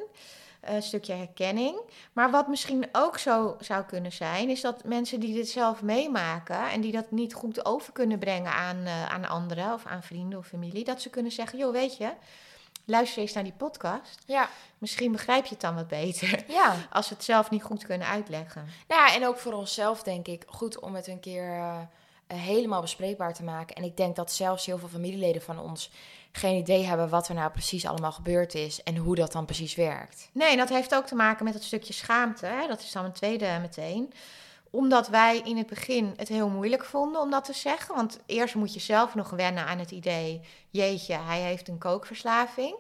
Eh, 0.60 0.76
een 0.76 0.82
stukje 0.84 1.14
herkenning. 1.14 1.80
Maar 2.14 2.32
wat 2.32 2.48
misschien 2.48 2.88
ook 2.92 3.18
zo 3.18 3.56
zou 3.60 3.84
kunnen 3.84 4.12
zijn, 4.12 4.50
is 4.50 4.62
dat 4.62 4.84
mensen 4.84 5.20
die 5.20 5.34
dit 5.34 5.50
zelf 5.50 5.82
meemaken 5.82 6.70
en 6.70 6.82
die 6.82 6.92
dat 6.92 7.12
niet 7.12 7.34
goed 7.34 7.66
over 7.66 7.94
kunnen 7.94 8.20
brengen 8.20 8.52
aan, 8.52 8.86
eh, 8.86 9.06
aan 9.06 9.28
anderen 9.28 9.74
of 9.74 9.86
aan 9.86 10.04
vrienden 10.04 10.40
of 10.40 10.48
familie, 10.48 10.84
dat 10.84 11.02
ze 11.02 11.10
kunnen 11.10 11.32
zeggen: 11.32 11.60
joh, 11.60 11.72
weet 11.72 11.98
je, 11.98 12.10
luister 12.90 13.22
eens 13.22 13.34
naar 13.34 13.44
die 13.44 13.54
podcast. 13.58 14.18
Ja, 14.26 14.50
Misschien 14.80 15.12
begrijp 15.12 15.44
je 15.44 15.50
het 15.50 15.62
dan 15.62 15.76
wat 15.76 15.88
beter. 15.88 16.44
ja. 16.48 16.76
Als 16.92 17.10
we 17.10 17.16
het 17.16 17.24
zelf 17.24 17.50
niet 17.50 17.64
goed 17.64 17.86
kunnen 17.86 18.08
uitleggen. 18.08 18.68
Nou 18.88 19.02
ja, 19.08 19.16
en 19.16 19.28
ook 19.28 19.38
voor 19.38 19.54
onszelf 19.54 20.04
denk 20.04 20.28
ik 20.28 20.44
goed 20.48 20.80
om 20.80 20.96
het 20.96 21.08
een 21.08 21.20
keer 21.20 21.44
eh, 21.44 21.80
eh, 22.28 22.38
helemaal 22.38 22.82
bespreekbaar 22.82 23.34
te 23.34 23.44
maken. 23.44 23.76
En 23.76 23.84
ik 23.84 23.98
denk 23.98 24.16
dat 24.16 24.32
zelfs 24.32 24.66
heel 24.66 24.78
veel 24.78 24.88
familieleden 24.88 25.42
van 25.42 25.60
ons 25.60 25.92
geen 26.32 26.58
idee 26.58 26.84
hebben 26.84 27.10
wat 27.10 27.28
er 27.28 27.36
nou 27.36 27.52
precies 27.52 27.86
allemaal 27.86 28.12
gebeurd 28.12 28.54
is 28.54 28.84
en 28.84 28.98
hoe 28.98 29.16
dat 29.16 29.32
dan 29.32 29.46
precies 29.46 29.76
werkt. 29.76 30.30
Nee, 30.32 30.58
dat 30.58 30.70
heeft 30.70 30.96
ook 30.96 31.06
te 31.06 31.16
maken 31.16 31.44
met 31.44 31.54
dat 31.54 31.64
stukje 31.64 31.94
schaamte. 31.94 32.46
Hè? 32.46 32.68
Dat 32.68 32.80
is 32.80 32.92
dan 32.92 33.06
een 33.06 33.12
tweede 33.12 33.58
meteen. 33.62 34.14
Omdat 34.70 35.08
wij 35.08 35.38
in 35.38 35.58
het 35.58 35.68
begin 35.68 36.14
het 36.16 36.28
heel 36.28 36.50
moeilijk 36.50 36.86
vonden 36.86 37.22
om 37.22 37.32
dat 37.32 37.46
te 37.46 37.54
zeggen. 37.54 37.96
Want 37.96 38.20
eerst 38.26 38.56
moet 38.56 38.74
je 38.74 38.80
zelf 38.80 39.16
nog 39.16 39.30
wennen 39.30 39.66
aan 39.66 39.80
het 39.80 39.92
idee... 39.92 40.42
jeetje, 40.70 41.18
hij 41.18 41.40
heeft 41.40 41.68
een 41.68 41.78
kookverslaving. 41.78 42.76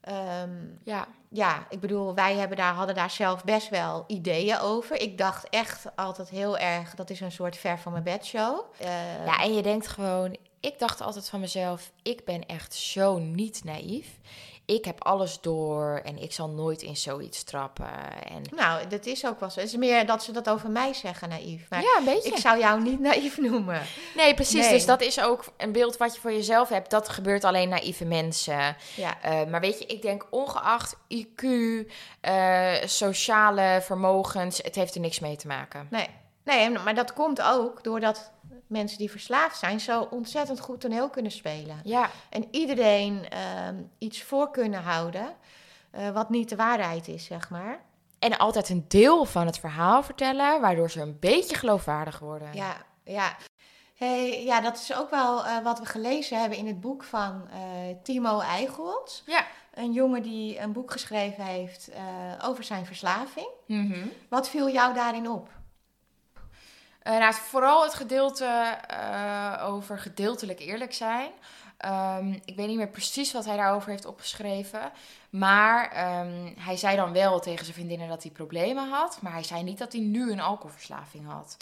Ehm, 0.00 0.50
Ja, 0.84 1.06
ja, 1.28 1.66
ik 1.68 1.80
bedoel, 1.80 2.14
wij 2.14 2.34
hebben 2.34 2.56
daar, 2.56 2.74
hadden 2.74 2.94
daar 2.94 3.10
zelf 3.10 3.44
best 3.44 3.68
wel 3.68 4.04
ideeën 4.06 4.58
over. 4.58 5.00
Ik 5.00 5.18
dacht 5.18 5.48
echt 5.48 5.86
altijd 5.96 6.28
heel 6.28 6.58
erg, 6.58 6.94
dat 6.94 7.10
is 7.10 7.20
een 7.20 7.32
soort 7.32 7.56
ver 7.56 7.78
van 7.78 7.92
mijn 7.92 8.04
bed 8.04 8.24
show. 8.26 8.60
Eh, 8.78 9.24
ja 9.26 9.42
en 9.42 9.54
je 9.54 9.62
denkt 9.62 9.86
gewoon, 9.86 10.36
ik 10.62 10.78
dacht 10.78 11.00
altijd 11.00 11.28
van 11.28 11.40
mezelf, 11.40 11.90
ik 12.02 12.24
ben 12.24 12.46
echt 12.46 12.74
zo 12.74 13.18
niet 13.18 13.64
naïef. 13.64 14.06
Ik 14.66 14.84
heb 14.84 15.04
alles 15.04 15.40
door 15.40 16.00
en 16.04 16.18
ik 16.22 16.32
zal 16.32 16.48
nooit 16.48 16.82
in 16.82 16.96
zoiets 16.96 17.42
trappen. 17.42 18.24
En... 18.28 18.42
Nou, 18.56 18.86
dat 18.86 19.06
is 19.06 19.26
ook 19.26 19.40
wel 19.40 19.50
zo. 19.50 19.60
Het 19.60 19.68
is 19.68 19.76
meer 19.76 20.06
dat 20.06 20.22
ze 20.22 20.32
dat 20.32 20.48
over 20.48 20.70
mij 20.70 20.92
zeggen, 20.94 21.28
naïef. 21.28 21.66
Maar 21.70 21.82
Ja, 21.82 21.96
een 21.98 22.04
beetje. 22.04 22.28
ik 22.30 22.36
zou 22.36 22.58
jou 22.58 22.82
niet 22.82 23.00
naïef 23.00 23.38
noemen. 23.38 23.82
Nee, 24.16 24.34
precies. 24.34 24.60
Nee. 24.60 24.72
Dus 24.72 24.86
dat 24.86 25.00
is 25.00 25.20
ook 25.20 25.44
een 25.56 25.72
beeld 25.72 25.96
wat 25.96 26.14
je 26.14 26.20
voor 26.20 26.32
jezelf 26.32 26.68
hebt. 26.68 26.90
Dat 26.90 27.08
gebeurt 27.08 27.44
alleen 27.44 27.68
naïeve 27.68 28.04
mensen. 28.04 28.76
Ja, 28.96 29.22
Eh, 29.22 29.44
maar 29.44 29.60
weet 29.60 29.78
je, 29.78 29.86
ik 29.86 30.02
denk 30.02 30.26
ongeacht 30.30 30.96
IQ, 31.08 31.44
eh, 32.20 32.72
sociale 32.84 33.78
vermogens, 33.82 34.58
het 34.62 34.74
heeft 34.74 34.94
er 34.94 35.00
niks 35.00 35.18
mee 35.20 35.36
te 35.36 35.46
maken. 35.46 35.86
nee. 35.90 36.08
Nee, 36.44 36.70
maar 36.70 36.94
dat 36.94 37.12
komt 37.12 37.42
ook 37.42 37.84
doordat 37.84 38.32
mensen 38.72 38.98
die 38.98 39.10
verslaafd 39.10 39.58
zijn 39.58 39.80
zo 39.80 40.00
ontzettend 40.10 40.60
goed 40.60 40.80
toneel 40.80 41.08
kunnen 41.10 41.32
spelen. 41.32 41.80
Ja, 41.84 42.10
En 42.30 42.46
iedereen 42.50 43.28
ehm, 43.28 43.76
iets 43.98 44.22
voor 44.22 44.50
kunnen 44.50 44.82
houden 44.82 45.26
eh, 45.90 46.10
wat 46.10 46.30
niet 46.30 46.48
de 46.48 46.56
waarheid 46.56 47.08
is, 47.08 47.24
zeg 47.24 47.50
maar. 47.50 47.80
en 48.18 48.38
altijd 48.38 48.68
een 48.68 48.84
deel 48.88 49.24
van 49.24 49.46
het 49.46 49.58
verhaal 49.58 50.02
vertellen, 50.02 50.60
waardoor 50.60 50.90
ze 50.90 51.00
een 51.00 51.16
beetje 51.20 51.56
geloofwaardig 51.56 52.18
worden. 52.18 52.48
Ja, 52.54 52.76
ja. 53.04 53.36
Hey, 53.94 54.44
ja, 54.44 54.60
dat 54.60 54.76
is 54.76 54.94
ook 54.94 55.10
wel 55.10 55.44
eh, 55.44 55.58
wat 55.62 55.78
we 55.78 55.84
gelezen 55.86 56.40
hebben 56.40 56.58
in 56.58 56.66
het 56.66 56.80
boek 56.80 57.04
van 57.04 57.48
eh, 57.50 57.58
Timo 58.02 58.40
Eichholz. 58.40 59.22
Ja. 59.26 59.46
Een 59.74 59.92
jongen 59.92 60.22
die 60.22 60.58
een 60.58 60.72
boek 60.72 60.90
geschreven 60.90 61.44
heeft 61.44 61.90
over 62.44 62.64
zijn 62.64 62.86
verslaving. 62.86 63.46
Mhm. 63.66 64.06
Wat 64.28 64.48
viel 64.48 64.70
jou 64.70 64.94
daarin 64.94 65.30
op? 65.30 65.48
Eh, 67.02 67.18
nou, 67.18 67.34
vooral 67.34 67.82
het 67.82 67.94
gedeelte 67.94 68.78
eh, 68.88 69.64
over 69.66 69.98
gedeeltelijk 69.98 70.60
eerlijk 70.60 70.94
zijn. 70.94 71.30
Ehm, 71.76 72.32
ik 72.44 72.56
weet 72.56 72.66
niet 72.66 72.76
meer 72.76 72.88
precies 72.88 73.32
wat 73.32 73.44
hij 73.44 73.56
daarover 73.56 73.90
heeft 73.90 74.06
opgeschreven. 74.06 74.92
Maar 75.30 75.90
ehm, 75.90 76.52
hij 76.58 76.76
zei 76.76 76.96
dan 76.96 77.12
wel 77.12 77.40
tegen 77.40 77.64
zijn 77.64 77.76
vriendinnen 77.76 78.08
dat 78.08 78.22
hij 78.22 78.32
problemen 78.32 78.88
had. 78.88 79.18
Maar 79.20 79.32
hij 79.32 79.42
zei 79.42 79.62
niet 79.62 79.78
dat 79.78 79.92
hij 79.92 80.00
nu 80.00 80.32
een 80.32 80.40
alcoholverslaving 80.40 81.26
had. 81.26 81.56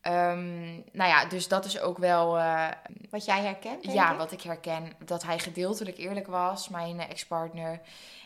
Ehm, 0.00 0.74
nou 0.92 1.10
ja, 1.10 1.24
dus 1.24 1.48
dat 1.48 1.64
is 1.64 1.80
ook 1.80 1.98
wel 1.98 2.38
eh, 2.38 2.68
Wat 3.10 3.24
jij 3.24 3.40
herkent? 3.40 3.84
ja, 3.84 4.12
ik? 4.12 4.18
wat 4.18 4.32
ik 4.32 4.42
herken. 4.42 4.92
Dat 5.04 5.22
hij 5.22 5.38
gedeeltelijk 5.38 5.98
eerlijk 5.98 6.26
was, 6.26 6.68
mijn 6.68 7.00
ex-partner. 7.00 7.80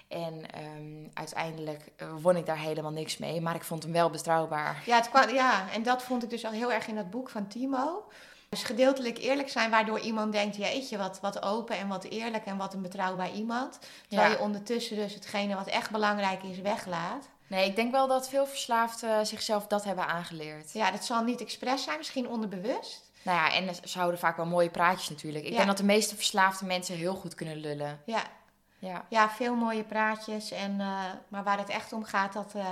En 0.09 0.51
ehm, 0.53 1.09
uiteindelijk 1.15 1.83
eh, 1.97 2.09
won 2.21 2.37
ik 2.37 2.47
daar 2.47 2.59
helemaal 2.59 2.91
niks 2.91 3.17
mee. 3.19 3.41
Maar 3.41 3.55
ik 3.55 3.65
vond 3.65 3.83
hem 3.83 3.93
wel 3.93 4.11
betrouwbaar. 4.11 4.83
Ja, 4.87 4.97
het 4.97 5.09
kwam, 5.11 5.29
ja, 5.29 5.71
en 5.73 5.83
dat 5.83 6.03
vond 6.03 6.23
ik 6.23 6.31
dus 6.31 6.45
al 6.45 6.51
heel 6.53 6.73
erg 6.73 6.87
in 6.87 6.95
dat 6.95 7.11
boek 7.11 7.29
van 7.29 7.47
Timo. 7.49 8.05
Dus 8.49 8.63
gedeeltelijk 8.63 9.19
eerlijk 9.19 9.49
zijn, 9.49 9.71
waardoor 9.71 10.01
iemand 10.01 10.33
denkt: 10.33 10.57
jeetje, 10.57 10.99
wat, 10.99 11.21
wat 11.21 11.43
open 11.43 11.77
en 11.79 11.89
wat 11.89 12.05
eerlijk 12.05 12.45
en 12.47 12.57
wat 12.57 12.75
een 12.75 12.83
betrouwbaar 12.83 13.31
iemand. 13.33 13.79
Terwijl 14.09 14.31
Ja. 14.31 14.37
je 14.37 14.43
ondertussen 14.43 14.97
dus 14.97 15.15
hetgene 15.15 15.55
wat 15.55 15.67
echt 15.67 15.91
belangrijk 15.91 16.43
is 16.43 16.59
weglaat. 16.61 17.29
Nee, 17.47 17.67
ik 17.69 17.77
denk 17.77 17.91
wel 17.93 18.07
dat 18.07 18.29
veel 18.29 18.47
verslaafden 18.47 19.27
zichzelf 19.27 19.67
dat 19.67 19.85
hebben 19.85 20.07
aangeleerd. 20.07 20.73
Ja, 20.73 20.91
dat 20.91 21.05
zal 21.05 21.23
niet 21.23 21.41
expres 21.41 21.83
zijn, 21.85 21.97
misschien 21.99 22.29
onderbewust. 22.29 23.11
Nou 23.23 23.39
ja, 23.39 23.53
en 23.55 23.75
ze 23.89 23.99
houden 23.99 24.21
vaak 24.21 24.37
wel 24.37 24.47
mooie 24.47 24.71
praatjes 24.71 25.09
natuurlijk. 25.09 25.45
Ik 25.45 25.51
Ja. 25.51 25.57
denk 25.57 25.69
dat 25.69 25.77
de 25.77 25.85
meeste 25.85 26.17
verslaafde 26.17 26.65
mensen 26.67 26.97
heel 26.97 27.15
goed 27.15 27.35
kunnen 27.35 27.57
lullen. 27.57 28.01
Ja, 28.05 28.23
Ja. 28.79 29.05
ja 29.09 29.31
veel 29.31 29.55
mooie 29.55 29.83
praatjes. 29.83 30.51
En, 30.51 30.81
eh, 30.81 31.05
maar 31.29 31.45
waar 31.45 31.59
het 31.59 31.69
echt 31.69 31.93
om 31.93 32.05
gaat, 32.05 32.33
dat, 32.33 32.55
eh, 32.55 32.65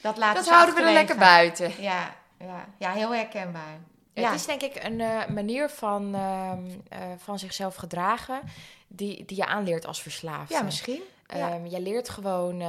dat 0.00 0.16
laten 0.16 0.44
Dat 0.44 0.52
houden 0.52 0.74
we 0.74 0.80
er 0.80 0.92
lekker 0.92 1.16
buiten. 1.16 1.82
Ja, 1.82 2.14
ja, 2.38 2.64
ja, 2.78 2.92
heel 2.92 3.14
herkenbaar. 3.14 3.78
Ja. 4.12 4.30
Het 4.30 4.34
is 4.34 4.46
denk 4.46 4.62
ik 4.62 4.84
een 4.84 5.00
eh, 5.00 5.26
manier 5.26 5.68
van, 5.68 6.14
ehm, 6.14 6.64
eh, 6.88 6.98
van 7.16 7.38
zichzelf 7.38 7.74
gedragen 7.74 8.40
die, 8.88 9.24
die 9.24 9.36
je 9.36 9.46
aanleert 9.46 9.86
als 9.86 10.02
verslaafde. 10.02 10.54
Ja, 10.54 10.62
misschien. 10.62 11.02
Ja. 11.26 11.50
Ehm, 11.50 11.66
jij 11.66 11.80
leert 11.80 12.08
gewoon, 12.08 12.60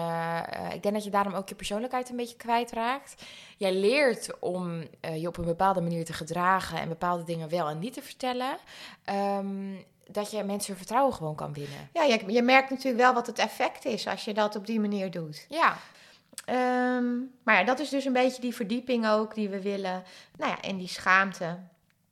ik 0.73 0.83
denk 0.83 0.93
dat 0.93 1.03
je 1.03 1.09
daarom 1.09 1.33
ook 1.33 1.49
je 1.49 1.55
persoonlijkheid 1.55 2.09
een 2.09 2.15
beetje 2.15 2.35
kwijtraakt. 2.35 3.23
Jij 3.57 3.73
leert 3.73 4.39
om 4.39 4.87
je 5.15 5.27
op 5.27 5.37
een 5.37 5.45
bepaalde 5.45 5.81
manier 5.81 6.05
te 6.05 6.13
gedragen 6.13 6.79
en 6.79 6.89
bepaalde 6.89 7.23
dingen 7.23 7.49
wel 7.49 7.69
en 7.69 7.79
niet 7.79 7.93
te 7.93 8.01
vertellen. 8.01 8.57
Ehm, 9.03 9.73
dat 10.11 10.31
je 10.31 10.43
mensen 10.43 10.77
vertrouwen 10.77 11.13
gewoon 11.13 11.35
kan 11.35 11.53
winnen. 11.53 11.89
Ja, 11.93 12.03
je, 12.03 12.23
je 12.27 12.41
merkt 12.41 12.69
natuurlijk 12.69 13.03
wel 13.03 13.13
wat 13.13 13.27
het 13.27 13.39
effect 13.39 13.85
is 13.85 14.07
als 14.07 14.25
je 14.25 14.33
dat 14.33 14.55
op 14.55 14.65
die 14.67 14.79
manier 14.79 15.11
doet. 15.11 15.45
Ja, 15.49 15.77
Ehm, 16.47 17.15
maar 17.43 17.55
ja, 17.55 17.63
dat 17.63 17.79
is 17.79 17.89
dus 17.89 18.05
een 18.05 18.13
beetje 18.13 18.41
die 18.41 18.55
verdieping 18.55 19.07
ook 19.07 19.35
die 19.35 19.49
we 19.49 19.61
willen. 19.61 20.03
Nou 20.37 20.51
ja, 20.51 20.61
en 20.61 20.77
die 20.77 20.87
schaamte. 20.87 21.57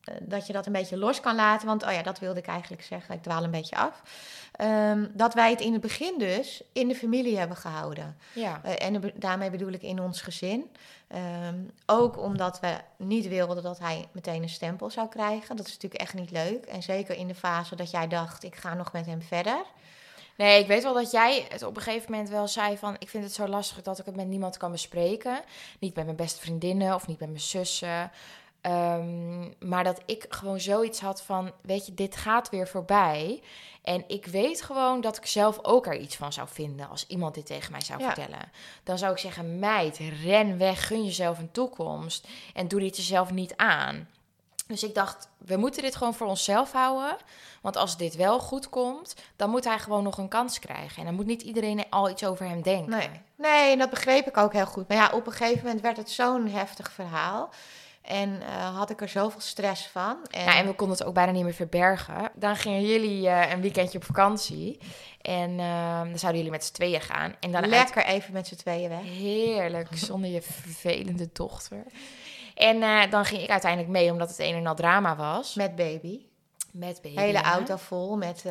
Eh, 0.06 0.16
dat 0.22 0.48
je 0.48 0.54
dat 0.54 0.66
een 0.66 0.72
beetje 0.72 0.98
los 0.98 1.20
kan 1.20 1.36
laten. 1.36 1.68
Want, 1.68 1.84
oh 1.84 1.92
ja, 1.92 2.02
dat 2.02 2.20
wilde 2.20 2.40
ik 2.40 2.48
eigenlijk 2.48 2.84
zeggen. 2.84 3.16
Ik 3.16 3.24
dwaal 3.24 3.44
een 3.44 3.52
beetje 3.52 3.76
af. 3.76 4.02
Ehm, 4.52 5.08
dat 5.14 5.34
wij 5.34 5.50
het 5.50 5.62
in 5.62 5.74
het 5.74 5.82
begin 5.82 6.18
dus 6.18 6.64
in 6.74 6.88
de 6.88 6.96
familie 6.96 7.38
hebben 7.38 7.58
gehouden. 7.58 8.18
ja. 8.34 8.62
Eh, 8.64 8.88
en 8.88 9.14
daarmee 9.16 9.50
bedoel 9.50 9.72
ik 9.72 9.82
in 9.82 10.00
ons 10.02 10.22
gezin. 10.22 10.72
Ehm, 11.08 11.60
ook 11.86 12.20
omdat 12.20 12.60
we 12.60 12.78
niet 12.98 13.28
wilden 13.28 13.64
dat 13.64 13.80
hij 13.80 14.08
meteen 14.12 14.42
een 14.42 14.50
stempel 14.50 14.90
zou 14.90 15.08
krijgen. 15.08 15.56
Dat 15.56 15.66
is 15.66 15.74
natuurlijk 15.74 16.02
echt 16.02 16.14
niet 16.14 16.32
leuk. 16.32 16.66
En 16.66 16.84
zeker 16.84 17.16
in 17.16 17.28
de 17.28 17.36
fase 17.36 17.76
dat 17.76 17.92
jij 17.92 18.08
dacht, 18.08 18.44
ik 18.44 18.56
ga 18.56 18.74
nog 18.74 18.92
met 18.94 19.06
hem 19.06 19.22
verder. 19.22 19.64
Nee, 20.38 20.62
ik 20.62 20.68
weet 20.68 20.84
wel 20.84 20.94
dat 20.94 21.12
jij 21.12 21.46
het 21.50 21.64
op 21.64 21.76
een 21.76 21.82
gegeven 21.82 22.12
moment 22.12 22.30
wel 22.30 22.48
zei 22.48 22.78
van... 22.78 22.96
ik 23.00 23.10
vind 23.10 23.24
het 23.24 23.34
zo 23.34 23.48
lastig 23.48 23.82
dat 23.82 24.00
ik 24.00 24.06
het 24.06 24.16
met 24.16 24.28
niemand 24.28 24.58
kan 24.58 24.72
bespreken. 24.72 25.42
Niet 25.80 25.96
met 25.96 26.06
mijn 26.06 26.18
beste 26.18 26.40
vriendinnen 26.40 26.96
of 26.96 27.08
niet 27.08 27.20
met 27.20 27.30
mijn 27.30 27.42
zussen. 27.42 28.12
Ehm, 28.66 29.70
maar 29.70 29.84
dat 29.84 30.02
ik 30.06 30.26
gewoon 30.30 30.60
zoiets 30.60 31.00
had 31.00 31.22
van... 31.22 31.52
weet 31.62 31.86
je, 31.86 31.94
dit 31.94 32.16
gaat 32.16 32.50
weer 32.50 32.68
voorbij. 32.68 33.42
En 33.82 34.04
ik 34.08 34.26
weet 34.26 34.62
gewoon 34.62 35.02
dat 35.02 35.18
ik 35.18 35.26
zelf 35.26 35.60
ook 35.62 35.88
er 35.88 35.98
iets 35.98 36.16
van 36.16 36.34
zou 36.34 36.48
vinden... 36.52 36.90
als 36.90 37.08
iemand 37.08 37.34
dit 37.36 37.46
tegen 37.46 37.72
mij 37.72 37.82
zou 37.82 38.00
Ja. 38.00 38.06
vertellen. 38.06 38.52
Dan 38.84 38.98
zou 38.98 39.12
ik 39.12 39.18
zeggen, 39.18 39.60
meid, 39.60 40.00
ren 40.24 40.58
weg, 40.58 40.88
gun 40.88 41.06
jezelf 41.06 41.40
een 41.40 41.52
toekomst... 41.52 42.28
en 42.54 42.68
doe 42.68 42.80
dit 42.80 42.98
jezelf 42.98 43.32
niet 43.32 43.56
aan. 43.56 44.10
Dus 44.68 44.84
ik 44.84 44.96
dacht, 44.96 45.30
we 45.38 45.58
moeten 45.58 45.82
dit 45.82 45.96
gewoon 45.96 46.14
voor 46.14 46.28
onszelf 46.28 46.72
houden. 46.72 47.18
Want 47.62 47.76
als 47.78 47.98
dit 47.98 48.16
wel 48.16 48.40
goed 48.40 48.70
komt, 48.70 49.16
dan 49.36 49.50
moet 49.50 49.64
hij 49.64 49.80
gewoon 49.80 50.04
nog 50.04 50.18
een 50.18 50.28
kans 50.28 50.60
krijgen. 50.60 50.98
En 50.98 51.06
dan 51.06 51.16
moet 51.16 51.26
niet 51.26 51.42
iedereen 51.42 51.86
al 51.90 52.10
iets 52.10 52.26
over 52.26 52.48
hem 52.48 52.62
denken. 52.62 52.90
Nee. 52.98 53.10
nee, 53.36 53.72
en 53.72 53.80
dat 53.80 53.90
begreep 53.90 54.28
ik 54.28 54.38
ook 54.38 54.54
heel 54.54 54.66
goed. 54.66 54.88
Maar 54.88 54.98
ja, 54.98 55.10
op 55.14 55.26
een 55.28 55.34
gegeven 55.34 55.64
moment 55.64 55.82
werd 55.82 55.98
het 55.98 56.10
zo'n 56.10 56.48
heftig 56.48 56.92
verhaal. 56.92 57.50
En 58.08 58.42
eh, 58.42 58.78
had 58.78 58.90
ik 58.90 59.02
er 59.02 59.08
zoveel 59.10 59.40
stress 59.42 59.88
van. 59.88 60.18
En, 60.32 60.44
Ja, 60.44 60.58
en 60.58 60.66
we 60.66 60.74
konden 60.74 60.98
het 60.98 61.08
ook 61.08 61.14
bijna 61.14 61.32
niet 61.32 61.44
meer 61.44 61.54
verbergen. 61.54 62.32
Dan 62.34 62.56
gingen 62.56 62.82
jullie 62.86 63.28
eh, 63.30 63.52
een 63.52 63.62
weekendje 63.62 63.98
op 63.98 64.04
vakantie. 64.04 64.78
En 65.22 65.60
eh, 65.60 66.00
dan 66.00 66.18
zouden 66.20 66.36
jullie 66.42 66.52
met 66.52 66.64
z'n 66.66 66.74
tweeën 66.74 67.02
gaan. 67.02 67.36
En 67.40 67.52
dan 67.52 67.62
uit- 67.62 67.70
lekker 67.70 68.06
even 68.06 68.34
met 68.34 68.48
z'n 68.48 68.56
tweeën 68.56 68.90
weg. 68.90 69.02
Heerlijk, 69.04 69.88
zonder 69.94 70.30
je 70.30 70.42
vervelende 70.42 71.30
dochter. 71.34 71.84
En 72.56 72.82
eh, 72.84 73.12
dan 73.12 73.26
ging 73.26 73.42
ik 73.42 73.50
uiteindelijk 73.50 73.92
mee, 73.92 74.12
omdat 74.12 74.30
het 74.30 74.40
een 74.40 74.56
en 74.56 74.68
al 74.68 74.76
drama 74.76 75.16
was. 75.16 75.54
Met 75.56 75.76
baby. 75.76 76.20
Met 76.72 77.00
baby. 77.02 77.16
Hele 77.20 77.42
auto 77.42 77.76
vol 77.76 78.18
met 78.18 78.44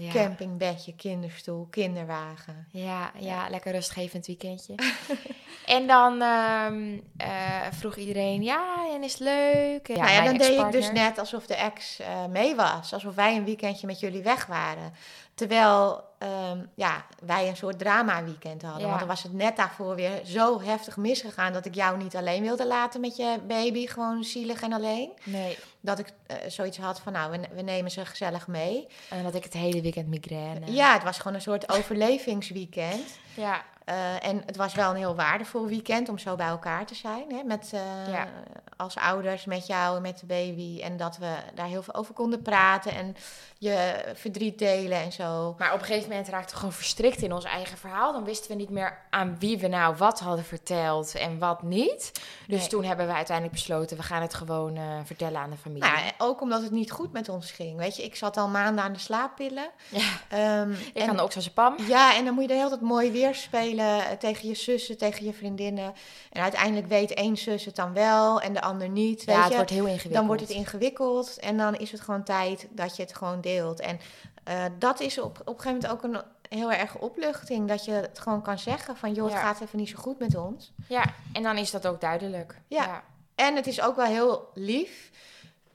Ja. 0.00 0.12
campingbedje, 0.12 0.94
kinderstoel, 0.94 1.66
kinderwagen. 1.70 2.66
Ja, 2.70 3.12
ja, 3.18 3.48
lekker 3.48 3.72
rustgevend 3.72 4.26
weekendje. 4.26 4.74
en 5.76 5.86
dan 5.86 6.22
ehm, 6.22 6.98
eh, 7.16 7.66
vroeg 7.70 7.96
iedereen, 7.96 8.42
ja, 8.42 8.86
en 8.94 9.02
is 9.02 9.12
het 9.12 9.20
leuk? 9.20 9.86
Ja, 9.86 9.94
nou 9.94 10.10
ja, 10.10 10.24
dan 10.24 10.36
deed 10.36 10.58
ik 10.58 10.72
dus 10.72 10.92
net 10.92 11.18
alsof 11.18 11.46
de 11.46 11.54
ex 11.54 11.98
eh, 11.98 12.26
mee 12.26 12.54
was. 12.54 12.92
Alsof 12.92 13.14
wij 13.14 13.36
een 13.36 13.44
weekendje 13.44 13.86
met 13.86 14.00
jullie 14.00 14.22
weg 14.22 14.46
waren. 14.46 14.92
Terwijl 15.40 16.04
ehm, 16.18 16.64
ja, 16.74 17.04
wij 17.22 17.48
een 17.48 17.56
soort 17.56 17.78
drama-weekend 17.78 18.62
hadden. 18.62 18.80
Ja. 18.80 18.86
Want 18.86 18.98
dan 18.98 19.08
was 19.08 19.22
het 19.22 19.32
net 19.32 19.56
daarvoor 19.56 19.94
weer 19.94 20.20
zo 20.24 20.60
heftig 20.60 20.96
misgegaan... 20.96 21.52
dat 21.52 21.64
ik 21.66 21.74
jou 21.74 21.96
niet 21.96 22.16
alleen 22.16 22.42
wilde 22.42 22.66
laten 22.66 23.00
met 23.00 23.16
je 23.16 23.38
baby. 23.46 23.86
Gewoon 23.86 24.24
zielig 24.24 24.62
en 24.62 24.72
alleen. 24.72 25.10
Nee, 25.24 25.58
Dat 25.80 25.98
ik 25.98 26.12
eh, 26.26 26.36
zoiets 26.48 26.78
had 26.78 27.00
van, 27.00 27.12
nou, 27.12 27.30
we, 27.30 27.40
we 27.54 27.62
nemen 27.62 27.90
ze 27.90 28.06
gezellig 28.06 28.46
mee. 28.46 28.86
en 29.10 29.24
had 29.24 29.34
ik 29.34 29.44
het 29.44 29.52
hele 29.52 29.80
weekend 29.80 30.08
migraine. 30.08 30.72
Ja, 30.72 30.92
het 30.92 31.02
was 31.02 31.18
gewoon 31.18 31.34
een 31.34 31.42
soort 31.42 31.72
overlevingsweekend. 31.72 33.18
ja. 33.34 33.64
Eh, 33.84 34.26
en 34.26 34.42
het 34.46 34.56
was 34.56 34.74
wel 34.74 34.90
een 34.90 34.96
heel 34.96 35.14
waardevol 35.14 35.66
weekend 35.66 36.08
om 36.08 36.18
zo 36.18 36.36
bij 36.36 36.46
elkaar 36.46 36.86
te 36.86 36.94
zijn. 36.94 37.24
Hè? 37.32 37.42
Met, 37.42 37.70
eh, 37.72 38.12
Ja. 38.12 38.28
Als 38.76 38.96
ouders, 38.96 39.44
met 39.44 39.66
jou 39.66 39.96
en 39.96 40.02
met 40.02 40.18
de 40.20 40.26
baby. 40.26 40.80
En 40.82 40.96
dat 40.96 41.16
we 41.16 41.34
daar 41.54 41.66
heel 41.66 41.82
veel 41.82 41.94
over 41.94 42.14
konden 42.14 42.42
praten. 42.42 42.92
En 42.94 43.16
je 43.58 44.04
verdriet 44.14 44.58
delen 44.58 44.98
en 44.98 45.12
zo. 45.12 45.54
Maar 45.58 45.72
op 45.72 45.78
een 45.80 45.84
gegeven 45.86 46.08
moment 46.08 46.28
raakten 46.28 46.50
we 46.50 46.56
gewoon 46.56 46.72
verstrikt 46.72 47.22
in 47.22 47.32
ons 47.32 47.44
eigen 47.44 47.78
verhaal. 47.78 48.12
Dan 48.12 48.24
wisten 48.24 48.50
we 48.50 48.56
niet 48.56 48.70
meer 48.70 48.98
aan 49.10 49.36
wie 49.38 49.58
we 49.58 49.68
nou 49.68 49.96
wat 49.96 50.20
hadden 50.20 50.44
verteld 50.44 51.14
en 51.14 51.38
wat 51.38 51.62
niet. 51.62 52.12
Dus 52.46 52.58
Nee. 52.60 52.68
toen 52.68 52.84
hebben 52.84 53.06
we 53.06 53.12
uiteindelijk 53.12 53.56
besloten, 53.56 53.96
we 53.96 54.02
gaan 54.02 54.22
het 54.22 54.34
gewoon 54.34 54.76
eh, 54.76 54.82
vertellen 55.04 55.40
aan 55.40 55.50
de 55.50 55.56
familie. 55.56 55.88
Nou, 55.90 55.98
ook 56.18 56.40
omdat 56.40 56.62
het 56.62 56.70
niet 56.70 56.90
goed 56.90 57.12
met 57.12 57.28
ons 57.28 57.50
ging. 57.50 57.76
Weet 57.76 57.96
je, 57.96 58.02
ik 58.04 58.14
zat 58.16 58.36
al 58.36 58.48
maanden 58.48 58.84
aan 58.84 58.92
de 58.92 58.98
slaappillen. 58.98 59.70
ja, 59.88 60.08
Ehm, 60.28 60.70
ik 60.70 60.90
en- 60.94 61.06
kan 61.06 61.20
ook 61.20 61.32
zo'n 61.32 61.52
pam. 61.54 61.74
Ja, 61.88 62.14
en 62.16 62.24
dan 62.24 62.34
moet 62.34 62.42
je 62.42 62.48
de 62.48 62.54
hele 62.54 62.68
tijd 62.68 62.80
mooi 62.80 63.10
weer 63.10 63.34
spelen 63.34 63.69
eh, 63.78 64.10
tegen 64.18 64.48
je 64.48 64.54
zussen, 64.54 64.98
tegen 64.98 65.24
je 65.24 65.32
vriendinnen. 65.32 65.94
En 66.32 66.42
uiteindelijk 66.42 66.86
weet 66.88 67.14
één 67.14 67.36
zus 67.36 67.64
het 67.64 67.76
dan 67.76 67.92
wel 67.92 68.40
en 68.40 68.52
de 68.52 68.60
ander 68.60 68.88
niet. 68.88 69.24
Weet 69.24 69.34
Ja, 69.34 69.40
het 69.40 69.50
je? 69.50 69.56
wordt 69.56 69.70
heel 69.70 69.84
ingewikkeld. 69.84 70.14
Dan 70.14 70.26
wordt 70.26 70.42
het 70.42 70.50
ingewikkeld 70.50 71.38
en 71.38 71.56
dan 71.56 71.74
is 71.76 71.92
het 71.92 72.00
gewoon 72.00 72.24
tijd 72.24 72.66
dat 72.70 72.96
je 72.96 73.02
het 73.02 73.14
gewoon 73.14 73.40
deelt. 73.40 73.80
En 73.80 74.00
eh, 74.44 74.64
dat 74.78 75.00
is 75.00 75.18
op, 75.20 75.40
op 75.44 75.56
een 75.56 75.62
gegeven 75.62 75.90
moment 75.90 76.04
ook 76.14 76.14
een 76.50 76.58
heel 76.58 76.72
erg 76.72 76.96
opluchting. 76.98 77.68
Dat 77.68 77.84
je 77.84 77.92
het 77.92 78.18
gewoon 78.18 78.42
kan 78.42 78.58
zeggen 78.58 78.96
van, 78.96 79.12
joh, 79.12 79.24
het 79.24 79.34
Ja. 79.34 79.40
gaat 79.40 79.60
even 79.60 79.78
niet 79.78 79.88
zo 79.88 79.96
goed 79.98 80.18
met 80.18 80.36
ons. 80.36 80.72
Ja, 80.88 81.04
en 81.32 81.42
dan 81.42 81.56
is 81.56 81.70
dat 81.70 81.86
ook 81.86 82.00
duidelijk. 82.00 82.60
Ja. 82.66 83.02
En 83.34 83.56
het 83.56 83.66
is 83.66 83.80
ook 83.80 83.96
wel 83.96 84.06
heel 84.06 84.48
lief 84.54 85.10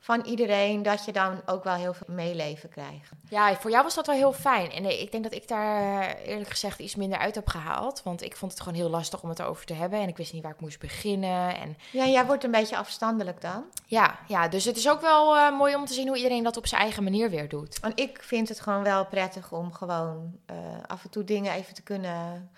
van 0.05 0.21
iedereen 0.25 0.83
dat 0.83 1.05
je 1.05 1.11
dan 1.11 1.41
ook 1.45 1.63
wel 1.63 1.73
heel 1.73 1.93
veel 1.93 2.15
meeleven 2.15 2.69
krijgt. 2.69 3.09
Ja, 3.29 3.55
voor 3.55 3.71
jou 3.71 3.83
was 3.83 3.95
dat 3.95 4.05
wel 4.05 4.15
heel 4.15 4.33
fijn. 4.33 4.71
En 4.71 4.81
nee, 4.81 5.01
ik 5.01 5.11
denk 5.11 5.23
dat 5.23 5.33
ik 5.33 5.47
daar 5.47 6.01
eh, 6.01 6.27
eerlijk 6.27 6.49
gezegd 6.49 6.79
iets 6.79 6.95
minder 6.95 7.19
uit 7.19 7.35
heb 7.35 7.47
gehaald. 7.47 8.01
Want 8.03 8.21
ik 8.23 8.35
vond 8.35 8.51
het 8.51 8.61
gewoon 8.61 8.77
heel 8.77 8.89
lastig 8.89 9.23
om 9.23 9.29
het 9.29 9.39
erover 9.39 9.65
te 9.65 9.73
hebben. 9.73 9.99
En 9.99 10.07
ik 10.07 10.17
wist 10.17 10.33
niet 10.33 10.43
waar 10.43 10.51
ik 10.51 10.59
moest 10.59 10.79
beginnen. 10.79 11.55
En 11.57 11.77
Ja, 11.91 12.05
jij 12.07 12.25
wordt 12.25 12.43
een 12.43 12.51
beetje 12.51 12.77
afstandelijk 12.77 13.41
dan. 13.41 13.63
ja, 13.85 14.19
ja 14.27 14.47
dus 14.47 14.65
het 14.65 14.77
is 14.77 14.89
ook 14.89 15.01
wel 15.01 15.35
eh, 15.37 15.57
mooi 15.57 15.75
om 15.75 15.85
te 15.85 15.93
zien 15.93 16.07
hoe 16.07 16.17
iedereen 16.17 16.43
dat 16.43 16.57
op 16.57 16.67
zijn 16.67 16.81
eigen 16.81 17.03
manier 17.03 17.29
weer 17.29 17.49
doet. 17.49 17.79
Want 17.79 17.99
ik 17.99 18.17
vind 18.21 18.49
het 18.49 18.59
gewoon 18.59 18.83
wel 18.83 19.05
prettig 19.05 19.51
om 19.51 19.73
gewoon 19.73 20.39
eh, 20.45 20.55
af 20.87 21.03
en 21.03 21.09
toe 21.09 21.23
dingen 21.23 21.53
even 21.53 21.73
te 21.73 21.81
kunnen 21.83 22.49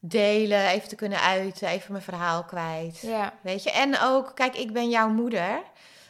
delen, 0.00 0.66
even 0.66 0.88
te 0.88 0.96
kunnen 0.96 1.20
uiten, 1.20 1.68
even 1.68 1.92
mijn 1.92 2.04
verhaal 2.04 2.44
kwijt. 2.44 3.00
Ja, 3.00 3.32
Weet 3.40 3.62
je, 3.62 3.70
en 3.70 4.00
ook, 4.00 4.32
kijk, 4.34 4.56
ik 4.56 4.72
ben 4.72 4.88
jouw 4.88 5.08
moeder. 5.08 5.62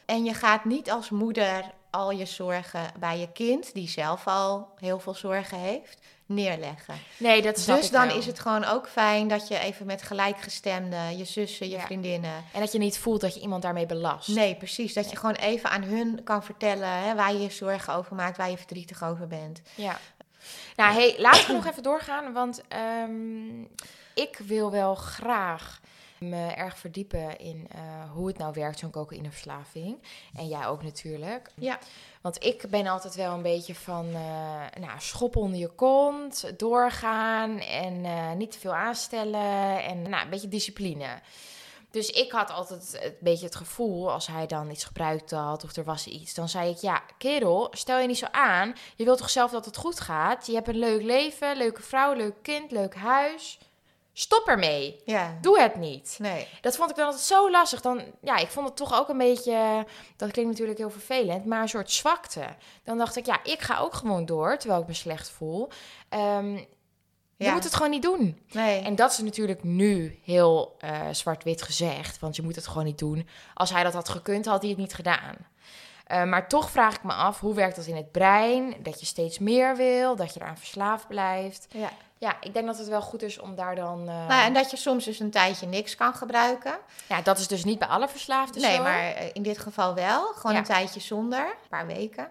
En 0.07 0.25
je 0.25 0.35
gaat 0.35 0.65
niet 0.65 0.91
als 0.91 1.11
moeder 1.11 1.65
al 1.91 2.11
je 2.11 2.27
zorgen 2.27 2.91
bij 2.99 3.19
je 3.19 3.33
kind, 3.33 3.75
die 3.75 3.89
zelf 3.89 4.27
al 4.27 4.69
heel 4.79 4.99
veel 4.99 5.15
zorgen 5.15 5.59
heeft, 5.59 5.99
neerleggen. 6.27 6.95
nee, 7.17 7.43
dat 7.43 7.59
snap 7.59 7.81
Dus 7.81 7.91
dan 7.91 8.07
wel. 8.09 8.17
is 8.19 8.27
het 8.27 8.39
gewoon 8.41 8.65
ook 8.65 8.89
fijn 8.89 9.29
dat 9.29 9.49
je 9.49 9.59
even 9.59 9.87
met 9.87 10.03
gelijkgestemden, 10.03 11.17
je 11.19 11.25
zussen, 11.25 11.69
je 11.69 11.77
Ja. 11.77 11.81
vriendinnen. 11.85 12.45
En 12.53 12.61
dat 12.61 12.73
je 12.73 12.79
niet 12.79 12.99
voelt 12.99 13.21
dat 13.21 13.35
je 13.35 13.41
iemand 13.41 13.63
daarmee 13.63 13.87
belast. 13.87 14.29
Nee, 14.29 14.55
precies. 14.57 14.95
Dat 14.95 15.11
je 15.11 15.17
gewoon 15.17 15.35
even 15.35 15.71
aan 15.71 15.83
hun 15.83 16.23
kan 16.25 16.43
vertellen 16.45 16.89
hè, 16.89 17.15
waar 17.15 17.33
je 17.33 17.41
je 17.41 17.51
zorgen 17.51 17.95
over 17.95 18.15
maakt, 18.17 18.37
waar 18.37 18.51
je 18.51 18.57
verdrietig 18.59 19.05
over 19.05 19.27
bent. 19.27 19.61
Ja. 19.75 19.99
Nou, 20.77 20.95
hey, 20.95 21.15
laten 21.19 21.47
we 21.47 21.53
nog 21.53 21.67
even 21.67 21.83
doorgaan, 21.83 22.33
want 22.33 22.63
ehm, 22.69 23.61
ik 24.15 24.39
wil 24.47 24.71
wel 24.71 24.95
graag 24.95 25.81
me 26.29 26.47
erg 26.47 26.79
verdiepen 26.79 27.39
in 27.39 27.67
eh, 27.71 27.81
hoe 28.13 28.27
het 28.27 28.39
nou 28.39 28.53
werkt, 28.53 28.79
zo'n 28.79 28.91
cocaïneverslaving. 28.91 30.03
En 30.37 30.49
jij 30.49 30.67
ook 30.67 30.83
natuurlijk. 30.83 31.51
Ja. 31.55 31.79
Want 32.21 32.45
ik 32.45 32.65
ben 32.71 32.87
altijd 32.87 33.15
wel 33.15 33.33
een 33.35 33.43
beetje 33.43 33.75
van, 33.75 34.07
eh 34.07 34.81
nou, 34.81 35.01
schop 35.01 35.37
onder 35.37 35.59
je 35.59 35.69
kont, 35.69 36.59
doorgaan 36.59 37.59
en 37.59 38.05
eh, 38.05 38.33
niet 38.33 38.51
te 38.51 38.59
veel 38.59 38.75
aanstellen 38.75 39.85
en 39.85 40.03
nou, 40.03 40.25
een 40.25 40.31
beetje 40.31 40.49
discipline. 40.49 41.21
Dus 41.95 42.11
ik 42.11 42.33
had 42.33 42.51
altijd 42.51 42.99
een 43.03 43.17
beetje 43.21 43.45
het 43.45 43.57
gevoel, 43.57 44.11
als 44.11 44.27
hij 44.27 44.47
dan 44.47 44.71
iets 44.71 44.85
gebruikt 44.85 45.31
had 45.31 45.65
of 45.65 45.77
er 45.77 45.85
was 45.85 46.07
iets, 46.07 46.35
dan 46.35 46.49
zei 46.49 46.71
ik, 46.71 46.77
ja, 46.77 47.03
kerel, 47.19 47.69
stel 47.71 47.99
je 47.99 48.07
niet 48.07 48.19
zo 48.19 48.27
aan. 48.31 48.75
Je 48.97 49.05
wilt 49.05 49.19
toch 49.19 49.31
zelf 49.31 49.51
dat 49.51 49.65
het 49.65 49.77
goed 49.77 50.01
gaat? 50.01 50.47
Je 50.47 50.55
hebt 50.55 50.69
een 50.69 50.79
leuk 50.79 51.03
leven, 51.03 51.57
leuke 51.57 51.83
vrouw, 51.83 52.15
leuk 52.15 52.35
kind, 52.43 52.71
leuk 52.71 52.95
huis. 52.95 53.59
Stop 54.17 54.49
ermee. 54.49 55.01
Ja. 55.05 55.39
Doe 55.41 55.61
het 55.61 55.77
niet. 55.77 56.17
Nee. 56.21 56.49
Dat 56.61 56.77
vond 56.77 56.91
ik 56.91 56.97
dan 56.97 57.05
altijd 57.07 57.25
zo 57.25 57.51
lastig. 57.51 57.81
Dan, 57.81 58.03
ja, 58.21 58.37
ik 58.37 58.49
vond 58.49 58.67
het 58.67 58.77
toch 58.77 58.99
ook 58.99 59.09
een 59.09 59.19
beetje, 59.19 59.87
dat 60.17 60.31
klinkt 60.31 60.51
natuurlijk 60.51 60.79
heel 60.79 60.91
vervelend, 60.91 61.45
maar 61.45 61.61
een 61.63 61.69
soort 61.69 61.91
zwakte. 61.91 62.45
Dan 62.85 62.99
dacht 62.99 63.17
ik, 63.17 63.27
ja, 63.27 63.39
ik 63.45 63.61
ga 63.63 63.79
ook 63.79 63.95
gewoon 63.95 64.27
door, 64.27 64.59
terwijl 64.59 64.81
ik 64.81 64.87
me 64.87 64.95
slecht 64.95 65.31
voel. 65.31 65.69
Ehm, 66.09 66.57
Je 67.37 67.45
Ja. 67.45 67.53
moet 67.53 67.65
het 67.65 67.75
gewoon 67.75 67.91
niet 67.91 68.03
doen. 68.03 68.43
Nee. 68.53 68.81
En 68.83 68.95
dat 68.97 69.13
is 69.13 69.19
natuurlijk 69.19 69.63
nu 69.63 70.19
heel 70.25 70.75
eh, 70.79 71.01
zwart-wit 71.13 71.63
gezegd, 71.63 72.19
want 72.19 72.37
je 72.37 72.43
moet 72.43 72.57
het 72.57 72.67
gewoon 72.67 72.85
niet 72.85 72.99
doen. 72.99 73.29
Als 73.55 73.71
hij 73.71 73.83
dat 73.83 73.93
had 73.93 74.09
gekund, 74.09 74.47
had 74.47 74.61
hij 74.61 74.71
het 74.71 74.79
niet 74.79 74.95
gedaan. 74.95 75.37
Eh, 76.07 76.25
maar 76.25 76.49
toch 76.49 76.71
vraag 76.71 76.95
ik 76.95 77.03
me 77.03 77.13
af, 77.13 77.41
hoe 77.41 77.55
werkt 77.55 77.77
dat 77.77 77.87
in 77.87 77.97
het 77.97 78.13
brein? 78.13 78.75
Dat 78.83 79.01
je 79.01 79.07
steeds 79.07 79.39
meer 79.39 79.77
wil, 79.77 80.17
dat 80.17 80.35
je 80.35 80.41
eraan 80.41 80.59
verslaafd 80.59 81.09
blijft. 81.09 81.67
Ja. 81.71 81.91
Ja, 82.25 82.37
ik 82.41 82.55
denk 82.55 82.67
dat 82.67 82.79
het 82.79 82.89
wel 82.89 83.01
goed 83.03 83.23
is 83.23 83.39
om 83.39 83.55
daar 83.55 83.75
dan... 83.75 84.09
eh, 84.09 84.27
Nou, 84.27 84.43
en 84.45 84.53
dat 84.55 84.71
je 84.71 84.77
soms 84.77 85.05
dus 85.05 85.19
een 85.21 85.31
tijdje 85.31 85.67
niks 85.67 85.95
kan 85.95 86.15
gebruiken. 86.15 86.79
Ja, 87.09 87.23
dat 87.23 87.39
is 87.39 87.49
dus 87.49 87.65
niet 87.65 87.79
bij 87.79 87.89
alle 87.89 88.09
verslaafden 88.09 88.63
nee, 88.63 88.77
zo. 88.77 88.83
maar 88.83 88.99
eh, 89.13 89.29
in 89.33 89.43
dit 89.43 89.59
geval 89.59 89.95
wel. 89.95 90.23
Gewoon 90.35 90.53
Ja. 90.53 90.59
een 90.59 90.65
tijdje 90.65 91.01
zonder, 91.01 91.47
een 91.47 91.69
paar 91.69 91.87
weken. 91.87 92.29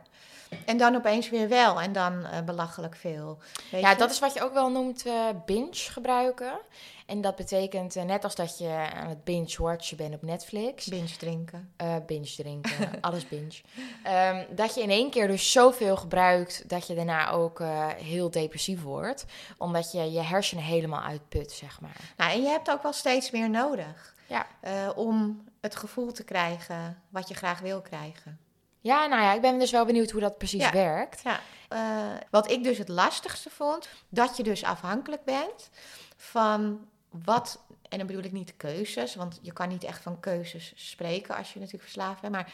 En 0.65 0.77
dan 0.77 0.95
opeens 0.95 1.29
weer 1.29 1.49
wel. 1.49 1.81
En 1.81 1.91
dan 1.93 2.25
eh, 2.25 2.41
belachelijk 2.41 2.95
veel. 2.95 3.37
Weet 3.71 3.81
Ja, 3.81 3.89
je? 3.89 3.97
dat 3.97 4.11
is 4.11 4.19
wat 4.19 4.33
je 4.33 4.43
ook 4.43 4.53
wel 4.53 4.69
noemt 4.71 5.05
eh, 5.05 5.13
binge 5.45 5.73
gebruiken. 5.73 6.59
En 7.05 7.21
dat 7.21 7.35
betekent, 7.35 7.95
eh, 7.95 8.03
net 8.03 8.23
als 8.23 8.35
dat 8.35 8.57
je 8.57 8.69
aan 8.93 9.07
het 9.09 9.23
binge-watchen 9.23 9.97
bent 9.97 10.13
op 10.13 10.21
Netflix... 10.21 10.87
binge 10.87 11.17
drinken. 11.17 11.73
binge 12.05 12.35
drinken, 12.35 12.89
alles 13.01 13.27
binge. 13.27 13.61
Ehm, 14.03 14.43
dat 14.49 14.75
je 14.75 14.81
in 14.81 14.89
één 14.89 15.09
keer 15.09 15.27
dus 15.27 15.51
zoveel 15.51 15.95
gebruikt 15.97 16.69
dat 16.69 16.87
je 16.87 16.95
daarna 16.95 17.29
ook 17.29 17.61
heel 17.97 18.29
depressief 18.31 18.81
wordt. 18.81 19.25
Omdat 19.57 19.91
je 19.91 20.11
je 20.11 20.21
hersenen 20.21 20.63
helemaal 20.63 21.01
uitput, 21.01 21.51
zeg 21.51 21.81
maar. 21.81 21.97
Nou, 22.17 22.31
en 22.31 22.41
je 22.41 22.47
hebt 22.47 22.71
ook 22.71 22.83
wel 22.83 22.93
steeds 22.93 23.31
meer 23.31 23.49
nodig. 23.49 24.11
Ja. 24.27 24.47
om 24.95 25.43
het 25.61 25.75
gevoel 25.75 26.11
te 26.11 26.23
krijgen 26.23 27.01
wat 27.09 27.27
je 27.27 27.33
graag 27.33 27.59
wil 27.59 27.81
krijgen. 27.81 28.39
Ja, 28.83 29.05
nou 29.05 29.21
ja, 29.21 29.33
ik 29.33 29.41
ben 29.41 29.59
dus 29.59 29.71
wel 29.71 29.85
benieuwd 29.85 30.11
hoe 30.11 30.21
dat 30.21 30.37
precies 30.37 30.61
Ja. 30.61 30.71
werkt. 30.71 31.21
Ja. 31.23 31.39
Eh, 31.69 32.21
wat 32.29 32.51
ik 32.51 32.63
dus 32.63 32.77
het 32.77 32.87
lastigste 32.87 33.49
vond, 33.49 33.87
dat 34.09 34.37
je 34.37 34.43
dus 34.43 34.63
afhankelijk 34.63 35.23
bent 35.23 35.69
van 36.15 36.87
wat, 37.09 37.59
en 37.89 37.97
dan 37.97 38.07
bedoel 38.07 38.23
ik 38.23 38.31
niet 38.31 38.53
keuzes, 38.57 39.15
want 39.15 39.39
je 39.41 39.53
kan 39.53 39.67
niet 39.69 39.83
echt 39.83 40.01
van 40.01 40.19
keuzes 40.19 40.73
spreken 40.75 41.35
als 41.35 41.53
je 41.53 41.59
natuurlijk 41.59 41.83
verslaafd 41.83 42.21
bent, 42.21 42.33
maar 42.33 42.53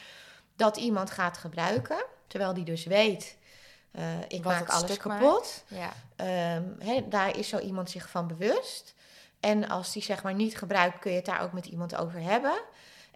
dat 0.56 0.78
iemand 0.78 1.12
gaat 1.12 1.38
gebruiken, 1.38 2.06
terwijl 2.28 2.54
die 2.54 2.64
dus 2.66 2.86
weet, 2.86 3.38
eh, 3.92 4.22
ik 4.28 4.44
Wat 4.44 4.54
maak 4.54 4.70
alles 4.70 4.98
kapot. 4.98 5.64
Ja. 5.68 5.94
Ehm, 6.16 7.10
daar 7.10 7.38
is 7.38 7.48
zo 7.48 7.60
iemand 7.60 7.90
zich 7.90 8.10
van 8.10 8.28
bewust. 8.28 8.94
En 9.40 9.70
als 9.70 9.92
die 9.92 10.04
zeg 10.04 10.24
maar 10.24 10.34
niet 10.34 10.58
gebruikt, 10.58 11.00
kun 11.00 11.12
je 11.12 11.18
het 11.18 11.26
daar 11.26 11.42
ook 11.42 11.54
met 11.54 11.66
iemand 11.66 11.96
over 11.96 12.22
hebben. 12.22 12.62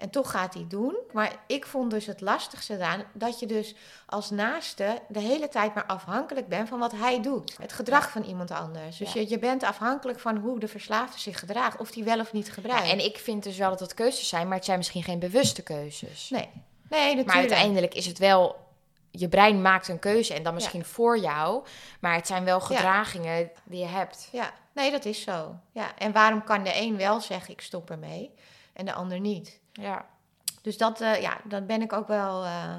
En 0.04 0.10
toch 0.10 0.32
gaat 0.32 0.54
hij 0.54 0.66
doen. 0.68 0.95
Maar 1.12 1.36
ik 1.47 1.66
vond 1.66 1.91
dus 1.91 2.06
het 2.06 2.22
lastigste 2.22 2.74
eraan 2.74 3.04
dat 3.14 3.39
je 3.39 3.45
dus 3.45 3.76
als 4.06 4.30
naaste 4.30 5.01
de 5.08 5.20
hele 5.20 5.49
tijd 5.49 5.74
maar 5.74 5.86
afhankelijk 5.86 6.47
bent 6.47 6.70
van 6.70 6.80
wat 6.80 6.91
hij 6.91 7.22
doet. 7.22 7.58
Het 7.62 7.74
gedrag 7.74 8.12
van 8.12 8.24
iemand 8.24 8.51
anders. 8.51 8.97
Dus 8.97 9.14
Ja. 9.14 9.22
je, 9.22 9.30
je 9.30 9.39
bent 9.39 9.64
afhankelijk 9.64 10.20
van 10.20 10.38
hoe 10.38 10.60
de 10.60 10.68
verslaafde 10.68 11.20
zich 11.20 11.39
gedraagt. 11.39 11.78
Of 11.80 11.91
die 11.91 12.04
wel 12.04 12.20
of 12.20 12.34
niet 12.34 12.51
gebruikt. 12.51 12.86
Ja, 12.86 12.91
en 12.91 13.06
ik 13.06 13.18
vind 13.18 13.43
dus 13.43 13.58
wel 13.58 13.70
dat 13.70 13.80
het 13.80 13.93
keuzes 13.93 14.30
zijn, 14.30 14.47
maar 14.47 14.56
het 14.56 14.66
zijn 14.66 14.78
misschien 14.78 15.04
geen 15.04 15.20
bewuste 15.20 15.62
keuzes. 15.62 16.30
Nee, 16.30 16.49
nee 16.89 16.99
natuurlijk. 16.99 17.28
Maar 17.28 17.36
uiteindelijk 17.38 17.93
is 17.93 18.06
het 18.06 18.18
wel, 18.18 18.56
je 19.12 19.30
brein 19.30 19.62
maakt 19.62 19.88
een 19.88 19.99
keuze 19.99 20.34
en 20.34 20.43
dan 20.43 20.54
misschien 20.54 20.86
voor 20.86 21.18
jou, 21.20 21.66
maar 21.99 22.16
het 22.16 22.28
zijn 22.28 22.43
wel 22.43 22.60
gedragingen 22.60 23.51
die 23.64 23.80
je 23.80 23.86
hebt. 23.86 24.30
Ja, 24.32 24.54
nee, 24.74 24.91
dat 24.91 25.06
is 25.06 25.22
zo. 25.22 25.56
Ja. 25.72 25.97
En 25.97 26.12
waarom 26.12 26.43
kan 26.43 26.64
de 26.64 26.76
een 26.76 26.97
wel 26.97 27.20
zeggen 27.22 27.54
ik 27.54 27.62
stop 27.62 27.89
ermee 27.89 28.32
en 28.74 28.86
de 28.86 28.94
ander 28.94 29.20
niet? 29.20 29.60
Ja. 29.72 30.06
Dus 30.62 30.78
dat, 30.78 31.02
eh, 31.02 31.22
ja, 31.22 31.38
dan 31.44 31.66
ben 31.66 31.82
ik 31.82 31.94
ook 31.94 32.08
wel 32.08 32.44
eh, 32.44 32.76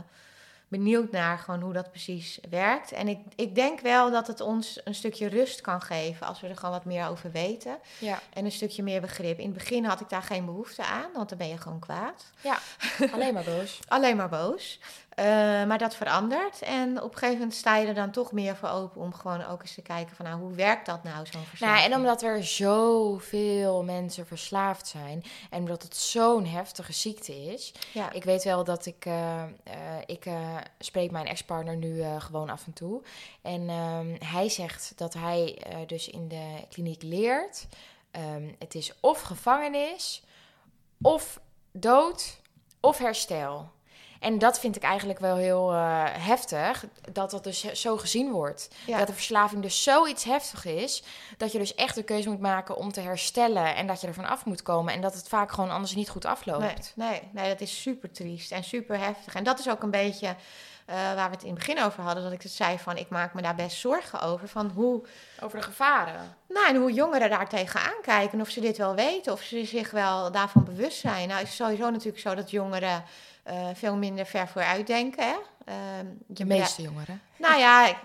benieuwd 0.68 1.10
naar 1.10 1.38
gewoon 1.38 1.60
hoe 1.60 1.72
dat 1.72 1.90
precies 1.90 2.38
werkt. 2.50 2.92
En 2.92 3.08
ik, 3.08 3.18
ik 3.34 3.54
denk 3.54 3.80
wel 3.80 4.10
dat 4.10 4.26
het 4.26 4.40
ons 4.40 4.80
een 4.84 4.94
stukje 4.94 5.28
rust 5.28 5.60
kan 5.60 5.80
geven 5.80 6.26
als 6.26 6.40
we 6.40 6.48
er 6.48 6.56
gewoon 6.56 6.74
wat 6.74 6.84
meer 6.84 7.08
over 7.08 7.30
weten. 7.30 7.78
Ja. 7.98 8.20
En 8.32 8.44
een 8.44 8.52
stukje 8.52 8.82
meer 8.82 9.00
begrip. 9.00 9.38
In 9.38 9.44
het 9.44 9.54
begin 9.54 9.84
had 9.84 10.00
ik 10.00 10.08
daar 10.08 10.22
geen 10.22 10.44
behoefte 10.44 10.84
aan, 10.84 11.12
want 11.14 11.28
dan 11.28 11.38
ben 11.38 11.48
je 11.48 11.58
gewoon 11.58 11.78
kwaad. 11.78 12.24
ja, 12.40 12.58
alleen 13.14 13.34
maar 13.34 13.44
boos. 13.44 13.80
Alleen 13.88 14.16
maar 14.16 14.28
boos. 14.28 14.80
Eh, 15.14 15.24
maar 15.64 15.78
dat 15.78 15.94
verandert. 15.94 16.62
En 16.62 17.02
op 17.02 17.12
een 17.12 17.18
gegeven 17.18 17.38
moment 17.38 17.54
sta 17.54 17.76
je 17.76 17.86
er 17.86 17.94
dan 17.94 18.10
toch 18.10 18.32
meer 18.32 18.56
voor 18.56 18.68
open 18.68 19.00
om 19.00 19.14
gewoon 19.14 19.44
ook 19.44 19.60
eens 19.60 19.74
te 19.74 19.82
kijken 19.82 20.16
van 20.16 20.24
nou, 20.24 20.40
hoe 20.40 20.54
werkt 20.54 20.86
dat 20.86 21.02
nou, 21.02 21.26
zo'n 21.26 21.44
verslaving? 21.44 21.80
Nou, 21.80 21.92
en 21.92 21.98
omdat 21.98 22.22
er 22.22 22.44
zoveel 22.44 23.84
mensen 23.84 24.26
verslaafd 24.26 24.86
zijn 24.86 25.24
en 25.50 25.58
omdat 25.58 25.82
het 25.82 25.96
zo'n 25.96 26.46
heftige 26.46 26.92
ziekte 26.92 27.52
is. 27.52 27.72
ja. 27.92 28.12
Ik 28.12 28.24
weet 28.24 28.44
wel 28.44 28.64
dat 28.64 28.86
ik, 28.86 29.06
eh, 29.06 29.42
eh, 29.42 29.48
ik 30.06 30.26
spreek 30.78 31.10
mijn 31.10 31.26
ex-partner 31.26 31.76
nu 31.76 32.02
gewoon 32.18 32.50
af 32.50 32.66
en 32.66 32.72
toe. 32.72 33.02
En 33.42 33.68
ehm, 33.68 34.16
hij 34.18 34.48
zegt 34.48 34.92
dat 34.96 35.14
hij 35.14 35.62
dus 35.86 36.08
in 36.08 36.28
de 36.28 36.64
kliniek 36.70 37.02
leert. 37.02 37.66
ehm, 38.10 38.52
het 38.58 38.74
is 38.74 38.92
of 39.00 39.20
gevangenis, 39.20 40.22
of 41.02 41.40
dood, 41.72 42.40
of 42.80 42.98
herstel. 42.98 43.72
En 44.24 44.38
dat 44.38 44.60
vind 44.60 44.76
ik 44.76 44.82
eigenlijk 44.82 45.18
wel 45.18 45.36
heel 45.36 45.72
eh, 45.72 46.04
heftig, 46.06 46.84
dat 47.12 47.30
dat 47.30 47.44
dus 47.44 47.72
zo 47.72 47.96
gezien 47.96 48.30
wordt. 48.30 48.68
Ja. 48.86 48.98
Dat 48.98 49.06
de 49.06 49.12
verslaving 49.12 49.62
dus 49.62 49.82
zoiets 49.82 50.24
heftig 50.24 50.64
is, 50.64 51.02
dat 51.36 51.52
je 51.52 51.58
dus 51.58 51.74
echt 51.74 51.94
de 51.94 52.02
keuze 52.02 52.28
moet 52.28 52.40
maken 52.40 52.76
om 52.76 52.92
te 52.92 53.00
herstellen 53.00 53.74
en 53.74 53.86
dat 53.86 54.00
je 54.00 54.06
ervan 54.06 54.24
af 54.24 54.44
moet 54.44 54.62
komen. 54.62 54.94
En 54.94 55.00
dat 55.00 55.14
het 55.14 55.28
vaak 55.28 55.52
gewoon 55.52 55.70
anders 55.70 55.94
niet 55.94 56.08
goed 56.08 56.24
afloopt. 56.24 56.92
Nee, 56.94 57.08
nee, 57.08 57.20
nee, 57.32 57.48
dat 57.48 57.60
is 57.60 57.82
super 57.82 58.10
triest 58.10 58.52
en 58.52 58.64
super 58.64 58.98
heftig. 58.98 59.34
En 59.34 59.44
dat 59.44 59.58
is 59.58 59.68
ook 59.68 59.82
een 59.82 59.90
beetje 59.90 60.36
eh, 60.84 60.94
waar 61.14 61.28
we 61.28 61.34
het 61.34 61.42
in 61.42 61.48
het 61.54 61.58
begin 61.58 61.82
over 61.82 62.02
hadden. 62.02 62.22
Dat 62.22 62.32
ik 62.32 62.42
het 62.42 62.52
zei 62.52 62.78
van, 62.78 62.96
ik 62.96 63.08
maak 63.08 63.34
me 63.34 63.42
daar 63.42 63.54
best 63.54 63.76
zorgen 63.80 64.20
over. 64.20 64.48
Van 64.48 64.70
hoe, 64.74 65.02
Over 65.40 65.58
de 65.58 65.64
gevaren. 65.64 66.36
nou, 66.48 66.66
en 66.68 66.76
hoe 66.76 66.92
jongeren 66.92 67.30
daar 67.30 67.48
tegenaan 67.48 68.00
kijken. 68.02 68.32
En 68.32 68.40
of 68.40 68.48
ze 68.48 68.60
dit 68.60 68.76
wel 68.76 68.94
weten, 68.94 69.32
of 69.32 69.42
ze 69.42 69.64
zich 69.64 69.90
wel 69.90 70.32
daarvan 70.32 70.64
bewust 70.64 70.98
zijn. 71.00 71.28
Nou 71.28 71.40
is 71.42 71.48
het 71.48 71.56
sowieso 71.56 71.90
natuurlijk 71.90 72.18
zo 72.18 72.34
dat 72.34 72.50
jongeren 72.50 73.04
eh, 73.42 73.68
veel 73.74 73.96
minder 73.96 74.26
ver 74.26 74.48
vooruit 74.48 74.86
denken. 74.86 75.24
Hè? 75.28 75.34
Ehm, 75.64 76.06
De 76.26 76.44
meeste 76.44 76.82
jongeren. 76.82 77.22
Nou 77.36 77.58
ja, 77.58 77.86
ik- 77.88 77.96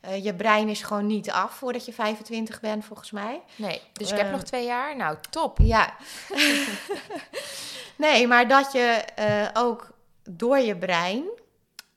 eh, 0.00 0.24
je 0.24 0.34
brein 0.34 0.68
is 0.68 0.82
gewoon 0.82 1.06
niet 1.06 1.30
af 1.30 1.52
voordat 1.54 1.84
je 1.84 1.92
25 1.92 2.60
bent, 2.60 2.84
volgens 2.84 3.10
mij. 3.10 3.40
Nee, 3.56 3.82
dus 3.92 4.10
ik 4.10 4.16
heb 4.16 4.26
Eh, 4.26 4.32
nog 4.32 4.42
twee 4.42 4.64
jaar. 4.64 4.96
Nou, 4.96 5.16
top. 5.30 5.58
Ja. 5.62 5.94
nee, 7.96 8.26
maar 8.26 8.48
dat 8.48 8.72
je 8.72 9.02
eh, 9.14 9.48
ook 9.54 9.90
door 10.30 10.58
je 10.58 10.76
brein 10.76 11.24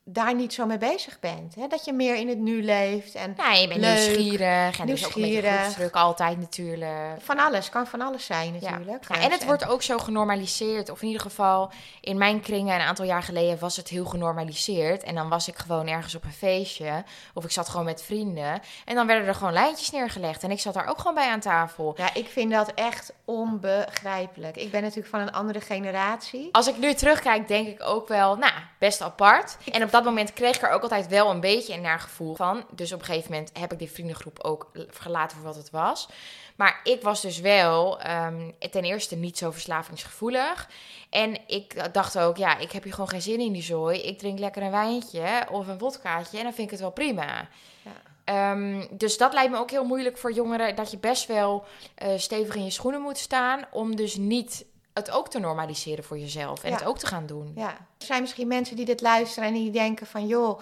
daar 0.06 0.36
niet 0.36 0.54
zo 0.54 0.66
mee 0.66 0.78
bezig 0.78 1.20
bent. 1.20 1.56
Hè? 1.56 1.68
Dat 1.68 1.86
je 1.86 1.94
meer 1.94 2.16
in 2.16 2.28
het 2.30 2.38
nu 2.38 2.64
leeft 2.64 3.16
en 3.16 3.34
Nou, 3.38 3.56
je 3.56 3.68
bent 3.68 3.80
Leuk. 3.80 3.96
nieuwsgierig. 3.96 4.80
En 4.80 4.86
dus 4.88 5.06
ook 5.06 5.16
een 5.16 5.22
beetje 5.22 5.42
Nieuwsgierig. 5.42 5.60
groepsdruk 5.62 5.94
altijd 5.96 6.40
natuurlijk. 6.40 7.22
van 7.22 7.40
alles. 7.40 7.70
Kan 7.70 7.88
van 7.88 8.02
alles 8.02 8.26
zijn 8.26 8.54
natuurlijk. 8.62 9.06
Ja, 9.10 9.22
en 9.22 9.32
het 9.32 9.46
wordt 9.46 9.68
ook 9.68 9.82
zo 9.82 9.98
genormaliseerd. 9.98 10.90
Of 10.90 11.02
in 11.02 11.08
ieder 11.08 11.22
geval, 11.22 11.72
in 12.02 12.18
mijn 12.18 12.40
kringen 12.42 12.76
een 12.76 12.82
aantal 12.82 13.06
jaar 13.06 13.24
geleden 13.24 13.60
was 13.60 13.76
het 13.76 13.88
heel 13.90 14.06
genormaliseerd. 14.06 15.04
En 15.04 15.16
dan 15.16 15.30
was 15.30 15.48
ik 15.48 15.58
gewoon 15.58 15.88
ergens 15.88 16.16
op 16.16 16.24
een 16.24 16.32
feestje. 16.34 17.04
Of 17.34 17.44
ik 17.44 17.52
zat 17.52 17.70
gewoon 17.70 17.86
met 17.86 18.04
vrienden. 18.04 18.62
En 18.86 18.96
dan 18.96 19.08
werden 19.08 19.28
er 19.28 19.36
gewoon 19.36 19.54
lijntjes 19.54 19.90
neergelegd. 19.92 20.44
En 20.44 20.52
ik 20.52 20.60
zat 20.60 20.74
daar 20.74 20.88
ook 20.88 20.98
gewoon 20.98 21.16
bij 21.16 21.30
aan 21.30 21.40
tafel. 21.40 21.94
Ja, 21.98 22.14
ik 22.14 22.28
vind 22.28 22.52
dat 22.52 22.72
echt 22.76 23.14
onbegrijpelijk. 23.26 24.58
Ik 24.58 24.72
ben 24.72 24.82
natuurlijk 24.82 25.10
van 25.10 25.20
een 25.20 25.32
andere 25.32 25.62
generatie. 25.62 26.50
Als 26.52 26.68
ik 26.68 26.78
nu 26.78 26.94
terugkijk, 26.94 27.48
denk 27.48 27.68
ik 27.68 27.84
ook 27.84 28.08
wel, 28.08 28.36
nou, 28.36 28.54
best 28.80 29.02
apart. 29.02 29.58
En 29.72 29.84
op 29.84 29.92
dat 29.94 30.04
moment 30.04 30.34
kreeg 30.34 30.56
ik 30.56 30.62
er 30.62 30.70
ook 30.70 30.82
altijd 30.82 31.08
wel 31.08 31.30
een 31.30 31.40
beetje 31.40 31.74
een 31.74 31.82
naar 31.82 32.00
gevoel 32.00 32.36
van. 32.36 32.66
Dus 32.72 32.94
op 32.94 33.00
een 33.00 33.06
gegeven 33.06 33.32
moment 33.32 33.50
heb 33.60 33.72
ik 33.72 33.80
die 33.80 33.92
vriendengroep 33.92 34.44
ook 34.44 34.72
verlaten 34.90 35.38
voor 35.38 35.46
wat 35.46 35.56
het 35.56 35.70
was. 35.70 36.08
Maar 36.56 36.80
ik 36.84 37.02
was 37.02 37.22
dus 37.22 37.40
wel 37.40 38.00
ehm, 38.00 38.52
ten 38.72 38.84
eerste 38.84 39.16
niet 39.16 39.38
zo 39.38 39.52
verslavingsgevoelig. 39.52 40.70
En 41.10 41.38
ik 41.48 41.94
dacht 41.94 42.20
ook, 42.20 42.38
ja, 42.38 42.58
ik 42.58 42.72
heb 42.72 42.84
hier 42.84 42.94
gewoon 42.94 43.10
geen 43.10 43.22
zin 43.22 43.40
in 43.40 43.54
die 43.54 43.62
zooi. 43.62 44.02
Ik 44.02 44.20
drink 44.20 44.40
lekker 44.40 44.64
een 44.64 44.72
wijntje 44.72 45.48
of 45.52 45.68
een 45.68 45.78
wodkaatje 45.78 46.38
en 46.38 46.44
dan 46.44 46.54
vind 46.54 46.66
ik 46.66 46.72
het 46.72 46.82
wel 46.82 46.92
prima. 46.92 47.48
Ja. 47.82 47.92
Ehm, 48.24 48.86
dus 48.92 49.18
dat 49.18 49.34
lijkt 49.34 49.52
me 49.52 49.58
ook 49.58 49.72
heel 49.72 49.86
moeilijk 49.86 50.18
voor 50.18 50.32
jongeren. 50.32 50.76
Dat 50.76 50.92
je 50.92 50.98
best 50.98 51.28
wel 51.28 51.66
eh, 51.96 52.18
stevig 52.18 52.56
in 52.56 52.64
je 52.64 52.70
schoenen 52.70 53.02
moet 53.02 53.18
staan. 53.18 53.66
Om 53.72 53.96
dus 53.96 54.16
niet 54.16 54.66
het 54.94 55.12
ook 55.12 55.30
te 55.30 55.40
normaliseren 55.40 56.04
voor 56.04 56.18
jezelf. 56.20 56.64
En 56.64 56.70
Ja. 56.70 56.76
het 56.76 56.86
ook 56.86 56.98
te 57.00 57.08
gaan 57.08 57.26
doen. 57.26 57.52
Ja. 57.56 57.70
Er 57.70 58.06
zijn 58.06 58.22
misschien 58.22 58.48
mensen 58.48 58.76
die 58.76 58.86
dit 58.86 59.02
luisteren 59.02 59.48
en 59.50 59.54
die 59.56 59.72
denken 59.72 60.08
van... 60.08 60.28
joh, 60.28 60.60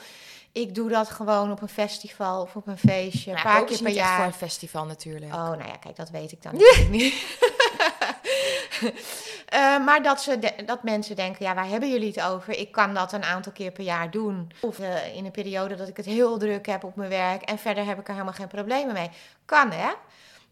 ik 0.52 0.76
doe 0.76 0.90
dat 0.90 1.10
gewoon 1.10 1.52
op 1.52 1.62
een 1.62 1.70
festival 1.70 2.42
of 2.42 2.56
op 2.56 2.68
een 2.68 2.78
feestje. 2.78 3.30
Een 3.30 3.36
Nou, 3.36 3.48
paar 3.48 3.62
ook 3.62 3.68
keer 3.68 3.82
per 3.82 3.92
jaar. 3.92 4.16
voor 4.16 4.26
een 4.26 4.34
festival 4.34 4.86
natuurlijk. 4.86 5.34
Oh, 5.34 5.40
nou 5.50 5.64
ja, 5.68 5.78
kijk, 5.80 5.96
dat 5.96 6.10
weet 6.10 6.32
ik 6.32 6.42
dan 6.44 6.56
niet. 6.90 7.14
Eh, 9.46 9.86
maar 9.86 10.04
dat, 10.04 10.22
ze 10.22 10.40
de- 10.40 10.64
dat 10.66 10.84
mensen 10.84 11.16
denken, 11.16 11.46
ja, 11.46 11.54
waar 11.56 11.68
hebben 11.68 11.90
jullie 11.92 12.08
het 12.08 12.22
over? 12.22 12.58
Ik 12.58 12.72
kan 12.72 12.94
dat 12.94 13.14
een 13.14 13.24
aantal 13.24 13.52
keer 13.52 13.72
per 13.72 13.84
jaar 13.84 14.12
doen. 14.12 14.52
Of 14.62 14.80
eh, 14.80 15.16
in 15.16 15.26
een 15.26 15.32
periode 15.32 15.76
dat 15.76 15.88
ik 15.88 15.98
het 15.98 16.06
heel 16.06 16.38
druk 16.38 16.66
heb 16.66 16.84
op 16.84 16.96
mijn 16.96 17.10
werk 17.10 17.42
en 17.42 17.58
verder 17.58 17.86
heb 17.86 18.00
ik 18.00 18.08
er 18.08 18.14
helemaal 18.14 18.34
geen 18.34 18.48
problemen 18.48 18.94
mee. 18.94 19.10
Kan, 19.46 19.72
hè? 19.72 19.90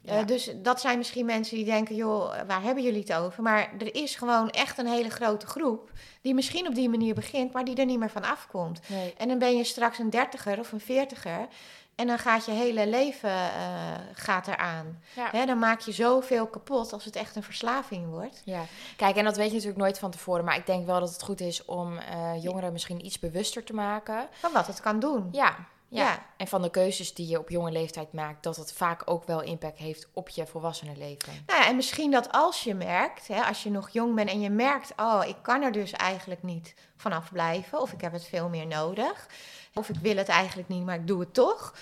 Eh, 0.05 0.25
dus 0.25 0.51
dat 0.55 0.81
zijn 0.81 0.97
misschien 0.97 1.25
mensen 1.25 1.55
die 1.55 1.65
denken, 1.65 1.95
joh, 1.95 2.33
waar 2.47 2.61
hebben 2.61 2.83
jullie 2.83 2.99
het 2.99 3.13
over? 3.13 3.43
Maar 3.43 3.71
er 3.79 3.95
is 3.95 4.15
gewoon 4.15 4.49
echt 4.49 4.77
een 4.77 4.87
hele 4.87 5.09
grote 5.09 5.47
groep 5.47 5.91
die 6.21 6.33
misschien 6.33 6.67
op 6.67 6.75
die 6.75 6.89
manier 6.89 7.13
begint, 7.13 7.53
maar 7.53 7.65
die 7.65 7.75
er 7.75 7.85
niet 7.85 7.99
meer 7.99 8.09
van 8.09 8.23
afkomt. 8.23 8.79
Nee. 8.87 9.13
En 9.17 9.27
dan 9.27 9.39
ben 9.39 9.57
je 9.57 9.63
straks 9.63 9.99
een 9.99 10.09
dertiger 10.09 10.59
of 10.59 10.71
een 10.71 10.79
veertiger. 10.79 11.47
En 11.95 12.07
dan 12.07 12.19
gaat 12.19 12.45
je 12.45 12.51
hele 12.51 12.87
leven 12.87 13.29
eh, 13.29 13.93
gaat 14.13 14.47
eraan. 14.47 15.01
Ja. 15.15 15.29
Hè, 15.31 15.45
dan 15.45 15.59
maak 15.59 15.79
je 15.79 15.91
zoveel 15.91 16.47
kapot 16.47 16.93
als 16.93 17.05
het 17.05 17.15
echt 17.15 17.35
een 17.35 17.43
verslaving 17.43 18.09
wordt. 18.09 18.41
Ja, 18.45 18.65
kijk, 18.95 19.15
en 19.15 19.23
dat 19.23 19.37
weet 19.37 19.47
je 19.47 19.53
natuurlijk 19.53 19.81
nooit 19.81 19.99
van 19.99 20.11
tevoren. 20.11 20.45
Maar 20.45 20.55
ik 20.55 20.65
denk 20.65 20.85
wel 20.85 20.99
dat 20.99 21.11
het 21.11 21.23
goed 21.23 21.41
is 21.41 21.65
om 21.65 21.97
eh, 21.97 22.43
jongeren 22.43 22.71
misschien 22.71 23.05
iets 23.05 23.19
bewuster 23.19 23.63
te 23.63 23.73
maken. 23.73 24.27
Van 24.31 24.51
wat 24.51 24.67
het 24.67 24.81
kan 24.81 24.99
doen. 24.99 25.29
Ja, 25.31 25.55
ja. 25.89 26.03
Ja. 26.03 26.25
En 26.37 26.47
van 26.47 26.61
de 26.61 26.69
keuzes 26.69 27.13
die 27.13 27.27
je 27.27 27.39
op 27.39 27.49
jonge 27.49 27.71
leeftijd 27.71 28.13
maakt, 28.13 28.43
dat 28.43 28.55
het 28.55 28.73
vaak 28.73 29.01
ook 29.05 29.23
wel 29.25 29.41
impact 29.41 29.77
heeft 29.77 30.07
op 30.13 30.29
je 30.29 30.45
volwassenenleven. 30.45 31.33
Nou 31.45 31.61
ja, 31.61 31.67
en 31.67 31.75
misschien 31.75 32.11
dat 32.11 32.31
als 32.31 32.63
je 32.63 32.73
merkt, 32.73 33.27
hè, 33.27 33.41
als 33.41 33.63
je 33.63 33.71
nog 33.71 33.89
jong 33.89 34.15
bent 34.15 34.29
en 34.29 34.41
je 34.41 34.49
merkt, 34.49 34.93
oh, 34.95 35.23
ik 35.27 35.35
kan 35.41 35.61
er 35.61 35.71
dus 35.71 35.91
eigenlijk 35.91 36.43
niet 36.43 36.73
vanaf 36.95 37.31
blijven, 37.31 37.81
of 37.81 37.91
ik 37.91 38.01
heb 38.01 38.11
het 38.11 38.25
veel 38.25 38.49
meer 38.49 38.67
nodig, 38.67 39.27
of 39.73 39.89
ik 39.89 39.95
wil 39.95 40.17
het 40.17 40.27
eigenlijk 40.27 40.67
niet, 40.67 40.85
maar 40.85 40.95
ik 40.95 41.07
doe 41.07 41.19
het 41.19 41.33
toch, 41.33 41.73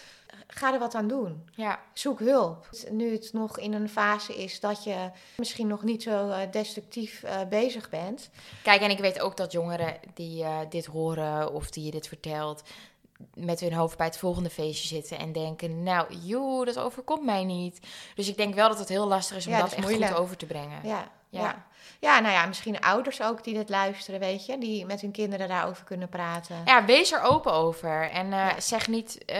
ga 0.47 0.73
er 0.73 0.79
wat 0.79 0.95
aan 0.95 1.07
doen. 1.07 1.49
Ja, 1.55 1.79
Zoek 1.93 2.19
hulp. 2.19 2.69
Nu 2.91 3.11
het 3.11 3.33
nog 3.33 3.59
in 3.59 3.73
een 3.73 3.89
fase 3.89 4.35
is 4.35 4.59
dat 4.59 4.83
je 4.83 5.09
misschien 5.37 5.67
nog 5.67 5.83
niet 5.83 6.03
zo 6.03 6.29
eh, 6.29 6.51
destructief 6.51 7.23
eh, 7.23 7.39
bezig 7.49 7.89
bent. 7.89 8.29
kijk, 8.63 8.81
en 8.81 8.89
ik 8.89 8.99
weet 8.99 9.19
ook 9.19 9.37
dat 9.37 9.51
jongeren 9.51 9.97
die 10.13 10.43
eh, 10.43 10.59
dit 10.69 10.85
horen 10.85 11.53
of 11.53 11.69
die 11.69 11.85
je 11.85 11.91
dit 11.91 12.07
vertelt, 12.07 12.63
met 13.33 13.59
hun 13.59 13.73
hoofd 13.73 13.97
bij 13.97 14.05
het 14.05 14.17
volgende 14.17 14.49
feestje 14.49 14.87
zitten 14.87 15.17
en 15.19 15.31
denken, 15.31 15.83
nou, 15.83 16.13
joe, 16.15 16.65
dat 16.65 16.79
overkomt 16.79 17.23
mij 17.25 17.43
niet. 17.43 17.79
Dus 18.15 18.27
ik 18.27 18.37
denk 18.37 18.53
wel 18.55 18.69
dat 18.69 18.79
het 18.79 18.89
heel 18.89 19.07
lastig 19.07 19.37
is 19.37 19.45
om 19.45 19.51
Ja, 19.51 19.57
dat 19.59 19.69
dat 19.69 19.77
is 19.77 19.83
echt 19.83 19.91
moeilijk. 19.91 20.13
goed 20.15 20.23
over 20.23 20.37
te 20.37 20.45
brengen. 20.45 20.79
Ja, 20.83 21.11
Ja. 21.29 21.41
ja. 21.41 21.65
ja. 21.99 22.19
nou 22.19 22.33
ja, 22.33 22.45
misschien 22.45 22.79
ouders 22.81 23.21
ook 23.21 23.43
die 23.43 23.53
dit 23.53 23.69
luisteren, 23.69 24.19
weet 24.19 24.45
je, 24.45 24.57
die 24.57 24.85
met 24.85 25.01
hun 25.01 25.11
kinderen 25.11 25.47
daarover 25.47 25.83
kunnen 25.83 26.09
praten. 26.09 26.55
Ja, 26.65 26.85
wees 26.85 27.11
er 27.11 27.21
open 27.21 27.51
over. 27.53 28.09
En 28.11 28.25
eh, 28.25 28.31
Ja. 28.31 28.59
zeg 28.59 28.87
niet, 28.87 29.25
eh, 29.25 29.39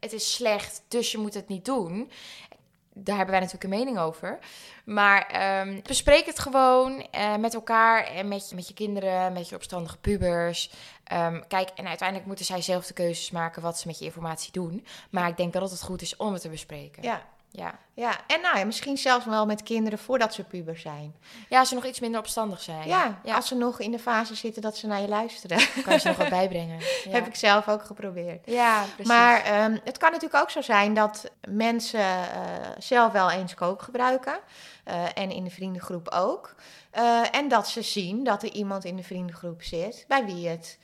het 0.00 0.12
is 0.12 0.32
slecht, 0.34 0.82
dus 0.88 1.12
je 1.12 1.18
moet 1.18 1.34
het 1.34 1.48
niet 1.48 1.64
doen. 1.64 2.10
Daar 2.94 3.16
hebben 3.16 3.34
wij 3.34 3.44
natuurlijk 3.44 3.72
een 3.72 3.78
mening 3.78 3.98
over. 3.98 4.38
Maar 4.84 5.26
ehm, 5.26 5.80
bespreek 5.82 6.26
het 6.26 6.38
gewoon 6.38 7.06
eh, 7.10 7.36
met 7.36 7.54
elkaar 7.54 8.04
en 8.06 8.28
met, 8.28 8.48
je- 8.48 8.54
met 8.54 8.68
je 8.68 8.74
kinderen, 8.74 9.32
met 9.32 9.48
je 9.48 9.54
opstandige 9.54 9.98
pubers. 9.98 10.70
Ehm, 11.10 11.40
kijk, 11.48 11.68
en 11.74 11.86
uiteindelijk 11.86 12.26
moeten 12.28 12.44
zij 12.44 12.62
zelf 12.62 12.86
de 12.86 12.92
keuzes 12.92 13.30
maken 13.30 13.62
wat 13.62 13.78
ze 13.78 13.86
met 13.86 13.98
je 13.98 14.04
informatie 14.04 14.52
doen. 14.52 14.86
Maar 15.10 15.28
ik 15.28 15.36
denk 15.36 15.52
wel 15.52 15.62
dat 15.62 15.70
het 15.70 15.82
goed 15.82 16.02
is 16.02 16.16
om 16.16 16.32
het 16.32 16.42
te 16.42 16.48
bespreken. 16.48 17.02
Ja, 17.02 17.22
Ja. 17.52 17.78
ja. 17.94 18.16
en 18.26 18.40
nou 18.40 18.58
ja, 18.58 18.64
misschien 18.64 18.96
zelfs 18.98 19.24
wel 19.24 19.46
met 19.46 19.62
kinderen 19.62 19.98
voordat 19.98 20.34
ze 20.34 20.44
puber 20.44 20.78
zijn. 20.78 21.14
ja, 21.48 21.58
als 21.58 21.68
ze 21.68 21.74
nog 21.74 21.84
iets 21.86 22.00
minder 22.00 22.20
opstandig 22.20 22.60
zijn. 22.60 22.88
Ja, 22.88 23.20
ja. 23.24 23.34
als 23.34 23.48
ze 23.48 23.54
nog 23.54 23.80
in 23.80 23.90
de 23.90 23.98
fase 23.98 24.34
zitten 24.34 24.62
dat 24.62 24.76
ze 24.76 24.86
naar 24.86 25.00
je 25.00 25.08
luisteren. 25.08 25.58
kan 25.84 25.92
je 25.92 25.98
ze 26.00 26.08
nog 26.08 26.16
wat 26.24 26.28
bijbrengen. 26.28 26.78
Ja. 26.78 27.10
Heb 27.10 27.26
ik 27.26 27.34
zelf 27.34 27.68
ook 27.68 27.84
geprobeerd. 27.84 28.46
Ja, 28.46 28.82
precies. 28.84 29.06
Maar 29.06 29.42
ehm, 29.42 29.76
het 29.84 29.98
kan 29.98 30.10
natuurlijk 30.12 30.42
ook 30.42 30.50
zo 30.50 30.60
zijn 30.60 30.94
dat 30.94 31.30
mensen 31.48 32.00
eh, 32.00 32.26
zelf 32.78 33.12
wel 33.12 33.30
eens 33.30 33.54
kook 33.54 33.82
gebruiken. 33.82 34.38
eh, 34.84 35.04
en 35.14 35.30
in 35.30 35.44
de 35.44 35.50
vriendengroep 35.50 36.08
ook. 36.08 36.54
Eh, 36.90 37.34
en 37.34 37.48
dat 37.48 37.68
ze 37.68 37.82
zien 37.82 38.24
dat 38.24 38.42
er 38.42 38.50
iemand 38.52 38.84
in 38.84 38.96
de 38.96 39.02
vriendengroep 39.02 39.62
zit 39.62 40.04
bij 40.08 40.24
wie 40.24 40.48
het 40.48 40.78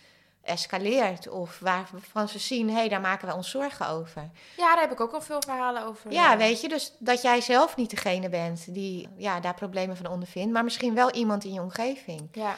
escaleert. 0.46 1.28
Of 1.28 1.58
waarvan 1.58 2.28
ze 2.28 2.38
zien, 2.38 2.68
hé, 2.68 2.74
hey, 2.74 2.88
daar 2.88 3.00
maken 3.00 3.28
we 3.28 3.34
ons 3.34 3.50
zorgen 3.50 3.88
over. 3.88 4.30
Ja, 4.56 4.72
daar 4.72 4.80
heb 4.80 4.92
ik 4.92 5.00
ook 5.00 5.12
al 5.12 5.20
veel 5.20 5.42
verhalen 5.42 5.84
over. 5.84 6.12
Ja, 6.12 6.36
weet 6.36 6.60
je, 6.60 6.68
dus 6.68 6.92
dat 6.98 7.22
jij 7.22 7.40
zelf 7.40 7.76
niet 7.76 7.90
degene 7.90 8.28
bent 8.28 8.74
die 8.74 9.08
ja, 9.16 9.40
daar 9.40 9.54
problemen 9.54 9.96
van 9.96 10.06
ondervindt. 10.06 10.52
Maar 10.52 10.64
misschien 10.64 10.94
wel 10.94 11.10
iemand 11.10 11.44
in 11.44 11.52
je 11.52 11.60
omgeving. 11.60 12.28
Ja. 12.32 12.56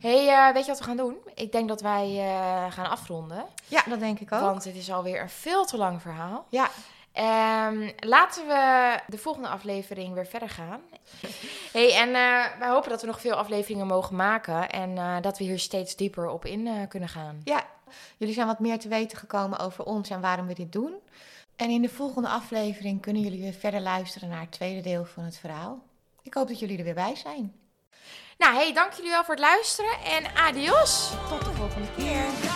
hey, 0.00 0.28
eh, 0.28 0.52
weet 0.52 0.64
je 0.64 0.70
wat 0.70 0.78
we 0.78 0.84
gaan 0.84 0.96
doen? 0.96 1.16
Ik 1.34 1.52
denk 1.52 1.68
dat 1.68 1.80
wij 1.80 2.18
eh, 2.18 2.72
gaan 2.72 2.90
afronden. 2.90 3.44
Ja, 3.66 3.82
dat 3.88 3.98
denk 3.98 4.20
ik 4.20 4.32
ook. 4.32 4.40
Want 4.40 4.64
het 4.64 4.76
is 4.76 4.92
alweer 4.92 5.20
een 5.20 5.30
veel 5.30 5.64
te 5.64 5.76
lang 5.76 6.02
verhaal. 6.02 6.46
Ja, 6.48 6.70
Ehm, 7.14 7.90
laten 7.96 8.46
we 8.46 8.98
de 9.06 9.18
volgende 9.18 9.48
aflevering 9.48 10.14
weer 10.14 10.26
verder 10.26 10.48
gaan. 10.48 10.80
hey, 11.72 11.94
en 11.94 12.08
eh, 12.08 12.58
wij 12.58 12.68
hopen 12.68 12.90
dat 12.90 13.00
we 13.00 13.06
nog 13.06 13.20
veel 13.20 13.34
afleveringen 13.34 13.86
mogen 13.86 14.16
maken. 14.16 14.70
En 14.70 14.98
eh, 14.98 15.16
dat 15.20 15.38
we 15.38 15.44
hier 15.44 15.58
steeds 15.58 15.96
dieper 15.96 16.26
op 16.26 16.44
in 16.44 16.66
eh, 16.66 16.88
kunnen 16.88 17.08
gaan. 17.08 17.40
Ja, 17.44 17.64
jullie 18.16 18.34
zijn 18.34 18.46
wat 18.46 18.58
meer 18.58 18.78
te 18.78 18.88
weten 18.88 19.18
gekomen 19.18 19.58
over 19.58 19.84
ons 19.84 20.10
en 20.10 20.20
waarom 20.20 20.46
we 20.46 20.54
dit 20.54 20.72
doen. 20.72 20.94
En 21.56 21.70
in 21.70 21.82
de 21.82 21.88
volgende 21.88 22.28
aflevering 22.28 23.00
kunnen 23.00 23.22
jullie 23.22 23.40
weer 23.40 23.52
verder 23.52 23.80
luisteren 23.80 24.28
naar 24.28 24.40
het 24.40 24.52
tweede 24.52 24.80
deel 24.80 25.04
van 25.04 25.24
het 25.24 25.38
verhaal. 25.38 25.82
Ik 26.22 26.34
hoop 26.34 26.48
dat 26.48 26.58
jullie 26.58 26.78
er 26.78 26.84
weer 26.84 26.94
bij 26.94 27.16
zijn. 27.16 27.54
Nou, 28.38 28.54
hey, 28.54 28.72
dank 28.72 28.92
jullie 28.92 29.10
wel 29.10 29.24
voor 29.24 29.34
het 29.34 29.44
luisteren. 29.44 30.00
En 30.04 30.36
adios! 30.36 31.12
Tot 31.28 31.44
de 31.44 31.52
volgende 31.52 31.88
keer. 31.96 32.53